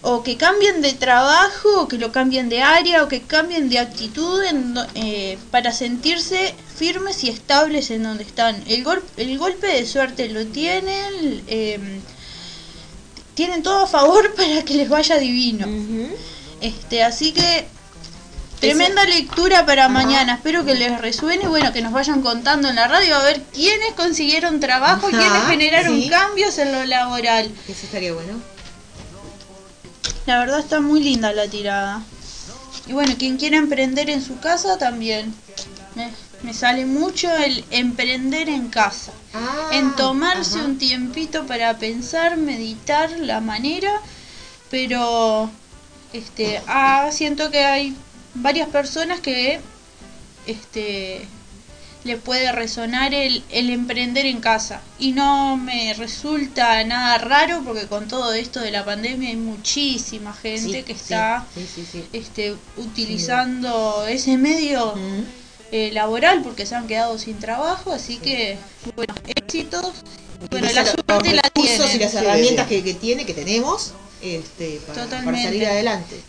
[0.02, 3.80] o que cambien de trabajo, o que lo cambien de área, o que cambien de
[3.80, 8.64] actitud en eh, para sentirse firmes y estables en donde están.
[8.68, 11.80] El, gol- el golpe de suerte lo tienen, eh,
[13.36, 15.68] tienen todo a favor para que les vaya divino.
[16.62, 17.68] Este, así que
[18.62, 20.36] tremenda lectura para mañana.
[20.36, 23.94] Espero que les resuene, bueno, que nos vayan contando en la radio a ver quiénes
[23.96, 26.10] consiguieron trabajo, Ajá, quiénes generaron sí.
[26.10, 27.52] cambios en lo laboral.
[27.68, 28.40] Eso estaría bueno.
[30.28, 32.04] La verdad está muy linda la tirada.
[32.88, 35.34] Y bueno, quien quiera emprender en su casa también.
[35.96, 36.10] Me,
[36.44, 39.12] me sale mucho el emprender en casa.
[39.72, 40.68] en tomarse ajá.
[40.68, 43.92] un tiempito para pensar, meditar la manera,
[44.70, 45.50] pero
[46.14, 47.96] este ah, siento que hay
[48.36, 49.60] varias personas que
[50.48, 51.28] este
[52.04, 54.82] le puede resonar el, el emprender en casa.
[54.98, 60.34] Y no me resulta nada raro porque con todo esto de la pandemia hay muchísima
[60.34, 62.04] gente Sí, que está sí, sí, sí.
[62.12, 64.96] este utilizando ese medio
[65.72, 68.58] eh, laboral porque se han quedado sin trabajo así que
[68.96, 69.94] bueno éxitos.
[70.50, 73.94] Bueno la suerte la recursos tienen y las herramientas que, que tiene, que tenemos,
[74.24, 76.20] este, para, salir adelante.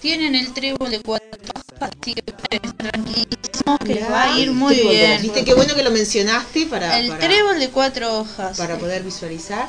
[0.00, 4.52] Tienen el trébol de cuatro hojas así que ustedes tranquilísimos que les va a ir
[4.52, 5.22] muy trébol bien.
[5.22, 9.02] Viste qué bueno que lo mencionaste para, el para, trébol de cuatro hojas para poder
[9.02, 9.68] visualizar.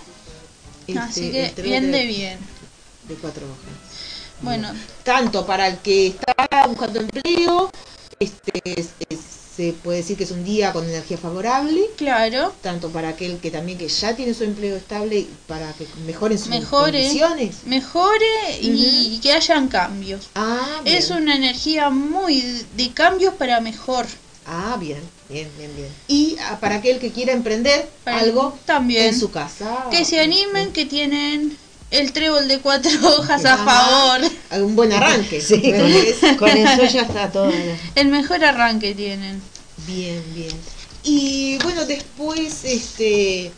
[0.87, 2.37] este, así que bien de, de bien.
[3.07, 4.41] de cuatro hojas.
[4.41, 4.71] bueno.
[5.03, 6.33] Tanto para el que está
[6.67, 7.71] buscando empleo,
[8.19, 9.19] este, es- es-
[9.57, 11.89] se puede decir que es un día con energía favorable.
[11.97, 12.53] Claro.
[12.61, 16.38] Tanto para aquel que también que ya tiene su empleo estable, y para que mejoren
[16.38, 17.55] sus mejore condiciones.
[17.65, 21.23] mejore y, y que hayan cambios Ah, es bien.
[21.23, 24.05] una energía muy de cambios para mejor
[24.49, 25.89] Ah, bien, bien, bien, bien.
[26.07, 29.88] Y ah, para aquel que quiera emprender Para- algo también en su casa.
[29.91, 31.57] que se animen que tienen
[31.91, 34.22] el trébol de cuatro hojas a favor
[34.61, 35.41] Un buen arranque.
[35.41, 35.61] Sí,
[36.38, 37.51] con, eso ya está todo.
[37.95, 39.41] el mejor arranque tienen
[39.85, 40.51] Bien, bien.
[41.03, 43.51] Y bueno, después, este,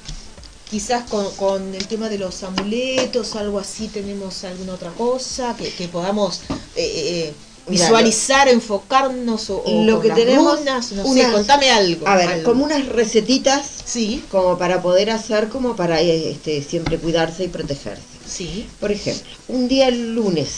[0.69, 5.71] quizás con, con el tema de los amuletos, algo así, tenemos alguna otra cosa que,
[5.71, 7.33] que podamos eh, eh,
[7.67, 12.07] Mira, visualizar, enfocarnos o, o Lo que tenemos, runas, no sé, contame algo.
[12.07, 12.51] A ver, algo.
[12.51, 17.47] como unas recetitas, sí, como para poder hacer, como para eh, este, siempre cuidarse y
[17.47, 18.18] protegerse.
[18.29, 18.67] Sí.
[18.79, 20.49] Por ejemplo, un día el lunes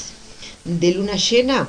[0.65, 1.67] de luna llena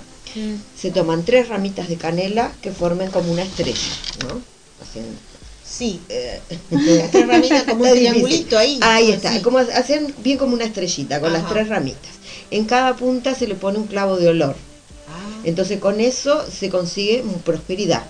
[0.81, 3.79] se toman tres ramitas de canela que formen como una estrella,
[4.29, 4.41] ¿no?
[4.83, 5.19] Hacen-
[5.65, 6.01] Sí.
[6.11, 8.79] eh, Las tres ramitas como un triangulito ahí.
[8.83, 9.41] Ahí está, así.
[9.43, 12.13] como hacen bien como una estrellita con las tres ramitas.
[12.51, 14.55] En cada punta se le pone un clavo de olor.
[15.09, 18.05] Ah, Entonces con eso se consigue prosperidad.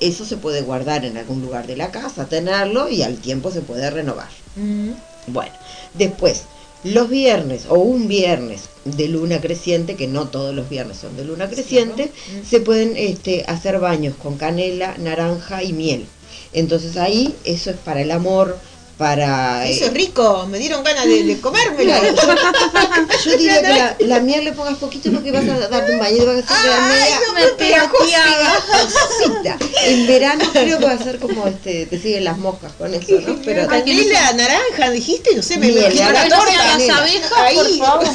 [0.00, 3.60] Eso se puede guardar en algún lugar de la casa, tenerlo y al tiempo se
[3.62, 4.28] puede renovar.
[4.56, 4.90] mm,
[5.28, 5.52] Bueno,
[5.94, 6.42] después,
[6.84, 11.24] los viernes o un viernes de luna creciente, que no todos los viernes son de
[11.24, 12.12] luna creciente,
[12.48, 16.06] se pueden este, hacer baños con canela, naranja y miel.
[16.52, 18.58] Entonces ahí eso es para el amor,
[18.98, 19.66] para...
[19.66, 21.84] Eso eh, es rico, me dieron ganas de, de comérmelo.
[21.84, 22.14] Claro,
[23.24, 25.98] yo, yo diría que la, la miel le pongas poquito porque vas a darte un
[25.98, 29.58] baño y vas a hacer la media no me pegajosita.
[29.84, 33.20] En verano creo que va a ser como este, te siguen las moscas con eso,
[33.26, 33.36] ¿no?
[33.44, 36.78] Pero Canela, naranja, dijiste, no sé, me Miel, ahora la torta.
[36.78, 37.56] las abejas, Ahí.
[37.56, 38.06] por favor.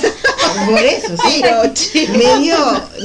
[0.70, 1.42] por eso, sí.
[1.42, 1.62] Pero,
[2.18, 2.58] medio,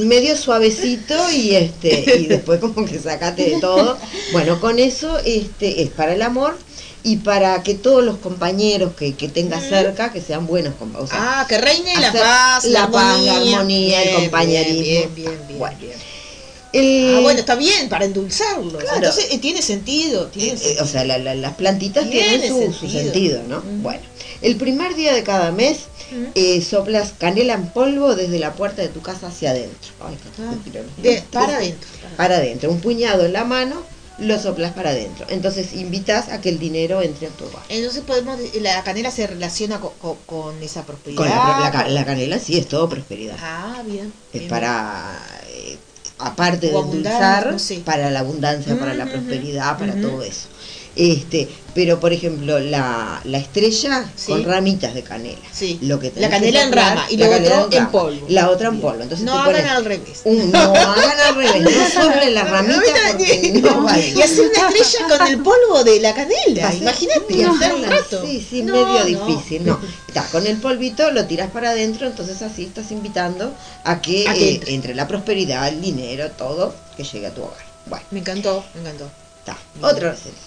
[0.03, 3.97] medio suavecito y este, y después como que sacate de todo.
[4.31, 6.57] Bueno, con eso este es para el amor
[7.07, 11.09] y para que todos los compañeros que, que tengas cerca, que sean buenos compañeros.
[11.13, 14.83] Ah, que reine la paz, la paz, la armonía, el compañerismo.
[14.83, 15.57] Bien, bien, bien.
[15.59, 15.77] Bueno.
[15.79, 15.93] bien.
[17.15, 18.77] Ah, bueno, está bien, para endulzarlo.
[18.77, 18.95] Claro.
[18.97, 20.27] Entonces eh, tiene sentido.
[20.27, 20.83] Tiene Eh, eh, sentido.
[20.83, 23.03] o sea, la- la- las plantitas Tiene tienen su, su sentido.
[23.03, 23.61] sentido, ¿no?
[23.81, 24.01] Bueno,
[24.41, 25.77] el primer día de cada mes
[26.35, 29.91] eh, soplas canela en polvo desde la puerta de tu casa hacia adentro.
[30.05, 30.53] Ay, Ah,
[31.01, 31.89] de- para adentro.
[32.17, 33.81] Para adentro, un puñado en la mano,
[34.19, 35.25] lo soplas para adentro.
[35.29, 37.63] Entonces invitas a que el dinero entre a tu hogar.
[37.69, 41.17] Entonces podemos, la canela se relaciona co- co- con, esa prosperidad.
[41.17, 43.37] Con la, la la canela sí es todo prosperidad.
[43.39, 44.11] Ah, bien.
[44.33, 44.49] es bien.
[44.49, 45.19] para...
[45.49, 45.77] eh,
[46.19, 47.81] aparte de O endulzar, no sé.
[47.85, 50.47] para la abundancia, para la prosperidad, para todo eso.
[50.97, 54.31] Este, pero por ejemplo, la, la estrella Sí.
[54.31, 55.37] con ramitas de canela.
[55.51, 55.77] Sí.
[55.83, 58.25] Lo que La que canela en rama y la lo otro en rama, polvo.
[58.29, 59.03] La otra en polvo.
[59.03, 60.21] Entonces No hagan al revés.
[60.23, 61.69] un- no hagan al revés, no
[62.03, 66.73] soplen la ramita porque no y hacer una estrella con el polvo de la canela,
[66.73, 68.25] imagínate, y hacer un rato.
[68.25, 69.25] Sí, sí, No, medio no.
[69.27, 69.79] difícil, no.
[70.07, 73.53] Está con el polvito, lo tiras para adentro, entonces así estás invitando
[73.83, 74.73] a que, A que eh, entre.
[74.73, 77.67] entre la prosperidad, el dinero, todo, que llegue a tu hogar.
[77.85, 79.09] Bueno, Me encantó, me encantó.
[79.39, 79.57] está.
[79.81, 80.46] Otra recetita.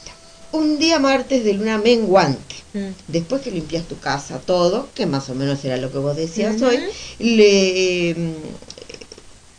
[0.53, 2.57] Un día martes de luna menguante.
[2.75, 2.89] Mm.
[3.09, 6.61] Después que limpias tu casa, todo, que más o menos era lo que vos decías
[6.63, 6.79] hoy,
[7.19, 8.35] le eh,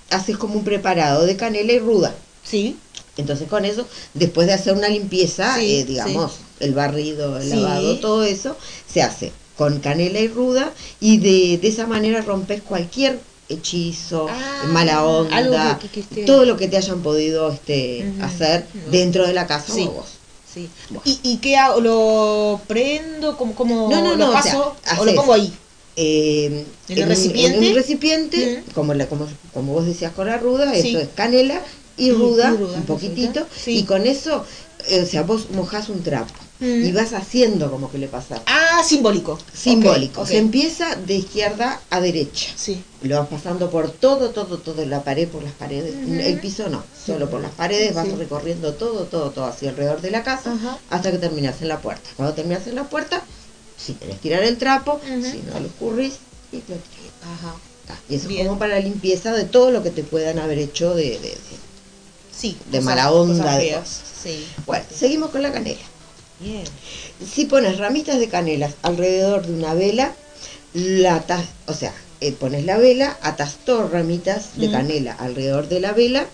[0.09, 2.13] haces como un preparado de canela y ruda.
[2.43, 2.77] Sí.
[3.17, 7.55] Entonces con eso, después de hacer una limpieza, Sí, eh, digamos, el barrido, el Sí.
[7.55, 8.57] lavado, todo eso,
[8.91, 13.19] se hace con canela y ruda y de, de esa manera rompes cualquier
[13.49, 17.51] hechizo, Ah, mala onda, algo que- que- que esté- todo lo que te hayan podido
[17.51, 20.05] este, hacer dentro de la casa o vos.
[20.53, 20.69] Sí.
[20.89, 21.01] Bueno.
[21.05, 21.79] ¿Y, ¿Y qué hago?
[21.81, 23.37] ¿Lo prendo?
[23.37, 24.75] ¿Cómo, cómo No, no, lo no, o paso?
[24.83, 25.53] sea, ¿O lo pongo ahí?
[25.95, 27.57] Eh, ¿En el un- recipiente?
[27.57, 30.89] en un recipiente, como, la, como, como vos decías con la ruda, Sí.
[30.89, 31.61] eso es canela
[31.97, 33.77] y Y- ruda, y ruda, un poquitito, sí.
[33.79, 34.45] y con eso,
[34.89, 36.85] eh, o sea, vos mojás un trapo Mm.
[36.85, 38.41] y vas haciendo como que le pasa.
[38.45, 39.37] Ah, simbólico.
[39.53, 40.21] Simbólico.
[40.21, 40.31] Ok, ok.
[40.31, 42.51] Se empieza de izquierda a derecha.
[42.55, 42.81] Sí.
[43.01, 45.95] Lo vas pasando por todo, todo, todo, la pared, por las paredes.
[46.07, 48.15] El piso no, solo por las paredes vas Sí.
[48.15, 50.53] recorriendo todo, todo, todo así alrededor de la casa
[50.91, 52.07] hasta que terminas en la puerta.
[52.15, 53.23] Cuando terminas en la puerta,
[53.77, 56.13] si querés tirar el trapo, si no lo escurrís
[56.51, 56.79] y lo tirás.
[57.39, 57.55] Ajá.
[58.07, 58.41] Y eso Bien.
[58.41, 61.05] es como para la limpieza de todo lo que te puedan haber hecho de...
[61.05, 61.61] de- de-
[62.37, 62.57] Sí.
[62.71, 63.79] De mala onda, de feas.
[63.81, 64.01] cosas.
[64.23, 64.47] Sí.
[64.65, 65.79] Bueno, seguimos con la canela.
[66.41, 66.63] Bien.
[67.25, 70.13] Si pones ramitas de canelas alrededor de una vela,
[70.73, 71.23] la
[71.67, 74.71] o sea, eh, pones la vela, atas todas ramitas de Mm.
[74.71, 76.25] canela alrededor de la vela,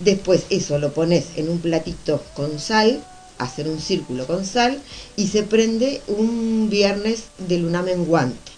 [0.00, 3.02] después eso lo pones en un platito con sal,
[3.38, 4.78] hacer un círculo con sal
[5.16, 8.52] y se prende un viernes de luna menguante.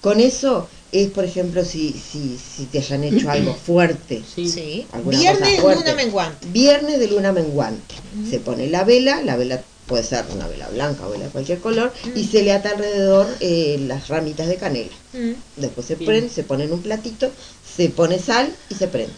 [0.00, 4.86] Con eso es, por ejemplo, si, si, si te hayan hecho algo fuerte, Sí.
[5.04, 5.80] Viernes, fuerte.
[5.80, 6.46] luna menguante.
[6.48, 7.94] Viernes de luna menguante.
[8.30, 11.60] Se pone la vela, la vela puede ser una vela blanca o vela de cualquier
[11.60, 14.90] color, y se le ata alrededor eh, las ramitas de canela.
[15.12, 15.32] Mm.
[15.56, 16.06] Después se Bien.
[16.08, 17.30] prende, se pone en un platito,
[17.76, 19.14] se pone sal y se prende.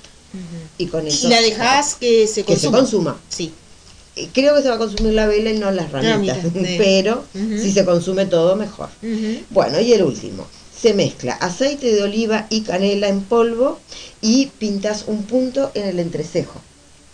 [0.76, 3.18] Y con Y eso la dejás que se que se consuma.
[3.28, 3.52] Sí.
[4.14, 6.74] Eh, Creo que se va a consumir la vela y no las ramitas, sí.
[6.78, 8.90] pero si se consume todo mejor.
[9.50, 10.46] Bueno, y el último.
[10.80, 13.80] Se mezcla aceite de oliva y canela en polvo
[14.20, 16.60] y pintas un punto en el entrecejo,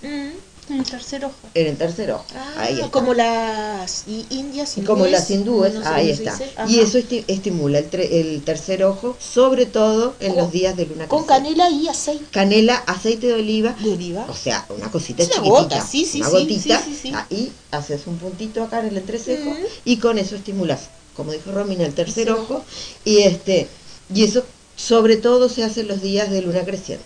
[0.02, 0.32] Mm.
[0.70, 1.34] En el tercer ojo.
[1.52, 2.24] en el tercer ojo.
[2.34, 2.90] Ah, Ahí está.
[2.90, 6.38] como las i- indias Y como las hindúes, no sé ahí está.
[6.66, 10.86] Y eso esti- estimula el, el tercer ojo, sobre todo en Con- los días de
[10.86, 14.24] luna Con canela y aceite Canela, aceite de oliva, de oliva.
[14.28, 17.12] o sea, una cosita Es una chiquitita, gota, sí, sí, una gotita, sí, sí, sí.
[17.14, 19.54] ahí haces un puntito acá en el entrecejo
[19.84, 20.84] y con eso estimulas,
[21.14, 22.64] como dijo Romina, el tercer Tercer ojo
[23.04, 23.68] y este
[24.14, 24.42] y eso
[24.76, 27.04] sobre todo se hace en los días de luna creciente.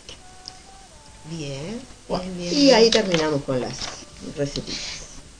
[1.30, 2.52] Bien, Bueno, bien, bien.
[2.54, 2.74] y bien.
[2.76, 3.76] ahí terminamos con las
[4.36, 4.78] recetitas.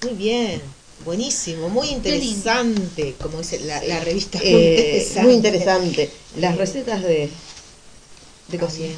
[0.03, 0.61] Muy bien.
[1.05, 4.41] Buenísimo, muy interesante, como dice la, la revista.
[4.43, 6.11] Eh, muy interesante.
[6.39, 7.31] Las recetas de,
[8.49, 8.95] de cocina.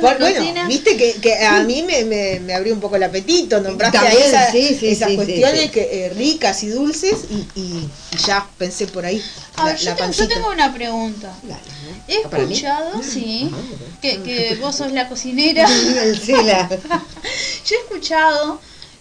[0.00, 0.26] Bueno,
[0.68, 3.98] viste que, que a mí me, me, me abrió un poco el apetito, nombraste
[4.28, 5.68] esa- sí, sí, esas sí, sí, cuestiones sí.
[5.70, 7.88] que eh, ricas y dulces y, y
[8.26, 9.22] ya pensé por ahí
[9.56, 10.34] A la, ver, yo, la tengo, yo pancita.
[10.34, 11.32] tengo una pregunta.
[11.42, 11.60] Dale,
[12.08, 13.84] He ¿Ah, escuchado, sí, Ah, bueno.
[14.02, 15.66] que, que vos sos la cocinera.
[16.22, 16.68] Sí, la-
[17.66, 18.60] Yo he escuchado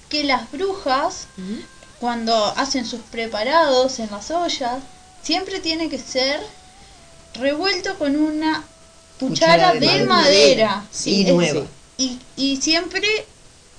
[0.09, 1.27] que las brujas,
[1.99, 4.77] cuando hacen sus preparados en las ollas,
[5.21, 6.39] siempre tiene que ser
[7.39, 8.63] revuelto con una
[9.19, 10.67] cuchara, Cuchara de de, madera.
[10.67, 10.85] madera.
[11.05, 11.65] y nueva.
[11.97, 13.07] Y, y siempre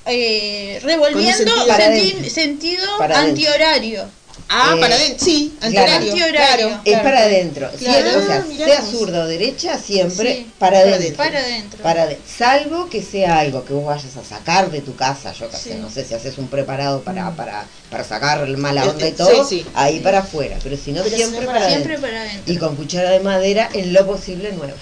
[0.06, 2.31] eh, revolviendo sentido para senti- adentro.
[2.31, 3.31] sentido Para adentro.
[3.51, 4.05] antihorario.
[4.48, 5.93] Ah, Eh, para adentro, sí, claro.
[5.93, 6.66] antihorario.
[6.69, 7.70] Claro, Es para adentro.
[7.78, 8.19] Claro.
[8.19, 8.90] O sea, Ah, sea vos.
[8.90, 11.16] zurda o derecha, siempre Sí, para adentro.
[11.16, 11.82] Para adentro.
[11.82, 15.70] Para salvo que sea algo que vos vayas a sacar de tu casa, yo Sí.
[15.81, 19.12] no sé si haces un preparado para, para, para sacar el mala Eh, onda y
[19.12, 19.66] todo, sí, sí.
[19.74, 22.11] ahí para afuera, pero si no Pero siempre siempre para Siempre adentro.
[22.11, 22.52] para adentro.
[22.52, 24.74] Y con cuchara de madera en lo posible nueva.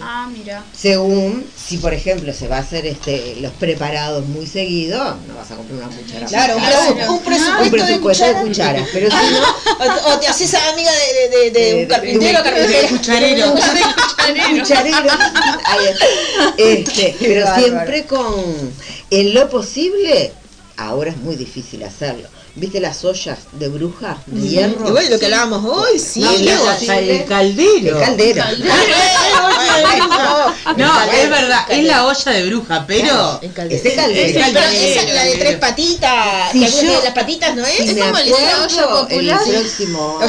[0.00, 0.24] Ah.
[0.24, 0.64] Ah, mira.
[0.76, 5.50] Según, si por ejemplo se va a hacer este los preparados muy seguido, no vas
[5.50, 6.26] a comprar una cuchara.
[6.26, 6.80] Claro, un, Claro.
[6.90, 8.78] un un presupuesto, presupuesto de de cuchara.
[8.80, 11.88] cucharas, pero si no, O, o te haces amiga de, de, de- de de- un
[11.88, 12.88] carpintero, de- carpintera.
[12.88, 13.54] Cucharero.
[14.60, 15.10] cucharero.
[15.64, 16.06] Ahí está.
[16.56, 18.72] Este, pero siempre con,
[19.10, 20.32] en lo posible,
[20.76, 22.28] ahora es muy difícil hacerlo.
[22.58, 24.88] ¿Viste las ollas de bruja de hierro?
[24.88, 26.20] Y bueno, lo que hablábamos hoy, sí.
[26.20, 27.98] No, la- sí, el El caldero.
[28.00, 28.44] caldero.
[28.58, 33.38] Bueno, No, es verdad, es la olla de bruja, pero.
[33.42, 33.80] En caldero.
[33.80, 34.26] Ese caldero.
[34.26, 35.60] Es Pero caldero, esa es la de tres caldero.
[35.60, 36.52] patitas.
[36.52, 37.76] Si yo- de las patitas no es.
[37.78, 39.40] Si me como el la olla acuerdo, el popular.
[39.46, 40.18] próximo...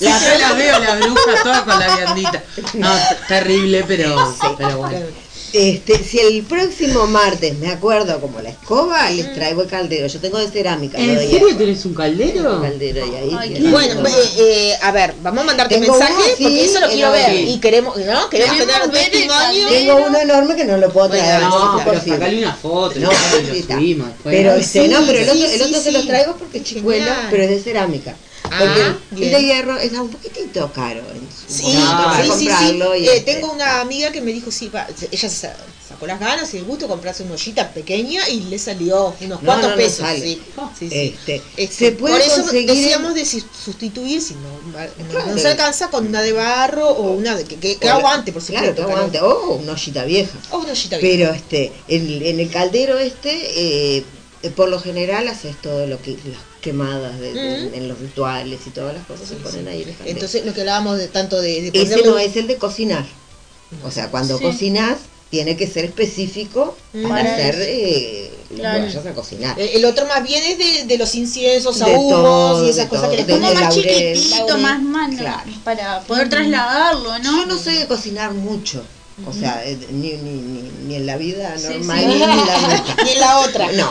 [0.00, 2.42] La yo la veo la bruja toda con la viandita.
[2.74, 2.88] No,
[3.28, 5.06] terrible, pero, pero bueno.
[5.52, 10.06] Este, si el próximo martes me acuerdo como la escoba, les traigo el caldero.
[10.06, 10.98] Yo tengo de cerámica.
[10.98, 11.54] ¿En serio ahí.
[11.54, 12.62] tenés un caldero?
[12.62, 13.36] caldero y ahí.
[13.38, 16.80] Ay, Bueno, eh, eh, a ver, vamos a mandarte Tengo mensaje uno, sí, porque eso
[16.80, 17.34] lo quiero ver.
[17.34, 18.30] Y queremos, ¿no?
[18.30, 19.68] Queremos tener testimonio.
[19.68, 21.40] Tengo uno enorme que no lo puedo traer.
[21.40, 24.08] Bueno, no, pero sacale una foto No, lo subimos.
[24.24, 26.58] Pero este, sí, no, pero el otro, sí, el otro sí, se los traigo porque
[26.58, 28.16] es chicuelo, pero es de cerámica.
[28.54, 29.32] Ah, Porque el bien.
[29.32, 31.00] de hierro es un poquitito caro.
[31.48, 32.76] Sí, para sí, sí, sí.
[32.76, 35.48] y Eh, este, tengo una amiga que me dijo, sí, va, ella se
[35.88, 39.40] sacó las ganas y el gusto de comprarse una ollita pequeña y le salió unos
[39.42, 39.98] No, cuantos no, no pesos.
[39.98, 40.20] sale.
[40.20, 40.42] sí.
[40.78, 40.96] Sí, sí.
[41.14, 44.40] Este, Este, se puede por eso conseguir decíamos de sustituir, si no,
[44.72, 45.38] no, no Claro.
[45.38, 48.86] se alcanza con una de barro o una de, que, aguante, por Claro, supuesto.
[48.86, 49.20] que aguante.
[49.20, 50.38] O una ollita vieja.
[50.50, 51.18] O una ollita bien.
[51.18, 53.30] Pero este, en, en el caldero este,
[53.98, 54.04] eh,
[54.50, 57.74] por lo general haces todo lo que las quemadas de, de- Mm.
[57.74, 59.96] en los rituales y todas las cosas se ponen ahí en el.
[60.06, 63.04] Entonces, lo que hablábamos de tanto de, de Ese no un- es el de cocinar.
[63.84, 64.44] O sea, cuando Sí.
[64.44, 64.98] cocinas
[65.30, 67.08] tiene que ser específico Mm.
[67.08, 68.84] para hacer eh, Claro.
[68.84, 69.58] vayas a cocinar.
[69.58, 72.86] Eh, El otro más bien es de, de los inciensos, De ahumos todo, y esas
[72.88, 74.62] cosas que les Como ponen más laurel, chiquitito, laurel.
[74.62, 75.50] más mano, Claro.
[75.64, 77.36] para poder trasladarlo, ¿no?
[77.40, 78.82] Yo no soy de cocinar mucho.
[79.26, 82.06] O sea, eh, ni, ni, ni, ni en la vida Sí, normal, sí.
[82.06, 82.94] ni en la nuestra.
[83.04, 83.72] Ni en la otra.
[83.72, 83.88] No,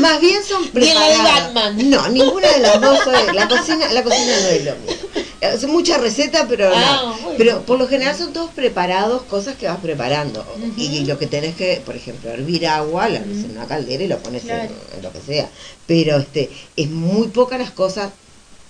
[0.00, 1.54] más bien son Ni en la de preparadas.
[1.54, 1.90] Batman.
[1.90, 2.98] No, ninguna de las dos.
[3.04, 4.96] soy- La cocina, la cocina no es lo mío.
[5.40, 7.30] Es mucha receta, pero Ah, no.
[7.36, 10.44] Pero por lo general son todos preparados, cosas que vas preparando.
[10.76, 14.08] Y lo que tenés que, por ejemplo, hervir agua, la haces en una caldera y
[14.08, 14.72] lo pones en- Claro.
[14.96, 15.50] en, lo que sea.
[15.86, 18.10] Pero este es muy pocas las cosas.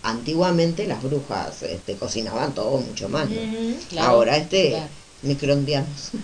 [0.04, 3.28] Antiguamente las brujas este, cocinaban todo mucho más.
[3.30, 3.36] ¿no?
[3.90, 4.86] Claro, Ahora este claro.
[5.22, 5.88] Microondianos.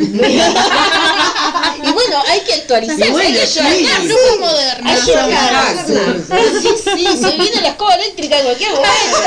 [1.80, 3.10] Y bueno, hay que actualizarse.
[3.12, 3.60] Bueno, hay que sí.
[3.60, 4.02] ayudar.
[4.02, 4.38] Bruja Sí.
[4.40, 4.90] moderna.
[4.90, 6.16] Hay que ayudar.
[6.60, 9.18] Sí, sí, se viene la escoba eléctrica en cualquier momento.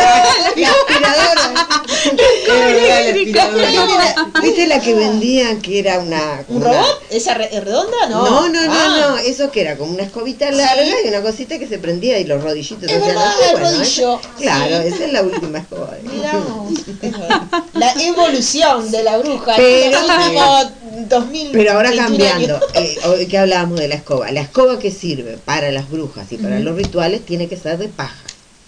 [0.57, 1.53] La aspiradora.
[4.41, 6.43] ¿Viste la que vendían que era una...
[6.49, 7.03] ¿Un una- robot?
[7.09, 8.07] ¿Esa re- redonda?
[8.09, 8.25] No.
[8.25, 8.97] No, no, no, Ah.
[9.11, 12.25] no, eso que era como una escobita larga y una cosita que se prendía y
[12.25, 14.19] los rodillitos Es verdad, el bueno, rodillo.
[14.19, 14.87] esa- claro, Sí.
[14.93, 15.95] esa es la última escoba.
[17.73, 19.55] La evolución de la bruja.
[19.61, 21.49] Pero- en los últimos 2000.
[21.51, 25.71] Pero ahora 21 cambiando, eh, que hablábamos de la escoba, la escoba que sirve para
[25.71, 28.17] las brujas y para los rituales tiene que ser de paja.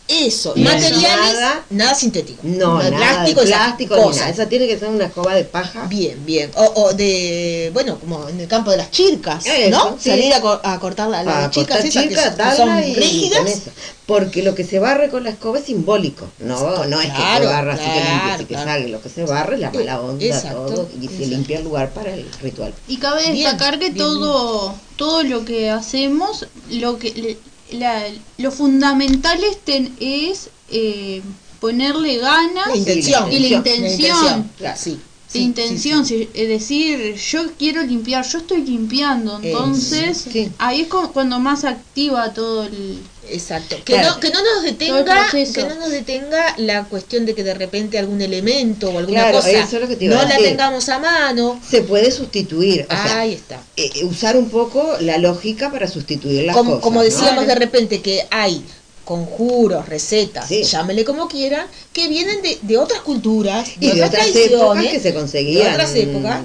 [0.06, 2.42] Eso, Y materiales, nada- nada, sintético.
[2.44, 4.12] No, nada plástico, de plástico.
[4.12, 5.86] Esa tiene que ser una escoba de paja.
[5.88, 6.52] Bien, bien.
[6.56, 9.98] O, o de, bueno, como en el campo de las chircas, Eso, ¿no?
[9.98, 10.10] sí.
[10.10, 12.94] Salir a, co- a cortar la- las chicas cortar esas son- que son darla y
[12.96, 13.62] rígidas.
[14.06, 16.28] Porque lo que se barre con la escoba es simbólico.
[16.40, 18.70] No, no es que Claro, se barra así que limpia, claro, así que claro.
[18.70, 18.88] sale.
[18.90, 20.90] Lo que se barre es la mala onda, Exacto, todo.
[21.02, 22.74] Y se limpia el lugar para el ritual.
[22.90, 27.38] Y cabe Bien, destacar que bien, todo todo lo que hacemos, lo que le-
[27.74, 31.22] la- lo fundamental es, ten- es eh,
[31.60, 33.32] ponerle ganas La intención.
[33.32, 34.52] y la intención.
[34.76, 35.00] sí.
[35.34, 40.52] La intención, si- es decir, yo quiero limpiar, yo estoy limpiando, entonces sí.
[40.60, 43.00] ahí es cu- cuando más activa todo el...
[43.30, 43.78] Exacto.
[43.84, 44.10] Que, Claro.
[44.16, 47.98] no, que no nos detenga, que no nos detenga la cuestión de que de repente
[47.98, 50.30] algún elemento o alguna Claro, cosa eso es lo que te iba no a la
[50.36, 50.46] decir.
[50.50, 51.60] tengamos a mano.
[51.68, 52.86] Se puede sustituir.
[52.90, 53.62] O sea, Ahí está.
[53.78, 56.84] eh, usar un poco la lógica para sustituir las Como, cosas.
[56.84, 57.04] como ¿no?
[57.06, 58.64] decíamos de repente que hay
[59.04, 60.64] conjuros, recetas, Sí.
[60.64, 65.00] llámele como quieran, que vienen de, de otras culturas, Y de otras tradiciones, épocas que
[65.00, 66.42] se conseguían de otras épocas,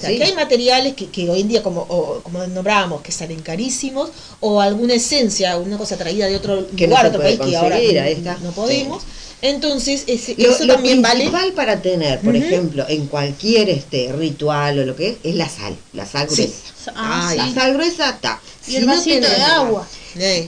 [0.00, 0.16] sí.
[0.16, 4.10] que hay materiales que, que hoy en día, como, o, como nombrábamos, que salen carísimos,
[4.40, 7.78] o alguna esencia, una cosa traída de otro Que no lugar, otro país, que ahora
[7.78, 9.02] no, no podemos.
[9.42, 11.26] Entonces, ese- Lo, eso lo también vale.
[11.26, 15.48] principal para tener, por ejemplo, en cualquier este ritual o lo que es, es la
[15.48, 16.52] sal, la sal gruesa.
[16.94, 18.40] Ah, Ay, La sal gruesa está.
[18.66, 19.86] Y el vasito de agua.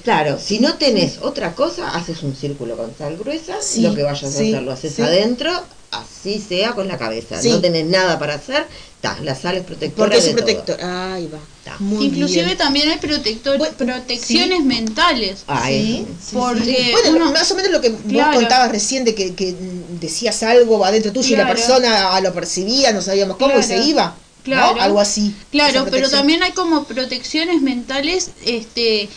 [0.05, 4.03] Claro, si no tenés otra cosa, haces un círculo con sal gruesa, Sí, lo que
[4.03, 5.03] vayas sí, a hacer lo haces sí.
[5.03, 5.51] adentro,
[5.90, 7.40] así sea con la cabeza.
[7.40, 7.51] Sí.
[7.51, 8.66] No tenés nada para hacer,
[9.01, 10.47] ta, la sal es protectora porque es de un todo.
[10.47, 10.85] protector.
[10.85, 11.39] Ahí va.
[11.59, 11.77] Está.
[11.81, 12.57] Muy Inclusive bien.
[12.59, 15.45] también hay protector, Bueno, protecciones mentales.
[15.47, 16.89] Ah, Sí, Porque sí.
[16.93, 18.32] Bueno, uno- más o menos lo que Claro.
[18.32, 19.55] vos contabas recién de que, que,
[20.01, 23.85] decías algo adentro tuyo y la persona lo percibía, no sabíamos cómo y se Claro.
[23.89, 24.05] iba.
[24.07, 24.55] ¿no?
[24.55, 24.81] Claro.
[24.81, 25.35] Algo así.
[25.51, 29.09] Claro, pero también hay como protecciones mentales, este,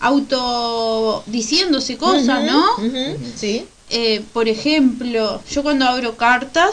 [0.00, 2.64] auto diciéndose cosas, ¿no?
[3.36, 3.66] Sí.
[3.90, 6.72] Eh, por ejemplo, yo cuando abro cartas,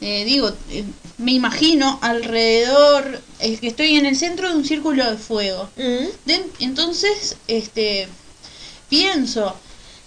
[0.00, 0.84] eh, digo, eh,
[1.18, 5.68] me imagino alrededor, es que estoy en el centro de un círculo de fuego.
[6.60, 8.08] Entonces, este,
[8.88, 9.54] pienso,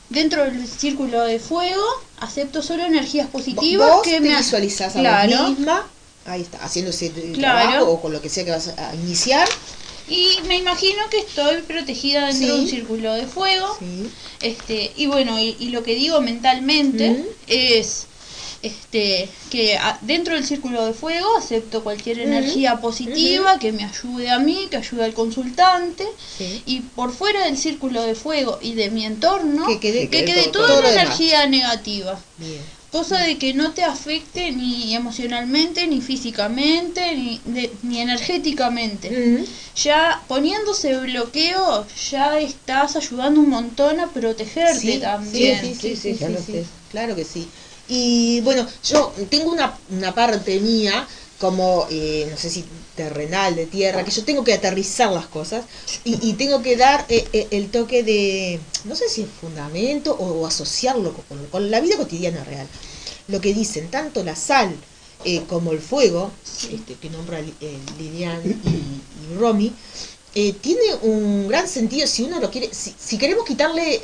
[0.10, 1.84] dentro del círculo de fuego
[2.20, 5.86] acepto solo energías positivas Vos que te me visualizás a claro, vos misma,
[6.26, 7.70] ahí está, haciendo ese Claro.
[7.70, 9.48] trabajo o con lo que sea que vas a iniciar.
[10.10, 14.10] Y me imagino que estoy protegida dentro de un círculo de fuego Sí.
[14.42, 17.24] este y bueno y, y lo que digo mentalmente Mm.
[17.48, 18.08] es
[18.64, 24.30] este que a- dentro del círculo de fuego acepto cualquier energía positiva que me ayude
[24.32, 26.06] a mí que ayude al consultante
[26.38, 26.64] Sí.
[26.66, 30.26] y por fuera del círculo de fuego y de mi entorno Que quede- que que
[30.26, 31.04] quede todo- toda todo demás.
[31.04, 32.62] energía negativa Bien.
[32.92, 39.46] Cosa de que no te afecte ni emocionalmente ni físicamente ni, de- ni energéticamente
[39.76, 45.96] ya poniéndose bloqueo ya estás ayudando un montón a protegerte Sí, también Sí, sí, sí,
[45.96, 46.52] Sí, sí, sí, ya sí, lo sí.
[46.54, 46.66] sé.
[46.90, 47.48] Claro que sí.
[47.90, 51.08] Y bueno, yo tengo una, una parte mía,
[51.40, 52.66] como, eh, no sé si
[52.98, 55.64] terrenal, de tierra, que yo tengo que aterrizar las cosas
[56.04, 60.14] y, y tengo que dar eh, eh, el toque de, no sé si es fundamento
[60.20, 62.68] o, asociarlo con, con la vida cotidiana real.
[63.30, 64.76] Lo que dicen, tanto la sal
[65.24, 66.32] eh, como el fuego,
[66.72, 69.72] este, que nombra eh, Lilian y, y Romy,
[70.36, 74.02] eh, tiene un gran sentido si uno lo quiere, si, si queremos quitarle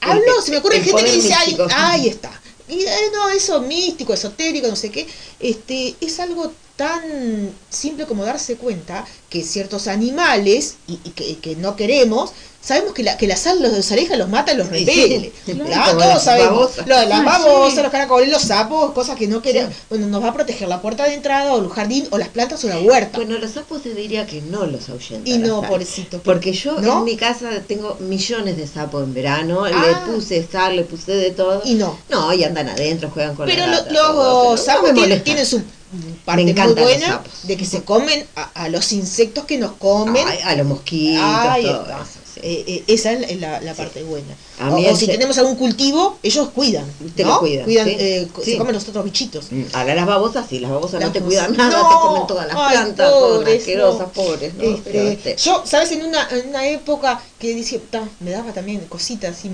[0.00, 1.68] Hablo, El- se me ocurre gente que dice, ay, místico".
[1.74, 2.40] ahí está.
[2.68, 5.06] Y eh, no, eso místico, esotérico, no sé qué.
[5.38, 6.52] Este, es algo
[6.82, 12.92] tan simple como darse cuenta que ciertos animales y, y que, que no queremos, sabemos
[12.92, 15.32] que la, que la sal los desaleja, los mata, los repele.
[15.46, 15.92] sí, claro.
[15.92, 16.50] Como Todos las sabemos.
[16.76, 16.86] babosas.
[16.88, 17.82] Lo de las Ah, babosas, sí.
[17.82, 19.72] los caracoles, los sapos, cosas que no queremos.
[19.88, 22.64] Bueno, nos va a proteger la puerta de entrada o el jardín o las plantas
[22.64, 23.16] o la huerta.
[23.18, 25.30] Bueno, los sapos te diría que no los ahuyenta.
[25.30, 26.18] y no, pobrecito.
[26.22, 26.98] Porque yo ¿No?
[26.98, 29.70] en mi casa tengo millones de sapos en verano, Ah.
[29.70, 31.62] le puse sal, le puse de todo.
[31.64, 31.96] Y no.
[32.10, 35.62] No, y andan adentro, juegan con Pero la lo- los sapos no tienen, tienen su
[36.24, 40.24] parte Me muy buena de que se comen a, a los insectos que nos comen.
[40.26, 41.96] Ay, a los mosquitos, Ahí todo está.
[41.96, 42.40] eso, sí.
[42.42, 44.34] Eh, eh, esa es la, la parte buena.
[44.58, 46.84] A O, si tenemos algún cultivo, ellos cuidan.
[47.14, 47.34] Te ¿no?
[47.34, 47.96] lo cuidan, sí.
[47.98, 49.46] eh, se comen los otros bichitos.
[49.50, 52.26] Mm, Ahora las babosas sí, las babosas Las no te cuidan nada, No, te comen
[52.26, 54.08] todas las ay, plantas, pobres, asquerosas, no.
[54.12, 54.62] pobres, ¿no?
[54.64, 55.92] Este, Pero, este, Yo, ¿sabes?
[55.92, 59.50] En una, en una época que "Ta, me daba también cositas así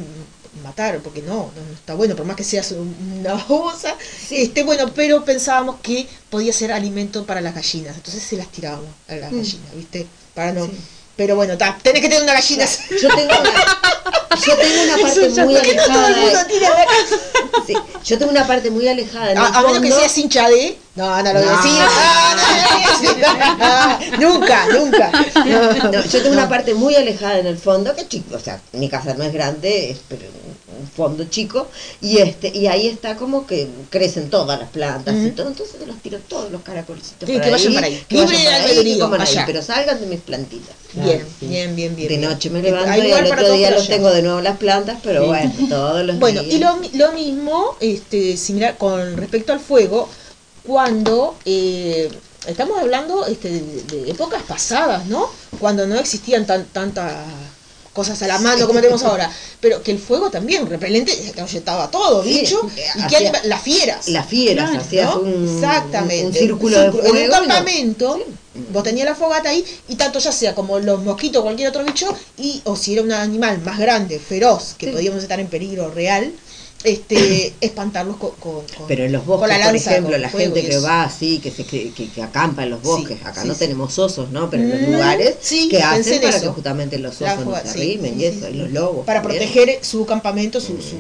[0.59, 3.95] matar, porque no, no, está bueno, por más que seas un- una babosa,
[4.31, 8.89] este, bueno, pero pensábamos que podía ser alimento para las gallinas, entonces se las tirábamos
[9.09, 10.07] a las gallinas, ¿viste?
[10.35, 10.67] Para no...
[10.67, 10.73] Sí.
[11.17, 12.65] Pero bueno, ta, tenés que tener una gallina.
[13.03, 16.47] yo tengo una, yo tengo una parte muy ¿Por qué no todo alejada
[17.67, 17.75] sí,
[18.05, 20.77] yo tengo una parte muy alejada en el A, a menos que seas hincha de.
[20.97, 21.81] No, no lo voy a decir.
[23.61, 25.11] Ah, nunca, nunca.
[25.47, 26.41] No, No, yo tengo no.
[26.41, 29.33] una parte muy alejada en el fondo, que chico, o sea, mi casa no es
[29.33, 30.23] grande, es pero
[30.81, 31.69] un fondo chico,
[32.01, 35.97] y este, y ahí está como que crecen todas las plantas y todo, entonces los
[35.99, 38.05] tiro todos los caracolcitos Sí, para que vayan ahí, para ahí.
[38.09, 40.75] que Libre vayan para ahí, albedrío, que coman ahí, pero salgan de mis plantitas.
[40.95, 41.47] Bien, Ah, sí.
[41.47, 42.09] bien, bien, bien.
[42.09, 44.99] De noche me levanto hay y al otro día los tengo de nuevo las plantas,
[45.03, 46.55] pero bueno, todos los Bueno, días.
[46.55, 50.09] y lo, lo mismo, este, similar con respecto al fuego,
[50.65, 52.11] cuando eh,
[52.47, 55.29] estamos hablando este, de, de épocas pasadas, ¿no?
[55.59, 57.13] Cuando no existían tan, tantas
[57.93, 59.29] cosas a la mano como tenemos ahora,
[59.61, 64.09] pero que el fuego también, repelente, ahuyentaba todo, Sí, bicho, eh, y que las fieras.
[64.09, 65.21] Las fieras, Claro, hacías ¿no?
[65.23, 66.27] un, Exactamente.
[66.27, 67.09] un círculo de En fuego.
[67.11, 68.21] un y no- campamento,
[68.73, 71.85] vos tenías la fogata ahí, y tanto ya sea como los mosquitos o cualquier otro
[71.85, 72.07] bicho,
[72.37, 74.93] y o si era un animal más grande, feroz, que Sí.
[74.93, 76.33] podíamos estar en peligro real,
[76.85, 80.79] este espantarlos con, con- con- Pero en los bosques, la por ejemplo, la gente que
[80.79, 83.59] va así, que se que, que, que acampa en los bosques, acá sí, no sí.
[83.61, 84.49] tenemos osos, ¿no?
[84.49, 86.47] Pero en los Mm, lugares sí, que hacen en para eso.
[86.47, 88.53] que justamente los La osos no se arrimen sí, y sí, eso, sí.
[88.53, 89.07] y los lobos.
[89.07, 89.43] para también.
[89.43, 90.97] proteger su campamento, su, su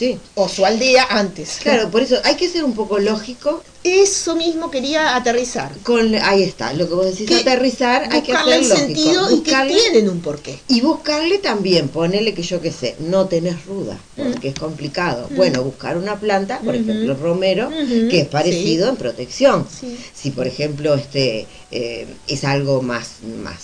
[0.00, 0.18] Sí.
[0.34, 1.58] o su aldea antes.
[1.62, 5.70] Claro, por eso hay que ser un poco lógico Eso mismo quería aterrizar.
[5.82, 8.76] con ahí está, lo que vos decís Que aterrizar, hay que ser el lógico.
[8.76, 10.58] sentido y que Buscarle- tienen un porqué.
[10.68, 15.28] Y buscarle también, ponele que yo qué sé, no tenés ruda, porque es complicado.
[15.36, 16.80] Bueno, buscar una planta, por Mm.
[16.80, 16.90] Ujú.
[16.90, 19.66] ejemplo, romero, Ujú, que es parecido en protección.
[19.80, 19.98] Sí.
[20.14, 23.60] Si, por ejemplo, este eh, es algo más, más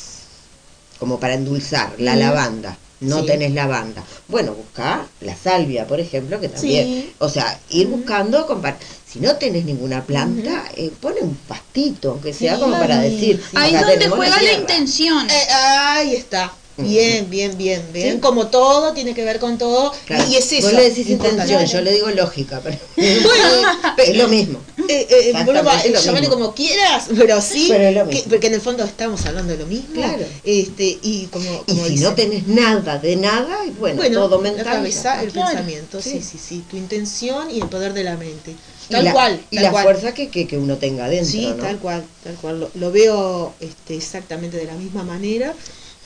[0.99, 2.19] como para endulzar, la Mm.
[2.19, 2.79] lavanda.
[3.01, 3.27] No Sí.
[3.27, 4.03] tenés lavanda.
[4.29, 6.87] Bueno, busca la salvia, por ejemplo, que también.
[6.87, 7.13] Sí.
[7.19, 8.47] O sea, ir buscando.
[8.47, 12.99] compar- Si no tenés ninguna planta, eh, pone un pastito, aunque sea Sí, como para
[13.01, 13.43] decir.
[13.55, 16.53] ahí acá donde juega la intención Eh, ahí está.
[16.79, 18.15] Bien, bien, bien, bien.
[18.15, 18.21] Sí.
[18.21, 19.93] Como todo tiene que ver con todo.
[20.05, 20.67] Claro, Y es eso.
[20.67, 24.61] Vos le decís intención, yo le digo lógica, pero Bueno, es lo mismo.
[24.89, 26.35] Eh, eh, llámale mismo.
[26.35, 29.95] como quieras, pero sí, Pero que- porque en el fondo estamos hablando de lo mismo.
[29.95, 30.25] Claro.
[30.45, 34.43] Este, y como, Y si no tenés nada de nada, y bueno, bueno, todo la
[34.51, 34.65] mental.
[34.65, 35.49] cabeza, el Claro.
[35.51, 36.11] pensamiento, sí.
[36.11, 36.23] Sí.
[36.23, 38.55] sí, sí, tu intención y el poder de la mente.
[38.89, 39.85] Y Tal la, cual, y tal la cual.
[39.85, 41.55] fuerza que, que, que uno tenga dentro, Sí, ¿no?
[41.57, 42.61] tal cual, tal cual.
[42.61, 45.53] Lo, lo veo este, exactamente de la misma manera.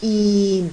[0.02, 0.64] Y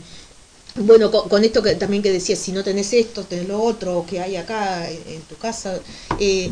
[0.76, 4.06] bueno, con, con esto que también que decías, si no tenés esto, tenés lo otro,
[4.10, 5.80] que hay acá en, en tu casa,
[6.20, 6.52] eh,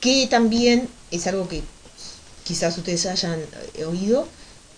[0.00, 1.62] que también es algo que
[2.44, 3.40] quizás ustedes hayan
[3.74, 4.26] eh, oído,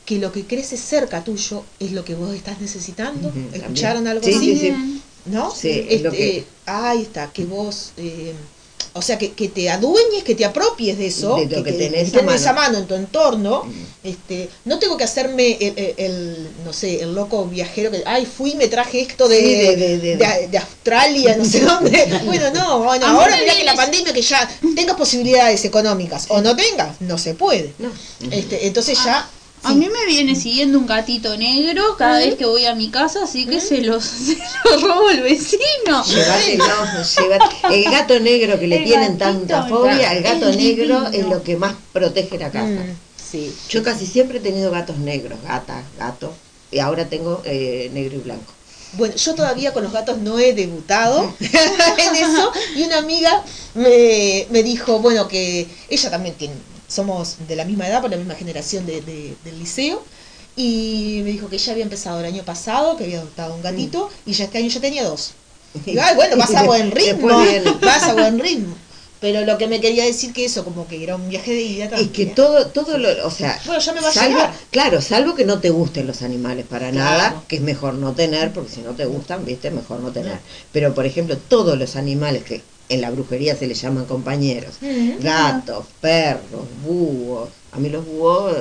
[0.06, 3.32] que lo que crece cerca tuyo es lo que vos estás necesitando.
[3.52, 4.08] ¿Escucharon también.
[4.08, 4.58] algo Sí, así?
[4.58, 5.02] sí, sí.
[5.26, 5.50] ¿No?
[5.50, 7.92] Sí, es lo Este, que- Ahí está, que vos...
[7.96, 8.34] eh,
[8.96, 12.12] o sea, que, que te adueñes, que te apropies de eso, De lo que tenés
[12.12, 12.36] que a mano.
[12.36, 13.64] esa mano en tu entorno.
[14.04, 18.24] Este, no tengo que hacerme el, el- el, no sé, el loco viajero que, ay,
[18.26, 21.60] fui y me traje esto de, Sí, de- de- de- de- de Australia, no sé
[21.60, 22.20] dónde.
[22.24, 26.54] Bueno, no, bueno, ahora mira que la pandemia que ya tengas posibilidades económicas o no
[26.54, 27.72] tengas, no se puede.
[27.78, 27.90] No.
[28.30, 29.28] Este, entonces ya...
[29.64, 33.24] A mí me viene siguiendo un gatito negro cada vez que voy a mi casa,
[33.24, 34.36] así que se los, se
[34.70, 36.04] los robo el vecino.
[36.04, 36.64] Llévatelo,
[37.02, 41.26] llévate- El gato negro que le El tienen tanta fobia, el gato es negro es
[41.26, 42.66] lo que más protege la casa.
[42.66, 42.96] Mm,
[43.30, 43.54] sí.
[43.70, 46.34] Yo casi siempre he tenido gatos negros, gata, gato,
[46.70, 48.52] y ahora tengo eh, negro y blanco.
[48.92, 53.42] Bueno, yo todavía con los gatos no he debutado en eso y una amiga
[53.74, 56.54] me, me dijo, bueno, que ella también tiene,
[56.88, 60.02] somos de la misma edad, por la misma generación de, de- del liceo,
[60.56, 64.10] y me dijo que ella había empezado el año pasado, que había adoptado un gatito,
[64.26, 65.32] y ya este año ya tenía dos.
[65.86, 67.28] Y ay, bueno, vas a buen ritmo,
[67.82, 68.76] vas a buen ritmo.
[69.20, 71.84] Pero lo que me quería decir que eso, como que era un viaje de ida
[71.86, 72.12] Es también.
[72.12, 74.54] que todo, todo lo, o sea, Bueno, ya me va a salvo, llegar.
[74.70, 77.18] claro, salvo que no te gusten los animales para Claro.
[77.30, 80.38] nada, que es mejor no tener, porque si no te gustan, viste, mejor no tener.
[80.72, 84.78] Pero por ejemplo, todos los animales que en la brujería se les llaman compañeros,
[85.20, 88.54] gatos, perros, búhos, a mí los búhos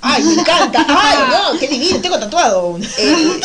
[0.00, 0.84] Ay, me encanta.
[0.88, 2.76] Ay, no, qué divino, tengo tatuado.
[2.98, 3.40] Eh,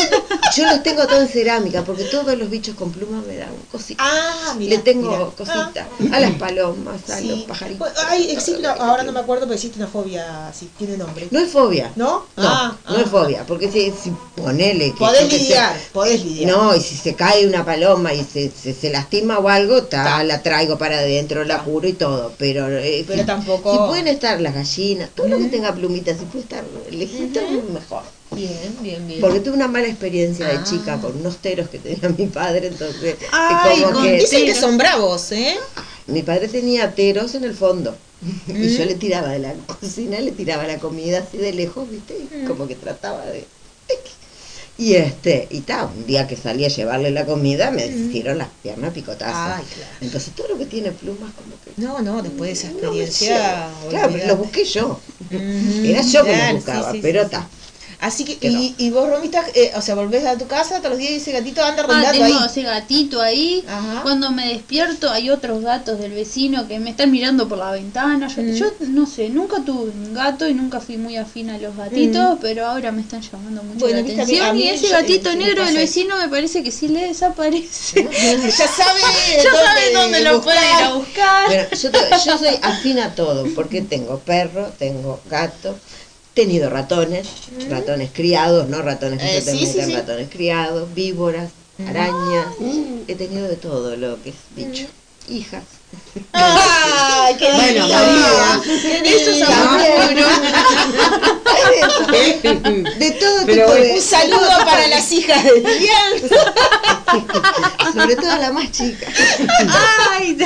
[0.56, 4.06] yo los tengo todos en cerámica porque todos los bichos con plumas me dan cositas.
[4.10, 4.76] Ah, mira.
[4.76, 6.16] Le tengo cositas Ah.
[6.16, 7.28] a las palomas, a Sí.
[7.28, 7.88] los pajaritos.
[8.10, 11.28] Ay, existe una- ahora no me acuerdo, pero existe una fobia así, tiene nombre.
[11.32, 11.92] No es fobia.
[11.96, 12.26] ¿No?
[12.36, 13.02] No, Ah, no ah.
[13.02, 16.52] es fobia, porque si, si ponele que Podés lidiar, podés lidiar.
[16.52, 20.04] No, y si se cae una paloma y se, se, se lastima o algo, ta,
[20.04, 20.24] Ta.
[20.24, 22.34] la traigo para adentro, la curo y todo.
[22.40, 24.79] Pero, eh, Pero si- tampoco- Si pueden estar las gallinas,
[25.16, 27.42] todo lo que tenga plumitas, si puede estar lejito,
[27.74, 28.04] mejor.
[28.36, 29.22] Bien, bien, bien.
[29.22, 30.64] Porque tuve una mala experiencia de Ah.
[30.64, 34.78] chica con unos teros que tenía mi padre, entonces Ay, como que dicen que son
[34.78, 35.58] bravos, ¿eh?
[36.08, 37.96] mi padre tenía teros en el fondo
[38.48, 42.18] y yo le tiraba de la cocina, le tiraba la comida así de lejos, ¿viste?
[42.18, 42.48] Y Mm.
[42.48, 43.46] como que trataba de
[44.80, 48.48] y este, y tal, un día que salí a llevarle la comida me hicieron las
[48.64, 49.36] piernas picotazos.
[49.36, 49.60] Mm.
[49.60, 49.92] Ay, claro.
[50.00, 53.70] Entonces todo lo que tiene plumas como que No, no, después de esa experiencia.
[53.90, 55.00] claro, pero lo busqué yo.
[55.30, 57.36] Era yo que claro, lo buscaba, sí, sí, pero sí.
[58.02, 61.00] Así que, y, y vos, Romita, eh, o sea, volvés a tu casa todos los
[61.00, 62.46] días y ese gatito anda Ah, rondando tengo ahí.
[62.46, 63.66] ese gatito ahí.
[63.68, 64.00] Ajá.
[64.04, 68.30] Cuando me despierto hay otros gatos del vecino que me están mirando por la ventana.
[68.34, 68.54] Yo, Mm.
[68.54, 72.38] yo no sé, nunca tuve un gato y nunca fui muy afín a los gatitos,
[72.40, 74.58] pero ahora me están llamando mucho Bueno, la atención.
[74.58, 78.04] y ese gatito negro del vecino me parece que sí le desaparece.
[78.58, 79.00] ya sabe
[79.44, 81.48] ya sabe dónde lo puede ir a buscar.
[81.48, 85.78] Bueno, yo, te- yo soy afín a todo, porque tengo perro, tengo gato,
[86.34, 87.28] tenido ratones,
[87.70, 89.30] ratones criados, no ratones que Mm.
[89.30, 89.92] Eh, se te sí, sí, meten, sí.
[89.92, 89.96] Mm.
[89.96, 91.52] ratones criados, víboras,
[91.88, 92.48] arañas,
[93.08, 94.88] he tenido de todo lo que es bicho,
[95.30, 95.64] hijas.
[96.34, 97.88] Ay, qué Bueno, divino.
[97.88, 98.62] María,
[99.04, 100.28] Eso es amor puro.
[102.98, 103.92] De todo Pero tipo de...
[103.94, 106.30] Un saludo para las hijas de Vivian.
[107.94, 109.08] Sobre todo la más chica.
[110.12, 110.38] Ay,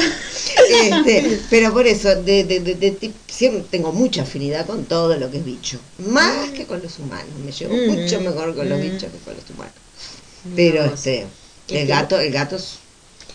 [0.69, 5.17] Este, pero por eso, de, de, de- de tip- siempre tengo mucha afinidad con todo
[5.17, 5.79] lo que es bicho.
[5.97, 7.25] Más que con los humanos.
[7.43, 7.87] Me llevo Mm.
[8.01, 8.81] mucho mejor con los Mm.
[8.81, 9.73] bichos que con los humanos.
[10.55, 11.25] Pero No, este,
[11.67, 12.75] Este- el gato, el gato es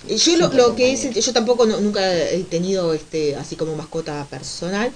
[0.07, 4.25] Yo lo, lo que es, yo tampoco no- nunca he tenido este así como mascota
[4.31, 4.93] personal,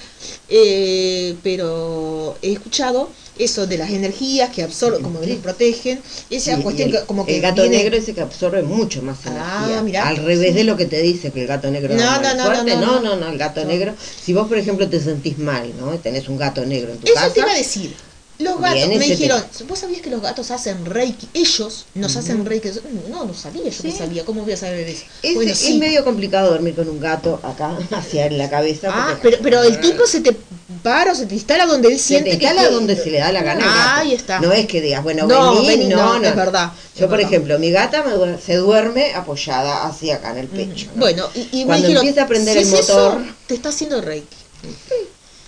[0.49, 6.01] eh, pero he escuchado eso de las energías que absorben, como que los protegen,
[6.31, 8.63] esa Sí, y cuestión el, que como que el gato viene- negro ese que absorbe
[8.63, 9.83] mucho más Ah, energía.
[9.83, 10.09] mirá.
[10.09, 12.45] Al revés de lo que te dice que el gato negro No, es no, no,
[12.45, 12.75] fuerte.
[12.77, 13.95] no, No, no, no, el gato negro.
[14.25, 15.93] Si vos, por ejemplo, te sentís mal, ¿no?
[15.95, 17.33] Y tenés un gato negro en tu Eso casa.
[17.35, 17.95] te iba a decir.
[18.39, 21.29] Los gatos me dijeron, ¿vos sabías que los gatos hacen reiki?
[21.35, 22.71] Ellos nos hacen reiki.
[23.09, 23.97] No, no sabía, yo no Sí.
[23.97, 24.25] sabía.
[24.25, 25.05] ¿Cómo voy a saber eso?
[25.23, 25.79] Es, bueno, es sí.
[25.79, 28.89] medio complicado dormir con un gato acá hacia en la cabeza.
[28.91, 30.37] Ah, pero, pero el tipo se te
[30.83, 33.19] para o se te instala donde él se siente te instala que- donde se le
[33.19, 33.63] da la gana.
[33.65, 34.41] Ah, ahí está.
[34.41, 36.27] No es que digas, bueno, No, vení, vení, no, no, no.
[36.29, 37.27] es verdad, Yo, es por verdad.
[37.27, 40.87] ejemplo, mi gata me se duerme apoyada así acá en el pecho.
[40.95, 41.01] ¿no?
[41.01, 43.55] Bueno, y, y me Cuando dijeron, empieza a prender si el es eso, motor- te
[43.55, 44.27] está haciendo reiki.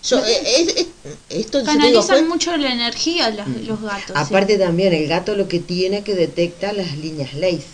[0.07, 0.87] Yo, eh, eh,
[1.31, 4.07] esto yo te digo, Canalizan mucho la energía las- los gatos.
[4.07, 4.13] sí.
[4.15, 7.65] Aparte también, el gato lo que tiene que detecta las líneas leyes.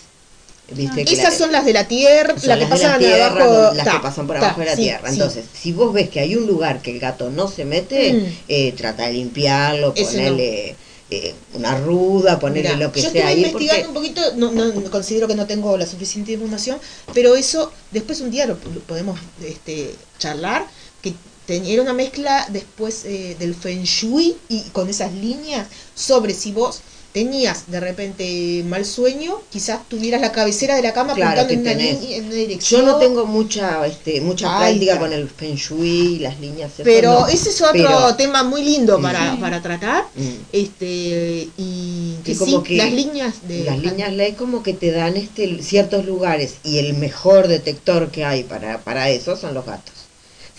[0.73, 1.03] ¿Viste?
[1.03, 3.75] Que esas la- son las de la tierra, las que de la pasan tierra, abajo,
[3.75, 5.09] las ta, que pasan por ta, abajo de la sí, tierra.
[5.09, 5.13] sí.
[5.15, 8.25] Entonces, si vos ves que hay un lugar que el gato no se mete, Mm.
[8.47, 9.93] eh, trata de limpiarlo, no.
[9.93, 10.75] ponerle
[11.13, 13.43] eh, una ruda, ponerle Mirá, lo que yo sea estuve ahí.
[13.51, 16.79] investigando porque- un poquito, no, no- no considero que no tengo la suficiente información,
[17.13, 20.65] pero eso después un día lo, lo podemos este, charlar,
[21.01, 21.11] que
[21.51, 26.81] era una mezcla después eh, del Feng Shui y con esas líneas sobre si vos
[27.13, 31.59] tenías de repente mal sueño, quizás tuvieras la cabecera de la cama Claro, apuntando en
[31.59, 32.01] una, tenés.
[32.01, 32.81] línea- en una dirección.
[32.81, 36.71] Yo no tengo mucha este, mucha práctica con el feng shui y las líneas.
[36.81, 37.27] Pero no.
[37.27, 39.39] ese es otro Pero, tema muy lindo para, Mm.
[39.41, 40.05] para tratar.
[40.15, 40.21] mm,
[40.53, 44.91] Este y que como sí, que las líneas de las líneas ley como que te
[44.91, 49.65] dan este ciertos lugares y el mejor detector que hay para, para eso son los
[49.65, 49.93] gatos.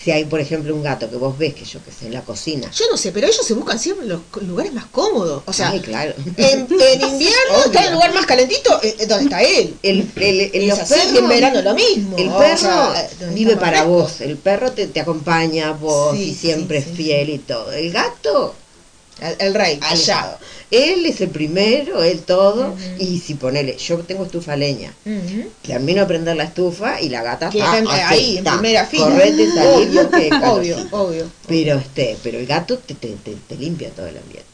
[0.03, 2.21] Si hay, por ejemplo, un gato que vos ves que yo que sé, en la
[2.21, 2.69] cocina.
[2.71, 5.43] Yo no sé, pero ellos se buscan siempre los lugares más cómodos.
[5.45, 6.13] O sea, Ay, claro.
[6.37, 9.75] en, en invierno está el lugar más calentito, eh, eh, donde está él.
[9.81, 12.17] El, el, el- los perros- y en verano lo mismo.
[12.17, 16.17] El o perro sea, donde vive para vos, el perro te, te acompaña a vos
[16.17, 17.71] Sí, y sí, siempre sí, es fiel y todo.
[17.71, 18.55] El gato,
[19.23, 20.37] El, el rey, alejado.
[20.71, 25.49] Él es el primero, él todo, y si ponele, yo tengo estufa leña, Ujú.
[25.61, 28.85] termino de prender la estufa y la gata está está en- así, ahí, en primera
[28.85, 29.03] fila.
[29.05, 31.29] Correte, salí, Obvio, porque obvio, obvio.
[31.47, 34.45] Pero este, pero el gato te, te, te, te limpia todo el ambiente.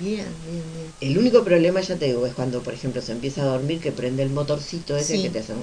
[0.00, 0.92] Bien, bien, bien.
[1.00, 3.90] El único problema, ya te digo, es cuando, por ejemplo, se empieza a dormir que
[3.90, 5.22] prende el motorcito ese Sí.
[5.22, 5.62] que te hace un...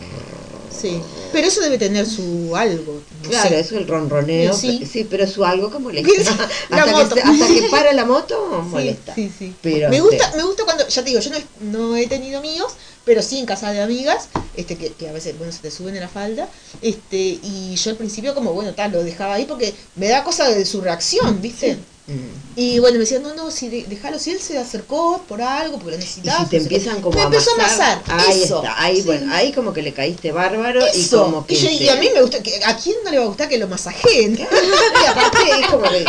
[0.78, 1.02] Sí,
[1.32, 3.02] pero eso debe tener su algo.
[3.24, 3.60] no Claro, sé.
[3.60, 4.54] eso es el ronroneo.
[4.54, 4.86] Sí.
[4.90, 6.50] Sí, pero su algo que molesta.
[6.70, 7.16] La hasta, moto.
[7.16, 9.16] que, hasta que para la moto, molesta.
[9.16, 9.54] sí, sí.
[9.62, 12.08] Pero me este, gusta, me gusta cuando, ya te digo, yo no, he- no he
[12.08, 12.74] tenido míos,
[13.06, 15.96] pero sí en casa de amigas, este que, que a veces bueno se te suben
[15.96, 16.48] en la falda,
[16.82, 20.48] este, y yo al principio como bueno tal, lo dejaba ahí porque me da cosa
[20.50, 21.78] de su reacción, ¿viste?
[22.08, 22.49] mm.
[22.62, 25.92] Y bueno, me decían, no, no, si déjalo, si él se acercó por algo, porque
[25.92, 26.44] lo Y necesitaba.
[26.44, 28.58] si te empiezan como me a empezó a amasar, ahí eso.
[28.58, 29.04] está, ahí, Sí.
[29.04, 32.10] bueno, ahí como que le caíste bárbaro y como que y, yo- y a mí
[32.14, 34.38] me gusta, que, ¿a quién no le va a gustar que lo masajeen?
[34.38, 36.06] y aparte es como que-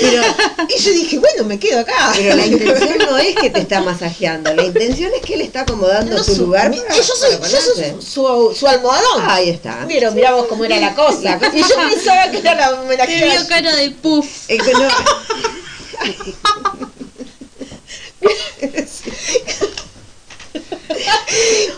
[0.00, 0.22] pero,
[0.76, 2.12] y yo dije, bueno, me quedo acá.
[2.14, 5.62] pero la intención no es que te está masajeando, la intención es que él está
[5.62, 7.96] acomodando No, su su- lugar mi- para- yo soy, para yo soy ponerse.
[8.06, 9.22] su, su, su almohadón.
[9.30, 9.86] Ahí está.
[9.88, 11.20] Pero mirá vos cómo era la cosa.
[11.22, 14.26] La cosa- Y yo pensaba que era la Te vio cara de puff.
[14.48, 14.88] Es que no-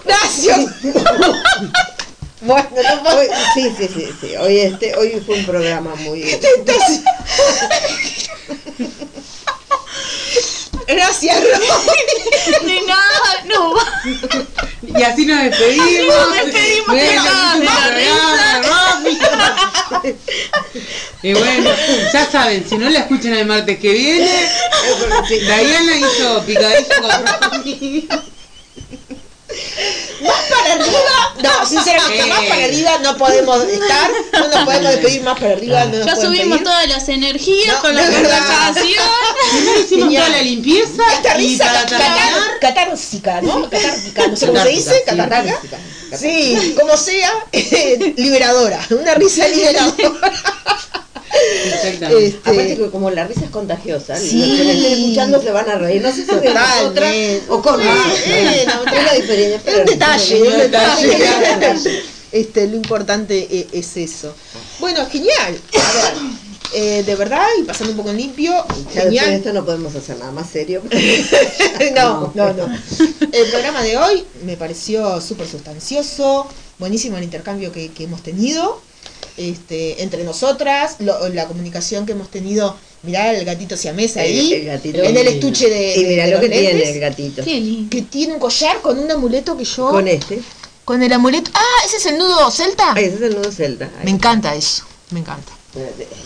[0.05, 0.67] Gracias.
[2.43, 2.69] bueno,
[3.05, 4.37] no hoy, sí, sí, sí, sí.
[4.37, 7.01] Hoy este, hoy fue un programa muy Entonces-
[10.89, 11.49] Gracias, Ro.
[12.67, 13.75] De nada, no.
[14.99, 16.17] Y así nos despedimos.
[16.17, 20.17] Nos despedimos, Bueno, cagadas de la rápido.
[21.23, 21.71] Y bueno,
[22.13, 24.49] ya saben, si no la escuchan el martes que viene,
[25.29, 28.09] Diana hizo picadillo con Romy.
[30.21, 31.35] Más para arriba.
[31.43, 34.11] No, sinceramente, más para arriba no podemos estar.
[34.33, 35.85] No nos podemos despedir más para arriba.
[35.85, 36.65] No Ya subimos pedir.
[36.65, 39.05] todas las energías No, con la conversación.
[39.53, 40.25] Primero hicimos Genial.
[40.27, 43.71] toda la limpieza Esta y risa para catar- catársica, ¿no?
[43.71, 45.61] Catártica, no sé cómo se dice, Catártica,
[46.19, 50.33] Sí, como sea, eh, liberadora, una risa liberadora.
[51.67, 52.27] Exactamente.
[52.27, 54.39] Este, Aparte que como la risa es contagiosa, Sí.
[54.39, 57.15] los que me estén escuchando se van a reír, no sé si de nosotras
[57.49, 58.25] o con Ah, nosotras.
[58.27, 61.55] bueno, Es la diferencia, pero un detalle, un detalle, Claro.
[61.55, 62.03] un detalle.
[62.31, 64.35] Este, lo importante e- es eso.
[64.81, 65.59] Bueno, genial.
[65.75, 66.13] A ver,
[66.75, 68.53] eh, de verdad, y pasando un poco en limpio,
[68.95, 69.33] de genial.
[69.33, 70.83] esto no podemos hacer nada más serio.
[71.95, 72.67] no, no, no.
[73.33, 76.47] El programa de hoy me pareció súper sustancioso,
[76.79, 78.81] buenísimo el intercambio que, que hemos tenido
[79.39, 82.77] este, entre nosotras, lo- la comunicación que hemos tenido.
[83.05, 84.99] Mirá el gatito siamesa ahí, El gatito.
[85.03, 87.45] en el estuche de, Y de- mira de lo los que tiene el gatito.
[87.45, 89.91] Que tiene un collar con un amuleto que yo...
[89.91, 90.41] Con este.
[90.85, 91.49] con el amuleto...
[91.55, 92.95] Ah, ese es el nudo celta.
[92.95, 93.89] Ay, ese es el nudo celta.
[94.03, 95.53] Me encanta eso, me encanta.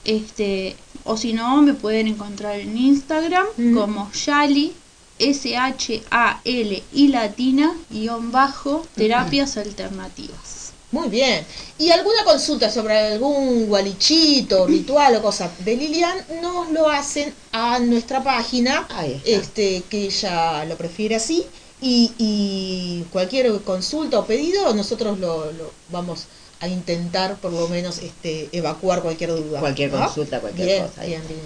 [0.03, 0.75] este,
[1.05, 4.73] o si no me pueden encontrar en Instagram como Shali
[5.19, 10.60] S-H-A-L y latina guion bajo terapias alternativas.
[10.91, 11.45] Muy bien.
[11.77, 16.17] ¿Y alguna consulta sobre algún gualichito, ritual o cosa de Lilian?
[16.41, 18.87] Nos lo hacen a nuestra página,
[19.25, 21.45] este que ella lo prefiere así.
[21.83, 26.25] Y, y cualquier consulta o pedido, nosotros lo, lo vamos
[26.59, 29.59] a intentar por lo menos este evacuar cualquier duda.
[29.59, 30.05] Cualquier ¿no?
[30.05, 31.03] consulta, cualquier Bien, cosa.
[31.03, 31.41] Bien, bien.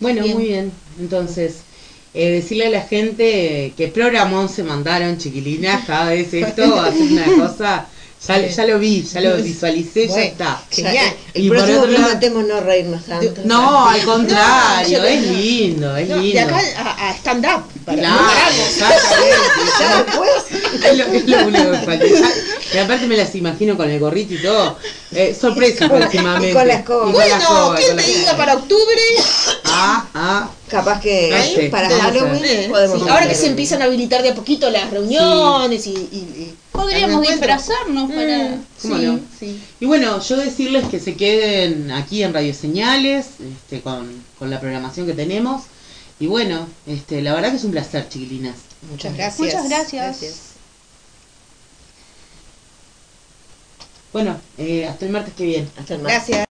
[0.00, 0.34] Bueno, Bien.
[0.34, 0.72] muy bien.
[0.98, 1.56] Entonces,
[2.14, 6.92] eh, decirle a la gente que programón se mandaron, chiquilinas, cada vez esto va a
[6.92, 7.86] ser una cosa.
[8.26, 8.50] Ya, Bien.
[8.50, 10.26] ya lo vi, ya lo visualicé, ya Bueno.
[10.26, 10.62] está.
[10.70, 10.94] Genial.
[10.94, 13.40] Ya, el Y por próximo otro lado- prometemos no reírnos tanto.
[13.44, 16.32] No, al contrario, No, es lindo, es No, lindo.
[16.32, 17.62] de acá a, a stand-up.
[17.84, 18.18] para- Claro.
[18.80, 18.88] Ya
[20.04, 20.30] después.
[20.84, 22.04] Es lo, es lo único que falta.
[22.06, 24.76] Ya- Y aparte me las imagino con el gorrito y todo.
[25.12, 26.50] Eh, sorpresa próximamente.
[26.50, 27.12] y con la escoba.
[27.12, 29.00] Bueno, escoba, y ¿quién con la te diga para octubre?
[29.66, 30.50] Ah, ah.
[30.68, 34.30] Capaz que Ahí, para Halloween Eh, podemos sí, ahora que se empiezan a habilitar de
[34.30, 38.48] a poquito las reuniones y, y- y- Podríamos disfrazarnos para...
[38.50, 39.20] Mm, ¿Cómo sí, no?
[39.38, 39.62] sí.
[39.80, 44.60] Y bueno, yo decirles que se queden aquí en Radio Señales, este, con, con la
[44.60, 45.64] programación que tenemos.
[46.18, 48.56] Y bueno, este, la verdad que es un placer, chiquilinas.
[48.90, 49.38] Muchas gracias.
[49.38, 50.36] Muchas gracias.
[54.12, 55.68] Bueno, eh, hasta el martes que viene.
[55.78, 56.28] Hasta el martes.
[56.28, 56.45] Gracias.